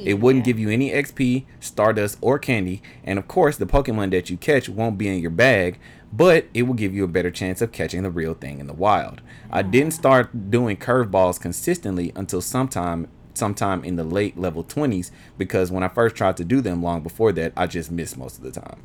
It 0.04 0.20
wouldn't 0.20 0.44
give 0.44 0.58
you 0.58 0.68
any 0.70 0.90
XP, 0.90 1.44
Stardust, 1.60 2.18
or 2.20 2.38
candy, 2.38 2.82
and 3.04 3.18
of 3.18 3.28
course, 3.28 3.56
the 3.56 3.66
Pokemon 3.66 4.10
that 4.10 4.30
you 4.30 4.36
catch 4.36 4.68
won't 4.68 4.98
be 4.98 5.08
in 5.08 5.20
your 5.20 5.30
bag, 5.30 5.78
but 6.12 6.46
it 6.54 6.62
will 6.62 6.74
give 6.74 6.94
you 6.94 7.04
a 7.04 7.08
better 7.08 7.30
chance 7.30 7.60
of 7.60 7.72
catching 7.72 8.02
the 8.02 8.10
real 8.10 8.34
thing 8.34 8.58
in 8.58 8.66
the 8.66 8.72
wild. 8.72 9.20
I 9.50 9.62
didn't 9.62 9.92
start 9.92 10.50
doing 10.50 10.76
curveballs 10.76 11.40
consistently 11.40 12.12
until 12.14 12.40
sometime 12.40 13.08
sometime 13.34 13.84
in 13.84 13.96
the 13.96 14.04
late 14.04 14.38
level 14.38 14.64
20s 14.64 15.10
because 15.36 15.70
when 15.70 15.82
I 15.82 15.88
first 15.88 16.16
tried 16.16 16.36
to 16.38 16.44
do 16.44 16.62
them 16.62 16.82
long 16.82 17.02
before 17.02 17.32
that, 17.32 17.52
I 17.56 17.66
just 17.66 17.90
missed 17.90 18.16
most 18.16 18.38
of 18.38 18.44
the 18.44 18.50
time. 18.50 18.82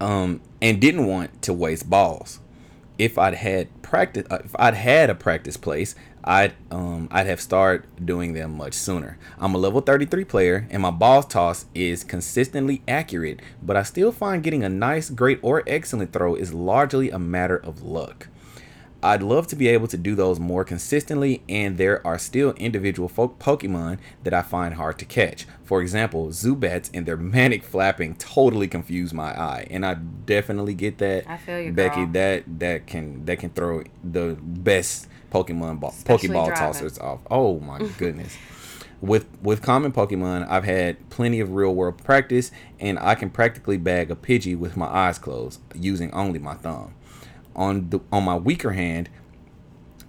Um, 0.00 0.40
and 0.60 0.80
didn't 0.80 1.06
want 1.06 1.42
to 1.42 1.52
waste 1.52 1.88
balls. 1.88 2.40
If 2.98 3.18
I'd 3.18 3.34
had 3.34 3.82
practice, 3.82 4.26
uh, 4.30 4.40
if 4.44 4.54
I'd 4.58 4.74
had 4.74 5.08
a 5.10 5.14
practice 5.14 5.56
place, 5.56 5.94
I'd 6.24 6.54
um 6.70 7.08
I'd 7.10 7.26
have 7.26 7.40
started 7.40 7.86
doing 8.04 8.32
them 8.32 8.56
much 8.56 8.74
sooner. 8.74 9.18
I'm 9.38 9.54
a 9.54 9.58
level 9.58 9.80
33 9.80 10.24
player, 10.24 10.66
and 10.70 10.82
my 10.82 10.90
ball 10.90 11.22
toss 11.22 11.66
is 11.74 12.04
consistently 12.04 12.82
accurate, 12.86 13.40
but 13.62 13.76
I 13.76 13.82
still 13.82 14.12
find 14.12 14.42
getting 14.42 14.62
a 14.62 14.68
nice, 14.68 15.10
great, 15.10 15.40
or 15.42 15.62
excellent 15.66 16.12
throw 16.12 16.34
is 16.34 16.54
largely 16.54 17.10
a 17.10 17.18
matter 17.18 17.56
of 17.56 17.82
luck. 17.82 18.28
I'd 19.04 19.22
love 19.22 19.48
to 19.48 19.56
be 19.56 19.66
able 19.66 19.88
to 19.88 19.96
do 19.96 20.14
those 20.14 20.38
more 20.38 20.62
consistently, 20.62 21.42
and 21.48 21.76
there 21.76 22.06
are 22.06 22.18
still 22.18 22.52
individual 22.52 23.08
folk 23.08 23.40
Pokemon 23.40 23.98
that 24.22 24.32
I 24.32 24.42
find 24.42 24.74
hard 24.74 25.00
to 25.00 25.04
catch. 25.04 25.44
For 25.64 25.82
example, 25.82 26.28
Zubats 26.28 26.88
and 26.94 27.04
their 27.04 27.16
manic 27.36 27.64
flapping 27.64 28.14
totally 28.14 28.68
confuse 28.68 29.12
my 29.12 29.36
eye, 29.36 29.66
and 29.70 29.84
I 29.84 29.94
definitely 29.94 30.74
get 30.74 30.98
that. 30.98 31.28
I 31.28 31.36
feel 31.36 31.60
you, 31.60 31.72
Becky. 31.72 32.04
girl. 32.04 32.12
That 32.12 32.44
that 32.60 32.86
can 32.86 33.24
that 33.24 33.40
can 33.40 33.50
throw 33.50 33.82
the 34.04 34.36
best 34.40 35.08
Pokemon 35.32 35.80
ball, 35.80 35.90
Especially 35.90 36.28
Pokeball 36.28 36.46
driving. 36.48 36.54
tossers 36.74 36.98
off. 36.98 37.20
Oh 37.30 37.58
my 37.60 37.78
goodness. 37.98 38.36
With 39.00 39.26
with 39.42 39.62
common 39.62 39.90
Pokemon, 39.92 40.48
I've 40.48 40.64
had 40.64 41.08
plenty 41.10 41.40
of 41.40 41.52
real 41.54 41.74
world 41.74 41.98
practice, 42.04 42.52
and 42.78 42.98
I 42.98 43.14
can 43.16 43.30
practically 43.30 43.76
bag 43.76 44.10
a 44.10 44.14
Pidgey 44.14 44.56
with 44.56 44.76
my 44.76 44.86
eyes 44.86 45.18
closed, 45.18 45.60
using 45.74 46.12
only 46.12 46.38
my 46.38 46.54
thumb. 46.54 46.94
On 47.56 47.90
the 47.90 48.00
on 48.12 48.22
my 48.24 48.36
weaker 48.36 48.72
hand, 48.72 49.08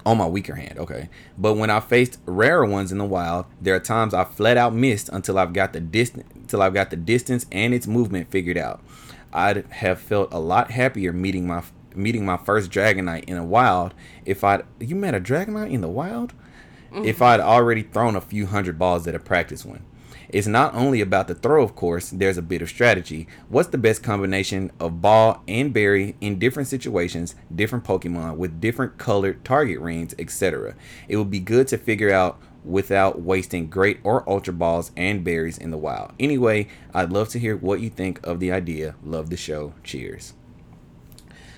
on 0.05 0.17
my 0.17 0.27
weaker 0.27 0.55
hand, 0.55 0.77
okay. 0.77 1.09
But 1.37 1.55
when 1.55 1.69
I 1.71 1.79
faced 1.79 2.19
rarer 2.25 2.65
ones 2.65 2.91
in 2.91 2.97
the 2.99 3.05
wild, 3.05 3.45
there 3.59 3.73
are 3.75 3.79
times 3.79 4.13
I 4.13 4.25
flat 4.25 4.57
out 4.57 4.75
missed 4.75 5.09
until 5.09 5.39
I've 5.39 5.53
got 5.53 5.73
the 5.73 5.79
distance 5.79 6.27
until 6.35 6.61
I've 6.61 6.73
got 6.73 6.89
the 6.91 6.95
distance 6.97 7.45
and 7.51 7.73
its 7.73 7.87
movement 7.87 8.29
figured 8.29 8.57
out. 8.57 8.81
I'd 9.31 9.65
have 9.71 9.99
felt 9.99 10.31
a 10.31 10.39
lot 10.39 10.69
happier 10.69 11.11
meeting 11.11 11.47
my 11.47 11.63
meeting 11.95 12.25
my 12.25 12.37
first 12.37 12.71
Dragonite 12.71 13.25
in 13.25 13.35
the 13.35 13.43
wild 13.43 13.93
if 14.25 14.43
I'd 14.43 14.63
you 14.79 14.95
met 14.95 15.15
a 15.15 15.19
Dragonite 15.19 15.71
in 15.71 15.81
the 15.81 15.89
wild? 15.89 16.33
Mm-hmm. 16.91 17.05
If 17.05 17.21
I'd 17.21 17.39
already 17.39 17.83
thrown 17.83 18.15
a 18.15 18.21
few 18.21 18.45
hundred 18.45 18.77
balls 18.77 19.07
at 19.07 19.15
a 19.15 19.19
practice 19.19 19.65
one. 19.65 19.83
It's 20.29 20.47
not 20.47 20.73
only 20.73 20.99
about 20.99 21.27
the 21.27 21.35
throw, 21.35 21.63
of 21.63 21.75
course, 21.75 22.09
there's 22.09 22.39
a 22.39 22.41
bit 22.41 22.63
of 22.63 22.69
strategy. 22.69 23.27
What's 23.49 23.69
the 23.69 23.77
best 23.77 24.01
combination 24.01 24.71
of 24.79 24.99
ball 24.99 25.43
and 25.47 25.71
berry 25.71 26.15
in 26.21 26.39
different 26.39 26.67
situations, 26.69 27.35
different 27.53 27.85
Pokemon 27.85 28.37
with 28.37 28.59
different 28.59 28.97
colored 28.97 29.45
target 29.45 29.79
rings, 29.79 30.15
etc.? 30.17 30.75
It 31.07 31.17
would 31.17 31.29
be 31.29 31.39
good 31.39 31.67
to 31.67 31.77
figure 31.77 32.11
out 32.11 32.39
without 32.65 33.21
wasting 33.21 33.67
great 33.67 33.99
or 34.03 34.27
ultra 34.27 34.53
balls 34.53 34.91
and 34.97 35.23
berries 35.23 35.57
in 35.59 35.69
the 35.69 35.77
wild. 35.77 36.13
Anyway, 36.19 36.67
I'd 36.93 37.11
love 37.11 37.29
to 37.29 37.39
hear 37.39 37.55
what 37.55 37.81
you 37.81 37.91
think 37.91 38.25
of 38.25 38.39
the 38.39 38.51
idea. 38.51 38.95
Love 39.03 39.29
the 39.29 39.37
show. 39.37 39.73
Cheers. 39.83 40.33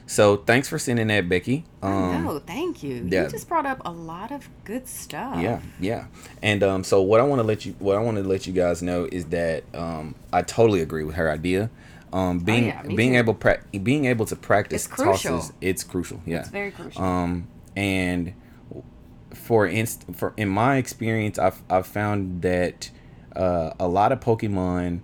So 0.08 0.38
thanks 0.38 0.70
for 0.70 0.78
sending 0.78 1.08
that, 1.08 1.28
Becky. 1.28 1.66
Um, 1.82 2.24
no, 2.24 2.40
thank 2.40 2.84
you. 2.84 3.08
yeah. 3.10 3.24
You 3.24 3.30
just 3.30 3.48
brought 3.50 3.66
up 3.66 3.82
a 3.86 3.92
lot 3.92 4.32
of 4.32 4.48
good 4.64 4.88
stuff. 4.88 5.42
yeah, 5.42 5.62
yeah. 5.80 6.06
And 6.44 6.62
um, 6.62 6.84
so 6.84 7.02
what 7.02 7.20
I 7.20 7.24
want 7.24 7.40
to 7.40 7.44
let 7.44 7.66
you, 7.66 7.74
what 7.80 7.96
I 7.96 8.00
want 8.02 8.18
to 8.18 8.24
let 8.24 8.46
you 8.46 8.54
guys 8.54 8.82
know 8.84 9.08
is 9.12 9.26
that 9.26 9.64
um, 9.74 10.14
I 10.32 10.44
totally 10.44 10.82
agree 10.82 11.04
with 11.04 11.16
her 11.16 11.30
idea. 11.32 11.70
Um, 12.14 12.40
being 12.40 12.66
Oh, 12.66 12.68
yeah, 12.68 12.82
being 12.84 13.14
too. 13.14 13.18
able 13.18 13.34
pra- 13.34 13.62
being 13.84 14.06
able 14.06 14.26
to 14.28 14.36
practice 14.36 14.86
It's 14.86 14.96
tosses, 14.96 15.52
it's 15.60 15.84
crucial. 15.84 16.22
Yeah, 16.26 16.42
It's 16.42 16.50
very 16.50 16.72
crucial. 16.72 17.02
um, 17.04 17.48
and 17.76 18.34
for 19.34 19.66
inst- 19.68 20.06
for 20.14 20.34
in 20.38 20.48
my 20.50 20.78
experience, 20.78 21.38
I've 21.40 21.62
I've 21.70 21.88
found 21.88 22.42
that 22.44 22.90
uh, 23.36 23.72
a 23.80 23.88
lot 23.88 24.12
of 24.12 24.20
Pokemon 24.22 25.00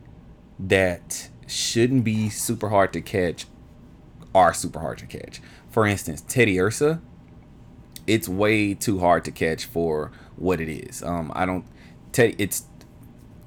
that 0.60 1.30
shouldn't 1.48 2.04
be 2.06 2.30
super 2.30 2.70
hard 2.70 2.94
to 2.94 3.02
catch 3.02 3.46
are 4.34 4.54
super 4.54 4.80
hard 4.80 4.98
to 5.00 5.06
catch. 5.06 5.42
For 5.70 5.86
instance, 5.86 6.22
Teddiursa, 6.22 7.00
it's 8.08 8.28
way 8.28 8.74
too 8.74 9.00
hard 9.00 9.26
to 9.26 9.32
catch 9.32 9.66
for 9.66 10.12
what 10.36 10.60
it 10.60 10.70
is. 10.70 11.04
Um, 11.04 11.32
I 11.36 11.46
don't. 11.46 11.66
Teddy, 12.12 12.36
it's 12.38 12.66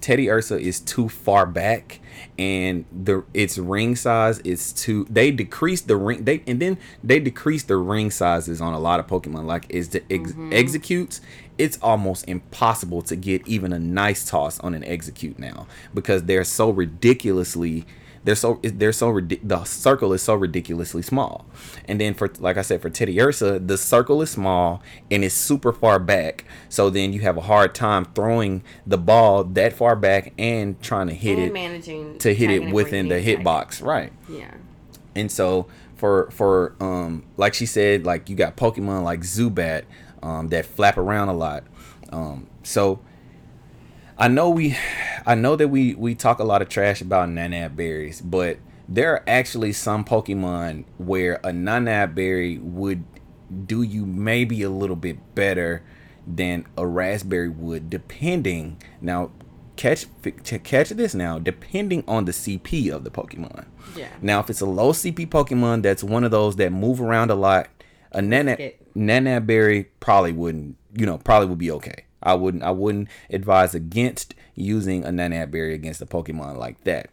Teddiursa 0.05 0.61
is 0.61 0.80
too 0.80 1.09
far 1.09 1.47
back, 1.47 2.01
and 2.39 2.85
the 2.93 3.24
its 3.32 3.57
ring 3.57 3.97
size 3.97 4.39
is 4.41 4.72
too. 4.72 5.07
They 5.09 5.30
decreased 5.30 5.89
the 5.89 5.97
ring. 5.97 6.24
They 6.24 6.43
and 6.47 6.61
then 6.61 6.78
they 7.03 7.20
decreased 7.20 7.68
the 7.68 7.76
ring 7.76 8.11
sizes 8.11 8.61
on 8.61 8.74
a 8.74 8.78
lot 8.78 9.01
of 9.01 9.07
Pokemon. 9.07 9.47
Like 9.47 9.64
is 9.70 9.89
the 9.91 10.03
ex- 10.11 10.32
Exeggcutes. 10.32 11.20
It's 11.57 11.78
almost 11.80 12.28
impossible 12.28 13.01
to 13.03 13.16
get 13.16 13.49
even 13.49 13.72
a 13.72 13.78
nice 13.78 14.28
toss 14.28 14.61
on 14.61 14.74
an 14.74 14.82
Exeggcute 14.82 15.39
now 15.39 15.66
because 15.95 16.24
they're 16.24 16.45
so 16.45 16.68
ridiculously 16.68 17.87
they're 18.25 18.35
so 18.35 18.59
they're 18.62 18.93
so 18.93 19.20
the 19.20 19.64
circle 19.64 20.12
is 20.12 20.22
so 20.22 20.35
ridiculously 20.35 21.03
small 21.03 21.47
and 21.87 22.01
then 22.01 22.14
for 22.14 22.31
like 22.41 22.57
i 22.57 22.62
said 22.62 22.81
for 22.81 22.91
teddiursa 22.91 23.66
the 23.66 23.79
circle 23.79 24.20
is 24.22 24.31
small 24.31 24.83
and 25.11 25.22
it's 25.22 25.35
super 25.35 25.72
far 25.72 25.99
back 25.99 26.45
so 26.68 26.91
then 26.91 27.12
you 27.12 27.20
have 27.20 27.37
a 27.37 27.43
hard 27.43 27.75
time 27.75 28.05
throwing 28.14 28.62
the 28.87 28.99
ball 28.99 29.45
that 29.45 29.72
far 29.72 29.95
back 29.95 30.33
and 30.39 30.81
trying 30.83 31.07
to 31.07 31.14
hit 31.14 31.39
and 31.39 31.49
it 31.49 31.53
managing 31.53 32.18
to 32.18 32.35
hit 32.35 32.51
it 32.51 32.72
within 32.72 33.09
the 33.09 33.22
tag 33.22 33.39
hitbox 33.39 33.83
right. 33.85 34.12
Yeah. 34.29 34.55
and 35.14 35.31
so 35.31 35.66
for 35.97 36.31
for 36.31 36.75
um 36.81 37.25
like 37.37 37.55
she 37.55 37.66
said 37.66 38.05
like 38.05 38.29
you 38.29 38.37
got 38.37 38.57
pokemon 38.57 39.05
like 39.05 39.20
zubat 39.20 39.85
um 40.22 40.49
that 40.49 40.66
flap 40.66 40.97
around 40.97 41.29
a 41.29 41.35
lot 41.35 41.64
um 42.11 42.47
so 42.62 43.01
I 44.16 44.28
know 44.28 44.50
we 44.50 44.76
I 45.26 45.34
know 45.34 45.56
that 45.56 45.68
we 45.68 45.94
we 45.94 46.14
talk 46.14 46.38
a 46.38 46.44
lot 46.44 46.62
of 46.62 46.68
trash 46.68 47.00
about 47.00 47.28
nanab 47.28 47.76
berries, 47.76 48.20
but 48.20 48.58
there 48.88 49.12
are 49.12 49.24
actually 49.26 49.72
some 49.72 50.04
Pokemon 50.04 50.84
where 50.98 51.36
a 51.36 51.50
nanab 51.50 52.14
berry 52.14 52.58
would 52.58 53.04
do 53.66 53.82
you 53.82 54.06
maybe 54.06 54.62
a 54.62 54.70
little 54.70 54.96
bit 54.96 55.34
better 55.34 55.82
than 56.26 56.66
a 56.76 56.86
Razz 56.86 57.22
Berry 57.22 57.48
would, 57.48 57.90
depending 57.90 58.80
now. 59.00 59.30
Catch 59.76 60.06
catch 60.62 60.90
this 60.90 61.16
now, 61.16 61.40
depending 61.40 62.04
on 62.06 62.26
the 62.26 62.30
CP 62.30 62.92
of 62.92 63.02
the 63.02 63.10
Pokemon. 63.10 63.64
Yeah. 63.96 64.06
Now, 64.22 64.38
if 64.38 64.48
it's 64.48 64.60
a 64.60 64.66
low 64.66 64.92
CP 64.92 65.26
Pokemon 65.28 65.82
that's 65.82 66.04
one 66.04 66.22
of 66.22 66.30
those 66.30 66.54
that 66.56 66.70
move 66.70 67.00
around 67.00 67.32
a 67.32 67.34
lot, 67.34 67.66
a 68.12 68.22
Nana 68.22 68.56
Biscuit. 68.56 68.94
Nanab 68.94 69.48
Berry 69.48 69.90
probably 69.98 70.30
wouldn't, 70.30 70.76
you 70.96 71.04
know, 71.04 71.18
probably 71.18 71.48
would 71.48 71.58
be 71.58 71.72
okay. 71.72 72.04
I 72.25 72.35
wouldn't 72.35 72.62
I 72.62 72.70
wouldn't 72.70 73.09
advise 73.31 73.75
against 73.75 74.35
using 74.55 75.05
a 75.05 75.09
Nanab 75.09 75.51
Berry 75.51 75.75
against 75.75 76.03
a 76.03 76.07
Pokemon 76.07 76.57
like 76.57 76.83
that. 76.85 77.11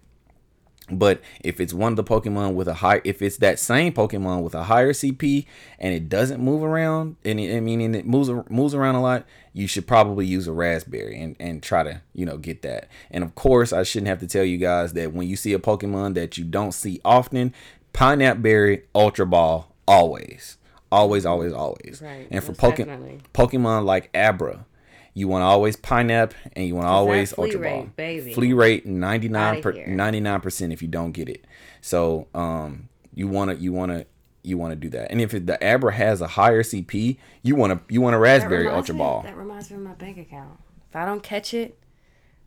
But 0.92 1.22
if 1.42 1.60
it's 1.60 1.74
one 1.74 1.94
of 1.94 1.96
the 1.96 2.04
Pokemon 2.04 2.54
with 2.54 2.68
a 2.68 2.76
high, 2.76 3.02
if 3.04 3.22
it's 3.22 3.38
that 3.38 3.60
same 3.60 3.94
Pokemon 3.94 4.44
with 4.44 4.54
a 4.54 4.64
higher 4.64 4.92
CP 4.92 5.46
and 5.80 5.94
it 5.94 6.10
doesn't 6.10 6.42
move 6.42 6.64
around, 6.64 7.16
and 7.24 7.40
it, 7.40 7.56
I 7.56 7.60
mean, 7.60 7.82
and 7.82 7.96
it 7.96 8.06
moves 8.06 8.30
moves 8.50 8.74
around 8.74 8.96
a 8.96 9.02
lot, 9.02 9.26
you 9.54 9.68
should 9.68 9.88
probably 9.88 10.26
use 10.26 10.48
a 10.48 10.52
Razz 10.52 10.84
Berry 10.84 11.20
and 11.22 11.36
and 11.40 11.64
try 11.64 11.84
to 11.84 12.02
you 12.14 12.26
know 12.26 12.38
get 12.38 12.62
that. 12.64 12.90
And 13.10 13.24
of 13.24 13.36
course, 13.36 13.72
I 13.72 13.84
shouldn't 13.84 14.10
have 14.10 14.20
to 14.20 14.28
tell 14.28 14.44
you 14.44 14.58
guys 14.58 14.94
that 14.94 15.14
when 15.14 15.28
you 15.28 15.36
see 15.36 15.54
a 15.54 15.60
Pokemon 15.60 16.16
that 16.16 16.38
you 16.38 16.44
don't 16.44 16.74
see 16.74 17.00
often, 17.06 17.54
Pinap 17.94 18.42
Berry, 18.42 18.84
Ultra 18.94 19.26
Ball, 19.26 19.74
always, 19.88 20.58
always, 20.92 21.26
always, 21.26 21.54
always. 21.54 22.02
Right, 22.04 22.28
And 22.30 22.44
for 22.44 22.54
Pokemon. 22.54 23.22
Pokemon 23.34 23.86
like 23.86 24.10
Abra, 24.14 24.66
you 25.14 25.28
want 25.28 25.42
to 25.42 25.46
always 25.46 25.76
Pinap 25.76 26.32
and 26.54 26.66
you 26.68 26.76
want 26.76 26.86
to 26.86 26.90
always 26.92 27.34
flee 27.34 27.46
Ultra 27.48 27.60
rate, 27.60 27.76
Ball. 27.78 27.90
baby. 27.98 28.34
Flee 28.34 28.54
rate 28.54 28.86
99 28.86 29.62
per, 29.62 29.74
99% 29.74 30.72
if 30.74 30.82
you 30.82 30.88
don't 30.88 31.12
get 31.12 31.28
it. 31.30 31.46
So, 31.82 32.28
um 32.34 32.88
you 33.14 33.28
want 33.28 33.52
to 33.52 33.58
you 33.58 33.74
want 33.74 33.92
to 33.92 34.06
you 34.44 34.58
want 34.58 34.72
to 34.72 34.76
do 34.76 34.90
that. 34.90 35.12
And 35.12 35.20
if 35.22 35.34
it, 35.34 35.46
the 35.48 35.62
Abra 35.64 35.94
has 35.94 36.22
a 36.22 36.28
higher 36.28 36.64
CP, 36.64 37.18
you 37.44 37.56
want 37.56 37.74
to 37.88 37.94
you 37.94 38.02
want 38.02 38.16
a 38.16 38.20
Razz 38.20 38.44
Berry 38.46 38.68
Ultra 38.68 38.96
me- 38.96 39.00
Ball. 39.00 39.22
That 39.24 39.36
reminds 39.38 39.70
me 39.70 39.76
of 39.78 39.84
my 39.84 39.94
bank 39.94 40.18
account. 40.18 40.60
If 40.90 40.96
I 40.96 41.06
don't 41.06 41.22
catch 41.22 41.54
it, 41.54 41.78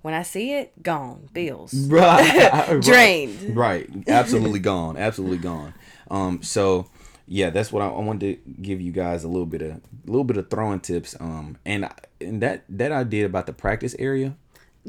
when 0.02 0.12
I 0.14 0.22
see 0.22 0.52
it, 0.54 0.82
gone. 0.82 1.28
Bills. 1.32 1.72
Right. 1.88 2.78
Drained. 2.82 3.54
Right. 3.56 3.88
Absolutely 4.08 4.58
gone. 4.60 4.96
Absolutely 4.96 5.38
gone. 5.38 5.74
Um 6.10 6.42
so 6.42 6.86
yeah, 7.26 7.50
that's 7.50 7.72
what 7.72 7.82
I, 7.82 7.86
I 7.88 8.00
wanted 8.00 8.44
to 8.44 8.50
give 8.62 8.80
you 8.80 8.92
guys 8.92 9.24
a 9.24 9.28
little 9.28 9.46
bit 9.46 9.62
of 9.62 9.70
a 9.72 9.80
little 10.06 10.24
bit 10.24 10.36
of 10.36 10.50
throwing 10.50 10.80
tips. 10.80 11.16
Um 11.20 11.56
and 11.64 11.88
and 12.20 12.42
that 12.42 12.64
that 12.68 12.92
I 12.92 13.04
did 13.04 13.24
about 13.24 13.46
the 13.46 13.52
practice 13.52 13.94
area, 13.98 14.34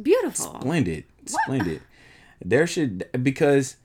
Beautiful. 0.02 0.60
splendid. 0.60 1.06
Splendid. 1.26 1.82
There 2.44 2.68
should 2.68 3.08
because 3.24 3.78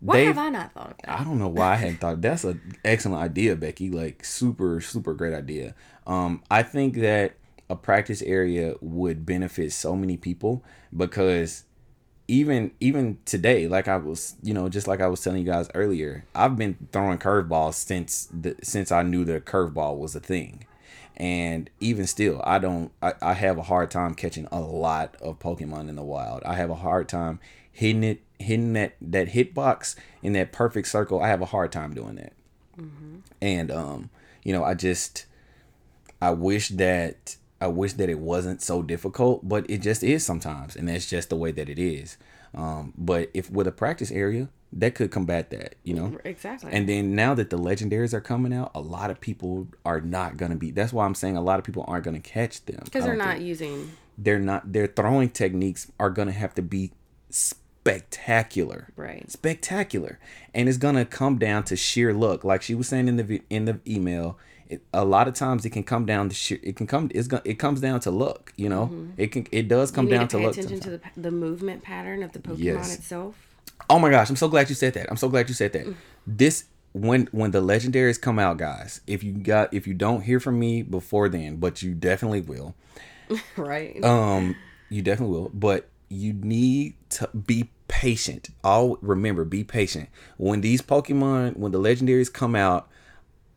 Why 0.00 0.18
have 0.20 0.38
I 0.38 0.50
not 0.50 0.72
thought 0.74 0.90
of 0.90 0.96
that? 1.04 1.20
I 1.20 1.24
don't 1.24 1.38
know 1.38 1.48
why 1.48 1.72
I 1.72 1.76
hadn't 1.76 1.98
thought 2.00 2.20
that's 2.20 2.44
an 2.44 2.60
excellent 2.84 3.22
idea, 3.22 3.56
Becky. 3.56 3.90
Like 3.90 4.24
super, 4.24 4.80
super 4.80 5.14
great 5.14 5.34
idea. 5.34 5.74
Um, 6.06 6.42
I 6.50 6.62
think 6.62 6.96
that 6.96 7.34
a 7.70 7.76
practice 7.76 8.20
area 8.20 8.74
would 8.82 9.24
benefit 9.24 9.72
so 9.72 9.96
many 9.96 10.18
people 10.18 10.62
because 10.94 11.64
even 12.26 12.70
even 12.80 13.18
today, 13.24 13.68
like 13.68 13.88
I 13.88 13.96
was, 13.96 14.36
you 14.42 14.54
know, 14.54 14.68
just 14.68 14.88
like 14.88 15.00
I 15.00 15.08
was 15.08 15.20
telling 15.20 15.44
you 15.44 15.50
guys 15.50 15.68
earlier, 15.74 16.24
I've 16.34 16.56
been 16.56 16.88
throwing 16.92 17.18
curveballs 17.18 17.74
since 17.74 18.28
the 18.32 18.56
since 18.62 18.90
I 18.90 19.02
knew 19.02 19.24
that 19.26 19.36
a 19.36 19.40
curveball 19.40 19.98
was 19.98 20.14
a 20.14 20.20
thing. 20.20 20.66
And 21.16 21.70
even 21.78 22.06
still, 22.06 22.40
I 22.44 22.58
don't. 22.58 22.90
I, 23.00 23.12
I 23.22 23.34
have 23.34 23.58
a 23.58 23.62
hard 23.62 23.90
time 23.90 24.14
catching 24.14 24.48
a 24.50 24.60
lot 24.60 25.16
of 25.20 25.38
Pokemon 25.38 25.88
in 25.88 25.96
the 25.96 26.02
wild. 26.02 26.42
I 26.44 26.54
have 26.54 26.70
a 26.70 26.74
hard 26.74 27.08
time 27.08 27.38
hitting 27.70 28.02
it, 28.02 28.20
hitting 28.38 28.72
that 28.72 28.94
that 29.00 29.28
hitbox 29.28 29.94
in 30.22 30.32
that 30.32 30.50
perfect 30.50 30.88
circle. 30.88 31.20
I 31.22 31.28
have 31.28 31.40
a 31.42 31.46
hard 31.46 31.70
time 31.70 31.94
doing 31.94 32.16
that. 32.16 32.32
And 33.40 33.70
um, 33.70 34.10
you 34.42 34.52
know, 34.52 34.64
I 34.64 34.74
just 34.74 35.26
I 36.20 36.30
wish 36.30 36.70
that 36.70 37.36
I 37.64 37.68
wish 37.68 37.94
that 37.94 38.08
it 38.10 38.18
wasn't 38.18 38.60
so 38.62 38.82
difficult, 38.82 39.48
but 39.48 39.68
it 39.70 39.78
just 39.80 40.02
is 40.04 40.24
sometimes, 40.24 40.76
and 40.76 40.86
that's 40.88 41.08
just 41.08 41.30
the 41.30 41.36
way 41.36 41.50
that 41.52 41.68
it 41.68 41.78
is. 41.78 42.16
Um, 42.54 42.92
but 42.96 43.30
if 43.34 43.50
with 43.50 43.66
a 43.66 43.72
practice 43.72 44.10
area, 44.12 44.48
that 44.74 44.94
could 44.94 45.10
combat 45.10 45.50
that, 45.50 45.76
you 45.82 45.94
know. 45.94 46.18
Exactly. 46.24 46.70
And 46.72 46.88
then 46.88 47.14
now 47.14 47.34
that 47.34 47.48
the 47.50 47.58
legendaries 47.58 48.12
are 48.12 48.20
coming 48.20 48.52
out, 48.52 48.70
a 48.74 48.80
lot 48.80 49.10
of 49.10 49.20
people 49.20 49.68
are 49.84 50.00
not 50.00 50.36
gonna 50.36 50.56
be. 50.56 50.70
That's 50.70 50.92
why 50.92 51.04
I'm 51.06 51.14
saying 51.14 51.36
a 51.36 51.40
lot 51.42 51.58
of 51.58 51.64
people 51.64 51.84
aren't 51.88 52.04
gonna 52.04 52.20
catch 52.20 52.64
them 52.66 52.80
because 52.84 53.04
they're 53.04 53.16
don't 53.16 53.26
think. 53.36 53.44
using. 53.44 53.90
They're 54.18 54.38
not. 54.38 54.72
Their 54.72 54.86
throwing 54.86 55.30
techniques 55.30 55.90
are 55.98 56.10
gonna 56.10 56.32
have 56.32 56.54
to 56.56 56.62
be 56.62 56.92
spectacular 57.30 58.88
Right. 58.96 59.30
spectacular 59.30 60.18
and 60.54 60.68
it's 60.68 60.78
gonna 60.78 61.04
come 61.04 61.36
down 61.38 61.64
to 61.64 61.76
sheer 61.76 62.14
luck 62.14 62.42
like 62.44 62.62
she 62.62 62.74
was 62.74 62.88
saying 62.88 63.08
in 63.08 63.16
the 63.16 63.42
in 63.50 63.64
the 63.66 63.80
email 63.86 64.38
a 64.92 65.04
lot 65.04 65.28
of 65.28 65.34
times 65.34 65.64
it 65.64 65.70
can 65.70 65.82
come 65.82 66.06
down 66.06 66.28
to 66.28 66.68
it 66.68 66.76
can 66.76 66.86
come 66.86 67.10
it's 67.14 67.26
gonna 67.28 67.42
it 67.44 67.58
comes 67.58 67.80
down 67.80 68.00
to 68.00 68.10
luck 68.10 68.52
you 68.56 68.68
know 68.68 68.92
it 69.16 69.28
can 69.32 69.46
it 69.52 69.68
does 69.68 69.90
come 69.90 70.06
Mm-hmm. 70.06 70.14
down 70.14 70.28
to 70.28 70.36
to 70.36 70.38
pay 70.38 70.44
luck 70.44 70.52
attention 70.56 70.80
to 70.80 70.90
the, 70.90 71.00
the 71.16 71.30
movement 71.30 71.82
pattern 71.82 72.22
of 72.22 72.32
the 72.32 72.38
Pokemon 72.38 72.58
Yes. 72.58 72.94
itself. 72.94 73.34
oh 73.90 73.98
my 73.98 74.10
gosh 74.10 74.30
i'm 74.30 74.36
so 74.36 74.48
glad 74.48 74.68
you 74.68 74.74
said 74.74 74.94
that 74.94 75.06
i'm 75.10 75.16
so 75.16 75.28
glad 75.28 75.48
you 75.48 75.54
said 75.54 75.72
that 75.72 75.86
this 76.26 76.64
when 76.92 77.26
when 77.32 77.50
the 77.50 77.60
legendaries 77.60 78.20
come 78.20 78.38
out 78.38 78.56
guys 78.56 79.00
if 79.06 79.22
you 79.24 79.32
got 79.32 79.72
if 79.74 79.86
you 79.86 79.94
don't 79.94 80.22
hear 80.22 80.38
from 80.38 80.58
me 80.58 80.82
before 80.82 81.28
then 81.28 81.56
but 81.56 81.82
you 81.82 81.92
definitely 81.94 82.40
will 82.40 82.74
Right. 83.56 84.02
um 84.04 84.54
you 84.90 85.02
definitely 85.02 85.36
will 85.36 85.50
but 85.52 85.88
you 86.08 86.32
need 86.32 86.94
to 87.10 87.28
be 87.28 87.70
patient 87.88 88.50
all 88.62 88.98
remember 89.02 89.44
be 89.44 89.64
patient 89.64 90.08
when 90.36 90.60
these 90.60 90.80
pokemon 90.82 91.56
when 91.56 91.72
the 91.72 91.78
legendaries 91.78 92.32
come 92.32 92.54
out 92.54 92.88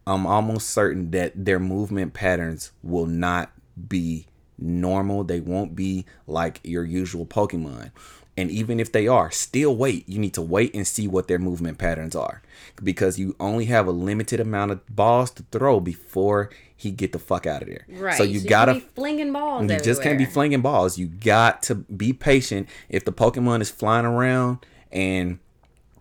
i'm 0.07 0.25
almost 0.25 0.69
certain 0.69 1.11
that 1.11 1.31
their 1.35 1.59
movement 1.59 2.13
patterns 2.13 2.71
will 2.83 3.05
not 3.05 3.51
be 3.87 4.25
normal 4.57 5.23
they 5.23 5.39
won't 5.39 5.75
be 5.75 6.05
like 6.25 6.59
your 6.63 6.83
usual 6.83 7.25
pokemon 7.25 7.91
and 8.35 8.49
even 8.51 8.79
if 8.79 8.91
they 8.91 9.07
are 9.07 9.29
still 9.29 9.75
wait 9.75 10.07
you 10.09 10.17
need 10.17 10.33
to 10.33 10.41
wait 10.41 10.73
and 10.73 10.87
see 10.87 11.07
what 11.07 11.27
their 11.27 11.37
movement 11.37 11.77
patterns 11.77 12.15
are 12.15 12.41
because 12.83 13.19
you 13.19 13.35
only 13.39 13.65
have 13.65 13.87
a 13.87 13.91
limited 13.91 14.39
amount 14.39 14.71
of 14.71 14.95
balls 14.95 15.29
to 15.29 15.43
throw 15.51 15.79
before 15.79 16.49
he 16.77 16.91
get 16.91 17.11
the 17.11 17.19
fuck 17.19 17.47
out 17.47 17.63
of 17.63 17.67
there 17.67 17.85
right. 17.89 18.15
so 18.17 18.23
you 18.23 18.39
gotta 18.39 18.75
be 18.75 18.79
flinging 18.79 19.33
balls. 19.33 19.69
you 19.69 19.79
just 19.79 20.01
can't 20.03 20.17
be 20.17 20.25
flinging 20.25 20.61
balls. 20.61 20.97
You 20.97 21.07
got 21.07 21.63
to 21.63 21.75
be 21.75 22.13
patient. 22.13 22.69
If 22.87 23.03
the 23.03 23.11
Pokemon 23.11 23.61
is 23.61 23.71
flying 23.71 24.05
around 24.05 24.59
and 24.91 25.39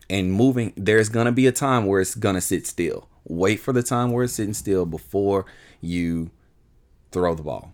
and 0.08 0.32
moving, 0.32 0.74
there's 0.76 1.08
gonna 1.08 1.32
be 1.32 1.46
a 1.46 1.52
time 1.52 1.86
where 1.86 2.00
it's 2.02 2.14
gonna 2.14 2.42
sit 2.42 2.66
still. 2.66 3.08
Wait 3.28 3.56
for 3.56 3.72
the 3.72 3.82
time 3.82 4.12
where 4.12 4.24
it's 4.24 4.34
sitting 4.34 4.54
still 4.54 4.86
before 4.86 5.44
you 5.80 6.30
throw 7.10 7.34
the 7.34 7.42
ball. 7.42 7.72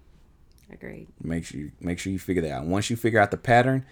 Agreed. 0.72 1.08
Make 1.22 1.44
sure 1.44 1.60
you 1.60 1.72
make 1.80 1.98
sure 1.98 2.12
you 2.12 2.18
figure 2.18 2.42
that 2.42 2.52
out. 2.52 2.64
Once 2.64 2.88
you 2.88 2.96
figure 2.96 3.20
out 3.20 3.30
the 3.30 3.36
pattern, 3.36 3.84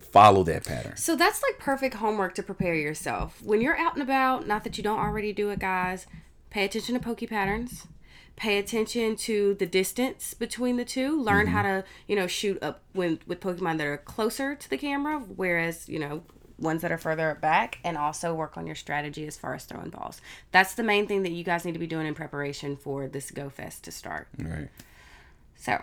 follow 0.00 0.42
that 0.44 0.64
pattern. 0.64 0.96
So 0.96 1.16
that's 1.16 1.42
like 1.42 1.58
perfect 1.58 1.94
homework 1.94 2.34
to 2.34 2.42
prepare 2.42 2.74
yourself. 2.74 3.40
When 3.42 3.62
you're 3.62 3.78
out 3.78 3.94
and 3.94 4.02
about, 4.02 4.46
not 4.46 4.62
that 4.64 4.76
you 4.76 4.84
don't 4.84 4.98
already 4.98 5.32
do 5.32 5.48
it, 5.50 5.58
guys, 5.58 6.06
pay 6.50 6.64
attention 6.66 6.94
to 6.94 7.00
Poke 7.00 7.26
patterns. 7.28 7.86
Pay 8.36 8.58
attention 8.58 9.16
to 9.16 9.54
the 9.54 9.64
distance 9.64 10.34
between 10.34 10.76
the 10.76 10.84
two. 10.84 11.18
Learn 11.18 11.46
mm-hmm. 11.46 11.54
how 11.54 11.62
to, 11.62 11.84
you 12.06 12.14
know, 12.14 12.26
shoot 12.26 12.62
up 12.62 12.82
when 12.92 13.18
with 13.26 13.40
Pokemon 13.40 13.78
that 13.78 13.86
are 13.86 13.96
closer 13.96 14.54
to 14.54 14.68
the 14.68 14.76
camera, 14.76 15.20
whereas, 15.20 15.88
you 15.88 15.98
know, 15.98 16.22
ones 16.58 16.82
that 16.82 16.92
are 16.92 16.98
further 16.98 17.36
back, 17.40 17.78
and 17.84 17.96
also 17.96 18.34
work 18.34 18.56
on 18.56 18.66
your 18.66 18.76
strategy 18.76 19.26
as 19.26 19.36
far 19.36 19.54
as 19.54 19.64
throwing 19.64 19.90
balls. 19.90 20.20
That's 20.52 20.74
the 20.74 20.82
main 20.82 21.06
thing 21.06 21.22
that 21.22 21.32
you 21.32 21.44
guys 21.44 21.64
need 21.64 21.72
to 21.72 21.78
be 21.78 21.86
doing 21.86 22.06
in 22.06 22.14
preparation 22.14 22.76
for 22.76 23.08
this 23.08 23.30
Go 23.30 23.50
Fest 23.50 23.84
to 23.84 23.90
start. 23.90 24.28
Right. 24.38 24.68
So, 25.56 25.82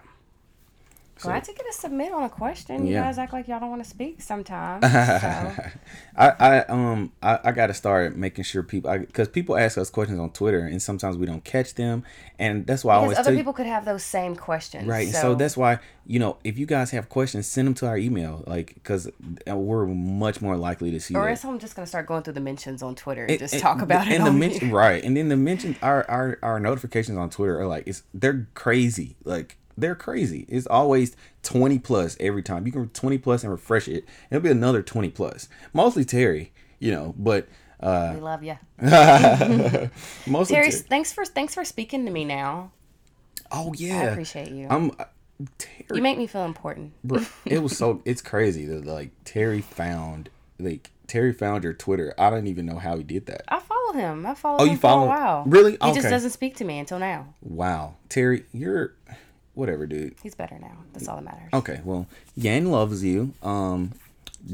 glad 1.22 1.44
to 1.46 1.54
get 1.54 1.66
a 1.70 1.74
submit 1.74 2.12
on 2.12 2.24
a 2.24 2.30
question. 2.30 2.86
You 2.86 2.94
Yeah. 2.94 3.04
guys 3.04 3.18
act 3.18 3.34
like 3.34 3.48
y'all 3.48 3.60
don't 3.60 3.70
want 3.70 3.84
to 3.84 3.90
speak 3.90 4.22
sometimes. 4.22 4.84
So. 4.84 4.92
I, 6.16 6.30
I 6.40 6.60
um 6.68 7.12
I, 7.22 7.40
I 7.46 7.52
got 7.52 7.68
to 7.68 7.74
start 7.74 8.16
making 8.16 8.44
sure 8.44 8.62
people 8.64 8.96
because 8.98 9.28
people 9.30 9.58
ask 9.58 9.78
us 9.78 9.90
questions 9.90 10.20
on 10.20 10.30
Twitter 10.32 10.60
and 10.60 10.82
sometimes 10.82 11.18
we 11.18 11.26
don't 11.26 11.44
catch 11.44 11.74
them 11.76 12.04
and 12.40 12.66
that's 12.68 12.84
why 12.84 12.94
I 12.94 12.98
always 12.98 13.18
other 13.18 13.32
tell 13.32 13.38
people 13.38 13.54
could 13.54 13.66
have 13.66 13.86
those 13.86 14.04
same 14.04 14.36
questions. 14.36 14.88
Right. 14.88 15.10
So. 15.10 15.22
So, 15.24 15.36
that's 15.36 15.56
why, 15.56 15.80
you 16.06 16.20
know, 16.20 16.38
if 16.44 16.58
you 16.60 16.66
guys 16.66 16.92
have 16.92 17.08
questions, 17.10 17.48
send 17.48 17.68
them 17.68 17.74
to 17.76 17.88
our 17.88 17.98
email. 17.98 18.44
Like, 18.46 18.74
because 18.74 19.10
we're 19.48 19.86
much 19.86 20.42
more 20.42 20.58
likely 20.58 20.92
to 20.92 21.00
see 21.00 21.16
Or 21.16 21.24
that. 21.26 21.30
else 21.32 21.46
I'm 21.46 21.60
just 21.60 21.76
gonna 21.76 21.88
start 21.88 22.06
going 22.08 22.24
through 22.24 22.34
the 22.34 22.42
mentions 22.42 22.84
on 22.84 22.96
Twitter 22.96 23.22
and 23.24 23.32
And- 23.32 23.40
just 23.40 23.54
and- 23.54 23.62
talk 23.64 23.82
about 23.82 24.08
it. 24.08 24.14
and 24.14 24.26
the 24.26 24.32
mention, 24.32 24.72
right 24.72 25.04
and 25.04 25.16
then 25.16 25.30
the 25.30 25.38
mentions 25.38 25.78
our, 25.82 26.06
our 26.10 26.38
our 26.44 26.60
notifications 26.60 27.18
on 27.18 27.30
twitter 27.30 27.60
are 27.60 27.68
like 27.68 27.84
it's 27.88 28.04
they're 28.14 28.48
crazy 28.54 29.16
like 29.24 29.58
they're 29.78 29.96
crazy 29.96 30.46
it's 30.50 30.68
always 30.68 31.16
20 31.44 31.80
plus 31.80 32.16
every 32.20 32.44
time 32.44 32.66
you 32.66 32.72
can 32.72 32.88
20 32.90 33.18
plus 33.18 33.44
and 33.44 33.52
refresh 33.52 33.88
it 33.88 34.06
it'll 34.32 34.42
be 34.44 34.50
another 34.50 34.82
20 34.82 35.10
plus 35.10 35.48
mostly 35.74 36.06
terry 36.06 36.52
you 36.80 36.92
know 36.92 37.14
but 37.18 37.48
uh 37.80 38.12
We 38.16 38.22
love 38.22 38.44
you, 38.44 38.58
mostly 40.28 40.56
Terry. 40.56 40.70
Terry. 40.70 40.72
Thanks 40.72 41.12
for 41.14 41.26
thanks 41.26 41.54
for 41.54 41.66
speaking 41.66 42.06
to 42.06 42.12
me. 42.12 42.24
Now 42.26 42.72
oh 43.52 43.74
yeah 43.76 44.02
I 44.02 44.04
appreciate 44.06 44.50
you. 44.52 44.68
i'm 44.70 44.92
uh, 45.00 45.06
terry 45.58 45.86
you 45.96 46.02
make 46.02 46.18
me 46.18 46.28
feel 46.28 46.46
important. 46.46 46.94
bro, 47.04 47.22
it 47.46 47.62
was 47.62 47.78
so 47.78 48.02
it's 48.06 48.22
crazy 48.22 48.66
that 48.66 48.86
like 48.86 49.12
Terry 49.26 49.62
found 49.62 50.30
like 50.60 50.92
Terry 51.08 51.34
found 51.34 51.64
your 51.66 51.74
Twitter. 51.74 52.14
I 52.18 52.30
don't 52.30 52.48
even 52.48 52.66
know 52.66 52.78
how 52.78 52.96
he 52.98 53.04
did 53.04 53.26
that. 53.26 53.44
I 53.50 53.60
follow 53.60 53.92
him. 53.94 54.26
I 54.26 54.34
follow 54.34 54.60
Oh, 54.60 54.64
him 54.64 54.70
you 54.72 54.76
for 54.78 54.82
follow- 54.82 55.04
a 55.06 55.08
while. 55.08 55.44
really? 55.46 55.72
He 55.74 55.92
just 55.94 56.10
doesn't 56.10 56.30
speak 56.32 56.56
to 56.58 56.64
me 56.64 56.80
until 56.80 57.00
now. 57.00 57.34
Wow, 57.42 57.96
Terry, 58.08 58.46
you're 58.54 58.94
whatever, 59.54 59.86
dude. 59.86 60.16
He's 60.22 60.36
better 60.36 60.58
now. 60.60 60.78
That's 60.94 61.08
all 61.08 61.16
that 61.16 61.26
matters. 61.26 61.50
Okay, 61.54 61.82
well, 61.84 62.08
Yan 62.36 62.72
loves 62.72 63.04
you. 63.04 63.34
Um, 63.42 63.92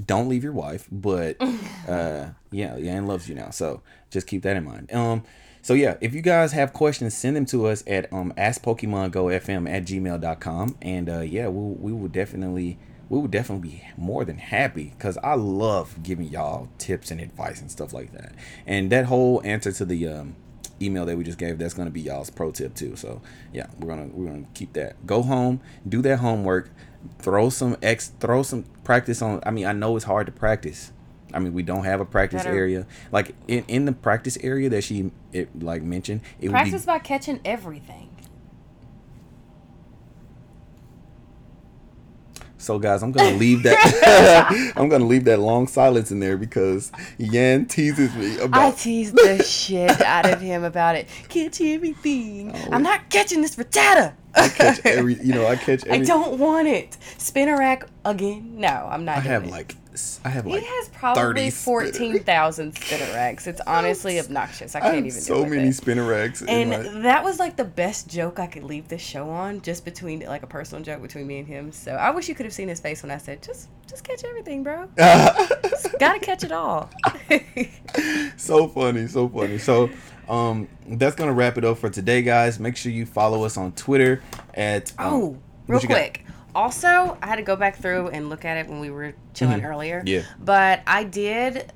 don't 0.05 0.29
leave 0.29 0.43
your 0.43 0.53
wife, 0.53 0.87
but 0.91 1.37
uh, 1.87 2.27
yeah, 2.51 2.77
Yan 2.77 3.07
loves 3.07 3.27
you 3.27 3.35
now. 3.35 3.49
So 3.49 3.81
just 4.09 4.27
keep 4.27 4.43
that 4.43 4.55
in 4.55 4.63
mind. 4.63 4.93
Um, 4.93 5.23
so 5.61 5.73
yeah, 5.73 5.97
if 6.01 6.13
you 6.13 6.21
guys 6.21 6.53
have 6.53 6.73
questions, 6.73 7.13
send 7.15 7.35
them 7.35 7.45
to 7.47 7.67
us 7.67 7.83
at 7.87 8.11
um 8.13 8.33
askpokemongofm 8.37 9.69
at 9.69 9.83
gmail.com. 9.83 10.77
and 10.81 11.09
uh, 11.09 11.19
yeah, 11.19 11.47
we 11.47 11.91
we 11.91 11.91
will 11.91 12.07
definitely 12.07 12.77
we 13.09 13.19
would 13.19 13.31
definitely 13.31 13.69
be 13.69 13.83
more 13.97 14.23
than 14.23 14.37
happy 14.37 14.93
because 14.95 15.17
I 15.23 15.33
love 15.33 16.01
giving 16.03 16.27
y'all 16.27 16.69
tips 16.77 17.11
and 17.11 17.19
advice 17.19 17.59
and 17.59 17.71
stuff 17.71 17.91
like 17.91 18.13
that. 18.13 18.33
And 18.67 18.91
that 18.91 19.05
whole 19.05 19.41
answer 19.43 19.71
to 19.71 19.85
the 19.85 20.07
um, 20.07 20.35
email 20.81 21.05
that 21.05 21.17
we 21.17 21.23
just 21.23 21.37
gave, 21.37 21.57
that's 21.57 21.73
gonna 21.73 21.89
be 21.89 22.01
y'all's 22.01 22.29
pro 22.29 22.51
tip 22.51 22.75
too. 22.75 22.95
So 22.95 23.21
yeah, 23.53 23.67
we're 23.79 23.89
gonna 23.89 24.07
we're 24.13 24.27
gonna 24.27 24.45
keep 24.53 24.73
that. 24.73 25.05
Go 25.05 25.21
home, 25.21 25.61
do 25.87 26.01
that 26.03 26.17
homework, 26.17 26.69
throw 27.19 27.49
some 27.49 27.77
ex, 27.81 28.11
throw 28.19 28.43
some 28.43 28.63
practice 28.83 29.21
on. 29.21 29.41
I 29.45 29.51
mean, 29.51 29.65
I 29.65 29.73
know 29.73 29.95
it's 29.95 30.05
hard 30.05 30.25
to 30.27 30.31
practice. 30.31 30.91
I 31.33 31.39
mean, 31.39 31.53
we 31.53 31.61
don't 31.63 31.83
have 31.83 32.01
a 32.01 32.05
practice 32.05 32.43
Better- 32.43 32.55
area. 32.57 32.87
Like 33.11 33.35
in, 33.47 33.63
in 33.67 33.85
the 33.85 33.91
practice 33.91 34.37
area 34.41 34.69
that 34.69 34.83
she 34.83 35.11
it 35.31 35.61
like 35.61 35.83
mentioned, 35.83 36.21
it 36.41 36.49
Practice 36.49 36.73
would 36.73 36.81
be 36.81 36.85
by 36.85 36.99
catching 36.99 37.39
everything. 37.45 38.08
So 42.59 42.77
guys, 42.77 43.01
I'm 43.01 43.11
gonna 43.13 43.37
leave 43.37 43.63
that. 43.63 44.73
I'm 44.75 44.89
gonna 44.89 45.05
leave 45.05 45.23
that 45.23 45.39
long 45.39 45.65
silence 45.65 46.11
in 46.11 46.19
there 46.19 46.37
because 46.37 46.91
Yan 47.17 47.65
teases 47.65 48.13
me 48.15 48.37
about. 48.37 48.61
I 48.61 48.71
tease 48.71 49.11
the 49.13 49.41
shit 49.43 50.01
out 50.01 50.29
of 50.29 50.41
him 50.41 50.63
about 50.65 50.95
it. 50.95 51.07
Catch 51.29 51.61
everything. 51.61 52.51
Oh, 52.53 52.69
I'm 52.73 52.83
not 52.83 53.09
catching 53.09 53.41
this 53.41 53.55
frittata. 53.55 54.13
I 54.35 54.49
catch 54.49 54.85
every. 54.85 55.15
You 55.15 55.33
know, 55.33 55.47
I 55.47 55.55
catch 55.55 55.85
every. 55.85 56.01
I 56.01 56.03
don't 56.03 56.37
want 56.37 56.67
it. 56.67 56.97
Spinarak 57.17 57.87
again? 58.03 58.59
No, 58.59 58.67
I'm 58.91 59.05
not. 59.05 59.17
I 59.17 59.21
have 59.21 59.45
it. 59.45 59.49
like. 59.49 59.75
I 60.25 60.29
have 60.29 60.45
He 60.45 60.51
like. 60.53 60.63
has 60.63 60.89
probably 60.89 61.49
fourteen 61.49 62.19
thousand 62.23 62.75
Spinaraks. 62.75 63.47
It's 63.47 63.61
honestly 63.65 64.19
obnoxious. 64.19 64.75
I 64.75 64.79
I 64.79 64.81
can't 64.81 64.95
have 64.95 65.05
even. 65.05 65.21
so 65.21 65.45
many 65.45 65.69
it. 65.69 65.75
Spinaraks. 65.75 66.43
And 66.47 67.05
that 67.05 67.23
was 67.23 67.39
like 67.39 67.55
the 67.55 67.63
best 67.63 68.09
joke 68.09 68.37
I 68.39 68.47
could 68.47 68.63
leave 68.63 68.87
this 68.89 69.01
show 69.01 69.29
on, 69.29 69.61
just 69.61 69.85
between 69.85 70.19
like 70.21 70.43
a 70.43 70.47
personal 70.47 70.83
joke 70.83 71.01
between 71.01 71.25
me 71.27 71.39
and 71.39 71.47
him. 71.47 71.71
So 71.71 71.93
I 71.93 72.11
wish 72.11 72.27
you 72.27 72.35
could 72.35 72.45
have 72.45 72.53
seen 72.53 72.67
his 72.67 72.79
face 72.81 73.01
when 73.01 73.11
I 73.11 73.17
said, 73.17 73.41
"Just, 73.41 73.69
just 73.87 74.03
catch 74.03 74.23
everything, 74.25 74.61
bro. 74.63 74.87
Gotta 74.97 76.19
catch 76.21 76.43
it 76.43 76.51
all." 76.51 76.89
so 78.37 78.67
funny, 78.67 79.07
so 79.07 79.27
funny. 79.29 79.57
So, 79.57 79.89
um, 80.27 80.67
that's 80.87 81.15
gonna 81.15 81.33
wrap 81.33 81.57
it 81.57 81.65
up 81.65 81.77
for 81.77 81.89
today, 81.89 82.21
guys. 82.21 82.59
Make 82.59 82.75
sure 82.75 82.91
you 82.91 83.05
follow 83.05 83.43
us 83.45 83.57
on 83.57 83.71
Twitter 83.73 84.21
at. 84.53 84.91
um, 84.97 85.13
Oh, 85.13 85.37
real 85.67 85.81
you 85.81 85.87
got? 85.87 86.17
Also, 86.55 87.17
I 87.21 87.27
had 87.27 87.35
to 87.35 87.41
go 87.41 87.55
back 87.55 87.77
through 87.77 88.09
and 88.09 88.29
look 88.29 88.45
at 88.45 88.57
it 88.57 88.67
when 88.67 88.79
we 88.79 88.89
were 88.89 89.13
chilling 89.33 89.63
earlier. 89.63 89.99
Mm-hmm. 89.99 90.07
Yeah. 90.07 90.23
But 90.39 90.81
I 90.87 91.03
did. 91.03 91.71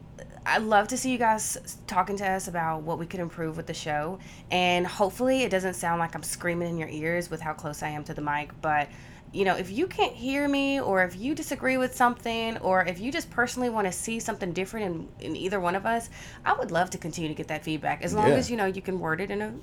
I 0.45 0.57
love 0.57 0.89
to 0.89 0.97
see 0.97 1.11
you 1.11 1.17
guys 1.17 1.78
talking 1.88 2.17
to 2.17 2.28
us 2.28 2.47
about 2.47 2.82
what 2.82 2.99
we 2.99 3.05
could 3.05 3.19
improve 3.19 3.55
with 3.55 3.67
the 3.67 3.74
show. 3.74 4.19
And 4.51 4.86
hopefully, 4.86 5.43
it 5.43 5.49
doesn't 5.49 5.76
sound 5.76 5.99
like 5.99 6.15
I'm 6.15 6.24
screaming 6.24 6.69
in 6.69 6.78
your 6.78 6.89
ears 6.89 7.30
with 7.30 7.39
how 7.39 7.53
close 7.53 7.82
I 7.82 7.89
am 7.89 8.03
to 8.05 8.13
the 8.13 8.21
mic. 8.21 8.49
But, 8.61 8.89
you 9.34 9.45
know, 9.45 9.55
if 9.55 9.71
you 9.71 9.88
can't 9.88 10.13
hear 10.13 10.47
me, 10.47 10.79
or 10.79 11.03
if 11.03 11.15
you 11.17 11.34
disagree 11.34 11.77
with 11.77 11.95
something, 11.95 12.57
or 12.59 12.86
if 12.86 12.99
you 12.99 13.11
just 13.11 13.29
personally 13.31 13.69
want 13.69 13.88
to 13.88 13.91
see 13.91 14.19
something 14.19 14.53
different 14.53 15.09
in, 15.19 15.29
in 15.31 15.36
either 15.36 15.59
one 15.59 15.75
of 15.75 15.86
us, 15.86 16.09
I 16.45 16.53
would 16.53 16.69
love 16.71 16.91
to 16.91 16.97
continue 16.99 17.29
to 17.29 17.36
get 17.36 17.47
that 17.47 17.63
feedback. 17.63 18.03
As 18.03 18.13
long 18.13 18.27
Yeah. 18.27 18.36
as, 18.36 18.51
you 18.51 18.57
know, 18.57 18.65
you 18.65 18.81
can 18.81 18.99
word 18.99 19.19
it 19.21 19.31
in 19.31 19.41
a 19.41 19.53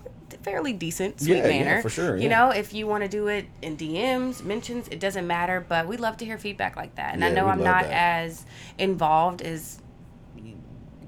fairly 0.43 0.73
decent, 0.73 1.21
sweet 1.21 1.37
Yeah, 1.39 1.43
yeah, 1.49 1.49
manner. 1.65 1.83
for 1.83 1.91
sure, 1.91 2.17
You 2.17 2.25
yeah. 2.25 2.29
know, 2.29 2.41
know, 2.41 2.51
if 2.53 2.73
you 2.73 2.87
want 2.87 3.03
to 3.05 3.09
do 3.09 3.27
it 3.29 3.47
in 3.63 3.77
DMs, 3.77 4.43
mentions, 4.43 4.89
it 4.89 4.99
doesn't 5.01 5.27
matter. 5.27 5.65
But 5.69 5.87
we 5.87 5.97
love 5.97 6.17
to 6.19 6.25
hear 6.25 6.39
feedback 6.39 6.77
like 6.77 6.95
that. 6.95 7.15
And 7.15 7.25
I 7.25 7.31
know 7.31 7.47
I'm 7.49 7.63
not 7.63 7.85
that. 7.85 7.93
as 7.93 8.47
involved 8.79 9.43
as 9.43 9.80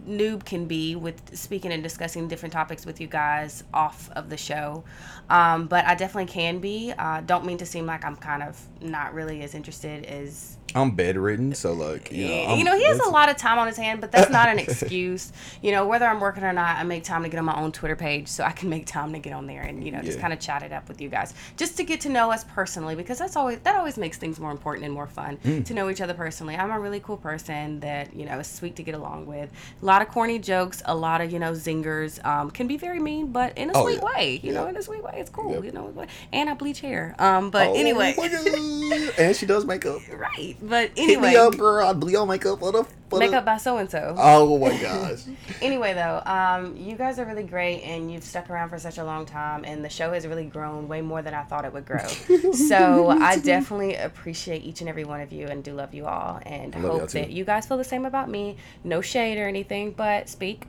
noob 0.06 0.44
can 0.44 0.66
be 0.66 0.96
with 0.96 1.36
speaking 1.36 1.72
and 1.72 1.82
discussing 1.82 2.28
different 2.28 2.52
topics 2.52 2.84
with 2.86 3.00
you 3.00 3.06
guys 3.06 3.64
off 3.72 4.10
of 4.12 4.28
the 4.30 4.36
show. 4.36 4.84
Um, 5.30 5.66
but 5.66 5.84
I 5.84 5.94
definitely 5.94 6.32
can 6.32 6.58
be. 6.58 6.92
Uh, 6.98 7.20
don't 7.20 7.44
mean 7.44 7.58
to 7.58 7.66
seem 7.66 7.86
like 7.86 8.04
I'm 8.04 8.16
kind 8.16 8.42
of 8.42 8.60
not 8.80 9.14
really 9.14 9.42
as 9.42 9.54
interested 9.54 10.04
as 10.06 10.58
I'm 10.74 10.92
bedridden, 10.92 11.54
so 11.54 11.72
like 11.72 12.10
you 12.12 12.28
know, 12.28 12.34
I'm- 12.34 12.58
you 12.58 12.64
know, 12.64 12.76
he 12.76 12.84
has 12.84 12.98
a 13.00 13.08
lot 13.10 13.28
of 13.28 13.36
time 13.36 13.58
on 13.58 13.66
his 13.66 13.76
hand, 13.76 14.00
but 14.00 14.10
that's 14.12 14.30
not 14.30 14.48
an 14.48 14.58
excuse. 14.58 15.32
You 15.60 15.72
know, 15.72 15.86
whether 15.86 16.06
I'm 16.06 16.20
working 16.20 16.44
or 16.44 16.52
not, 16.52 16.76
I 16.76 16.82
make 16.84 17.04
time 17.04 17.22
to 17.24 17.28
get 17.28 17.38
on 17.38 17.44
my 17.44 17.54
own 17.60 17.72
Twitter 17.72 17.96
page 17.96 18.28
so 18.28 18.44
I 18.44 18.52
can 18.52 18.68
make 18.68 18.86
time 18.86 19.12
to 19.12 19.18
get 19.18 19.32
on 19.32 19.46
there 19.46 19.62
and, 19.62 19.84
you 19.84 19.90
know, 19.92 20.00
just 20.02 20.16
Yeah. 20.18 20.22
kind 20.22 20.32
of 20.32 20.40
chat 20.40 20.62
it 20.62 20.72
up 20.72 20.88
with 20.88 21.00
you 21.00 21.08
guys. 21.08 21.34
Just 21.56 21.76
to 21.76 21.84
get 21.84 22.00
to 22.02 22.08
know 22.08 22.30
us 22.32 22.44
personally 22.44 22.94
because 22.94 23.18
that's 23.18 23.36
always 23.36 23.58
that 23.64 23.76
always 23.76 23.96
makes 23.96 24.16
things 24.18 24.40
more 24.40 24.50
important 24.50 24.84
and 24.84 24.94
more 24.94 25.06
fun 25.06 25.38
Mm. 25.44 25.64
to 25.66 25.74
know 25.74 25.90
each 25.90 26.00
other 26.00 26.14
personally. 26.14 26.56
I'm 26.56 26.70
a 26.70 26.80
really 26.80 27.00
cool 27.00 27.16
person 27.16 27.80
that, 27.80 28.14
you 28.16 28.24
know, 28.24 28.38
is 28.38 28.46
sweet 28.46 28.76
to 28.76 28.82
get 28.82 28.94
along 28.94 29.26
with. 29.26 29.50
A 29.80 29.84
lot 29.84 30.02
of 30.02 30.08
corny 30.08 30.38
jokes, 30.38 30.82
a 30.86 30.94
lot 30.94 31.20
of, 31.20 31.32
you 31.32 31.38
know, 31.38 31.52
zingers. 31.52 32.24
Um, 32.24 32.50
can 32.50 32.66
be 32.66 32.76
very 32.76 32.98
mean, 33.00 33.28
but 33.32 33.56
in 33.58 33.70
a 33.70 33.72
Oh, 33.74 33.82
sweet 33.84 33.98
yeah. 34.02 34.04
way. 34.16 34.40
You 34.42 34.52
know, 34.52 34.66
in 34.66 34.76
a 34.76 34.82
sweet 34.82 35.02
way. 35.02 35.14
It's 35.16 35.30
cool, 35.30 35.64
you 35.64 35.72
know. 35.72 35.92
And 36.32 36.48
I 36.50 36.54
bleach 36.54 36.80
hair. 36.80 37.14
Um, 37.18 37.50
but 37.50 37.68
Oh 37.68 37.74
anyway. 37.74 38.14
and 39.18 39.36
she 39.36 39.46
does 39.46 39.64
makeup. 39.64 40.00
right. 40.12 40.56
But 40.64 40.90
Hit 40.96 41.20
me 41.20 41.28
anyway. 41.28 41.34
up, 41.34 41.58
girl. 41.58 41.84
I'll 41.86 41.94
do 41.94 42.08
your 42.08 42.24
makeup 42.26 42.60
for 42.60 42.70
the. 42.70 42.84
For 43.10 43.18
Make 43.18 43.32
the- 43.32 43.38
up 43.38 43.44
by 43.44 43.56
so 43.58 43.76
and 43.78 43.90
so. 43.90 44.14
Oh 44.16 44.58
my 44.58 44.76
gosh. 44.80 45.24
Anyway, 45.60 45.92
though, 45.92 46.22
um, 46.24 46.76
you 46.76 46.96
guys 46.96 47.18
are 47.18 47.24
really 47.24 47.42
great, 47.44 47.82
and 47.82 48.10
you've 48.12 48.24
stuck 48.24 48.48
around 48.50 48.68
for 48.70 48.78
such 48.78 48.98
a 48.98 49.04
long 49.04 49.26
time, 49.26 49.64
and 49.64 49.84
the 49.84 49.88
show 49.88 50.12
has 50.12 50.26
really 50.26 50.44
grown 50.44 50.88
way 50.88 51.00
more 51.02 51.20
than 51.22 51.34
I 51.34 51.42
thought 51.44 51.64
it 51.64 51.72
would 51.72 51.84
grow. 51.86 52.04
so 52.52 53.10
I 53.10 53.38
definitely 53.38 53.94
appreciate 53.96 54.64
each 54.64 54.80
and 54.80 54.88
every 54.88 55.04
one 55.04 55.20
of 55.20 55.32
you, 55.32 55.46
and 55.46 55.62
do 55.62 55.72
love 55.74 55.94
you 55.94 56.06
all, 56.06 56.40
and 56.46 56.74
love 56.82 57.00
hope 57.00 57.10
that 57.10 57.30
you 57.30 57.44
guys 57.44 57.66
feel 57.66 57.76
the 57.76 57.84
same 57.84 58.04
about 58.06 58.28
me. 58.30 58.56
No 58.82 59.00
shade 59.00 59.38
or 59.38 59.46
anything, 59.46 59.92
but 59.92 60.28
speak. 60.28 60.66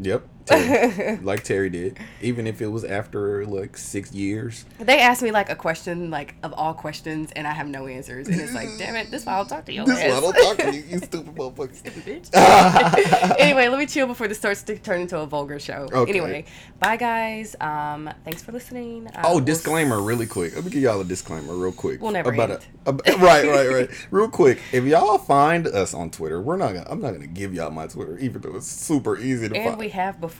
Yep. 0.00 0.26
Terry. 0.48 1.16
like 1.22 1.44
Terry 1.44 1.70
did. 1.70 1.98
Even 2.22 2.46
if 2.46 2.60
it 2.60 2.68
was 2.68 2.84
after 2.84 3.44
like 3.46 3.76
six 3.76 4.12
years. 4.12 4.64
They 4.78 4.98
asked 5.00 5.22
me 5.22 5.30
like 5.30 5.50
a 5.50 5.56
question, 5.56 6.10
like 6.10 6.34
of 6.42 6.52
all 6.54 6.74
questions, 6.74 7.30
and 7.36 7.46
I 7.46 7.52
have 7.52 7.68
no 7.68 7.86
answers, 7.86 8.28
and 8.28 8.40
it's 8.40 8.54
like, 8.54 8.68
damn 8.78 8.96
it, 8.96 9.10
this 9.10 9.22
is 9.22 9.26
why 9.26 9.34
I'll 9.34 9.46
talk 9.46 9.64
to 9.66 9.72
you. 9.72 9.84
This 9.84 9.98
is 9.98 10.10
why 10.12 10.16
I 10.16 10.20
don't 10.20 10.32
talk 10.34 10.56
to 10.58 10.76
you, 10.76 10.84
you 10.88 10.98
stupid 10.98 11.34
motherfucker. 11.34 11.74
stupid 11.74 12.04
bitch. 12.04 12.28
anyway, 13.38 13.68
let 13.68 13.78
me 13.78 13.86
chill 13.86 14.06
before 14.06 14.28
this 14.28 14.38
starts 14.38 14.62
to 14.64 14.78
turn 14.78 15.00
into 15.02 15.18
a 15.18 15.26
vulgar 15.26 15.58
show. 15.58 15.88
Okay. 15.92 16.10
Anyway, 16.10 16.44
bye 16.80 16.96
guys. 16.96 17.54
Um, 17.60 18.10
thanks 18.24 18.42
for 18.42 18.52
listening. 18.52 19.06
Uh, 19.08 19.22
Oh, 19.24 19.36
we'll 19.36 19.44
disclaimer, 19.44 20.00
really 20.00 20.26
quick. 20.26 20.54
Let 20.54 20.64
me 20.64 20.70
give 20.70 20.82
y'all 20.82 21.00
a 21.00 21.04
disclaimer, 21.04 21.54
real 21.54 21.72
quick. 21.72 22.00
We'll 22.00 22.12
never 22.12 22.32
about 22.32 22.50
end. 22.50 22.66
A, 22.86 22.88
ab- 22.90 23.02
right, 23.20 23.46
right, 23.46 23.68
right. 23.68 24.06
Real 24.10 24.28
quick. 24.28 24.58
If 24.72 24.84
y'all 24.84 25.18
find 25.18 25.66
us 25.66 25.92
on 25.92 26.10
Twitter, 26.10 26.40
we're 26.40 26.56
not 26.56 26.72
gonna. 26.74 26.86
I'm 26.88 27.00
not 27.00 27.12
gonna 27.12 27.26
give 27.26 27.52
y'all 27.52 27.70
my 27.70 27.86
Twitter, 27.86 28.16
even 28.18 28.40
though 28.40 28.56
it's 28.56 28.66
super 28.66 29.18
easy 29.18 29.48
to 29.48 29.54
And 29.54 29.64
find. 29.64 29.68
And 29.68 29.78
we 29.78 29.88
have 29.90 30.20
before. 30.20 30.37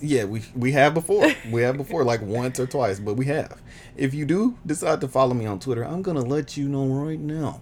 Yeah, 0.00 0.24
we 0.24 0.42
we 0.54 0.72
have 0.72 0.94
before. 0.94 1.30
We 1.50 1.62
have 1.62 1.76
before, 1.76 2.04
like 2.04 2.20
once 2.40 2.60
or 2.60 2.66
twice, 2.66 2.98
but 2.98 3.14
we 3.14 3.26
have. 3.26 3.62
If 3.96 4.12
you 4.14 4.24
do 4.24 4.58
decide 4.66 5.00
to 5.02 5.08
follow 5.08 5.34
me 5.34 5.46
on 5.46 5.58
Twitter, 5.58 5.84
I'm 5.84 6.02
gonna 6.02 6.20
let 6.20 6.56
you 6.56 6.68
know 6.68 6.86
right 6.86 7.18
now 7.18 7.60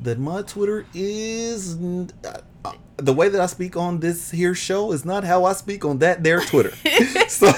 that 0.00 0.18
my 0.18 0.42
Twitter 0.42 0.86
is 0.92 1.76
uh, 1.76 2.40
uh, 2.64 2.72
the 2.96 3.12
way 3.12 3.28
that 3.28 3.40
I 3.40 3.46
speak 3.46 3.76
on 3.76 4.00
this 4.00 4.30
here 4.30 4.54
show 4.54 4.92
is 4.92 5.04
not 5.04 5.24
how 5.24 5.44
I 5.44 5.52
speak 5.54 5.84
on 5.84 5.98
that 5.98 6.22
there 6.22 6.40
Twitter. 6.40 6.74
so. 7.28 7.52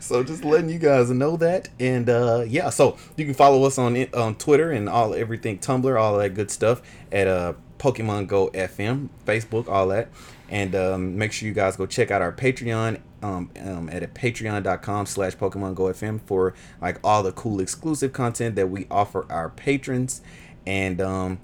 So 0.00 0.22
just 0.24 0.42
letting 0.42 0.70
you 0.70 0.78
guys 0.78 1.10
know 1.10 1.36
that, 1.36 1.68
and 1.78 2.08
uh, 2.08 2.42
yeah, 2.48 2.70
so 2.70 2.96
you 3.16 3.26
can 3.26 3.34
follow 3.34 3.64
us 3.64 3.76
on 3.76 3.94
on 4.14 4.36
Twitter 4.36 4.70
and 4.70 4.88
all 4.88 5.14
everything, 5.14 5.58
Tumblr, 5.58 6.00
all 6.00 6.16
that 6.16 6.30
good 6.30 6.50
stuff 6.50 6.80
at 7.12 7.26
uh, 7.26 7.52
Pokemon 7.78 8.26
Go 8.26 8.48
FM, 8.48 9.08
Facebook, 9.26 9.68
all 9.68 9.88
that, 9.88 10.08
and 10.48 10.74
um, 10.74 11.16
make 11.16 11.32
sure 11.32 11.46
you 11.48 11.54
guys 11.54 11.76
go 11.76 11.86
check 11.86 12.10
out 12.10 12.22
our 12.22 12.32
Patreon 12.32 13.00
um, 13.22 13.50
um, 13.60 13.88
at 13.90 14.14
patreon.com 14.14 15.06
slash 15.06 15.36
Pokemon 15.36 15.74
Go 15.74 15.84
FM 15.84 16.20
for 16.26 16.54
like 16.80 16.98
all 17.02 17.22
the 17.22 17.32
cool 17.32 17.60
exclusive 17.60 18.12
content 18.12 18.56
that 18.56 18.68
we 18.68 18.86
offer 18.90 19.30
our 19.30 19.48
patrons, 19.50 20.20
and 20.66 21.00
um, 21.00 21.38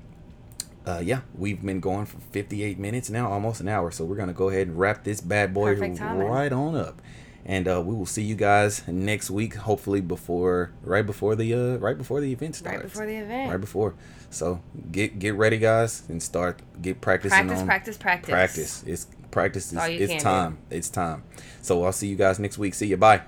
uh, 0.87 1.01
yeah, 1.03 1.21
we've 1.37 1.65
been 1.65 1.81
going 1.81 2.07
for 2.07 2.19
58 2.19 2.79
minutes 2.79 3.09
now, 3.11 3.31
almost 3.31 3.61
an 3.61 3.69
hour. 3.69 3.91
So 3.91 4.05
we're 4.05 4.17
gonna 4.17 4.33
go 4.33 4.49
ahead 4.49 4.69
and 4.69 4.79
wrap 4.79 5.05
this 5.05 5.21
bad 5.21 5.55
boy 5.55 5.75
right 5.75 6.53
on 6.53 6.75
up, 6.77 7.01
and 7.47 7.67
uh, 7.67 7.83
we 7.85 7.95
will 7.95 8.07
see 8.07 8.23
you 8.23 8.35
guys 8.35 8.87
next 8.87 9.31
week. 9.31 9.55
Hopefully 9.55 10.01
before, 10.01 10.73
right 10.83 11.07
before 11.07 11.35
the, 11.37 11.55
uh, 11.55 11.77
right 11.77 11.97
before 11.97 12.21
the 12.21 12.33
event 12.33 12.57
starts. 12.57 12.77
Right 12.77 12.83
before 12.85 13.07
the 13.07 13.17
event. 13.17 13.51
Right 13.51 13.61
before. 13.61 13.95
So 14.35 14.61
get 14.91 15.19
get 15.19 15.35
ready, 15.35 15.59
guys, 15.59 16.03
and 16.09 16.23
start 16.23 16.61
get 16.83 17.01
practicing 17.01 17.39
Practice, 17.39 17.61
on 17.61 17.67
practice, 17.67 17.97
practice. 17.97 18.31
practice. 18.31 18.85
It's 18.87 19.07
practice. 19.31 19.73
Is, 19.73 19.79
it's 19.79 20.13
can 20.13 20.19
do. 20.19 20.23
time. 20.25 20.59
It's 20.71 20.89
time. 20.89 21.23
So 21.63 21.85
I'll 21.85 21.93
see 21.93 22.09
you 22.09 22.17
guys 22.17 22.39
next 22.39 22.59
week. 22.59 22.75
See 22.75 22.87
you. 22.89 22.97
Bye. 22.97 23.23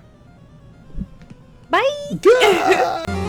Bye. 1.70 1.88
Good. 2.20 3.16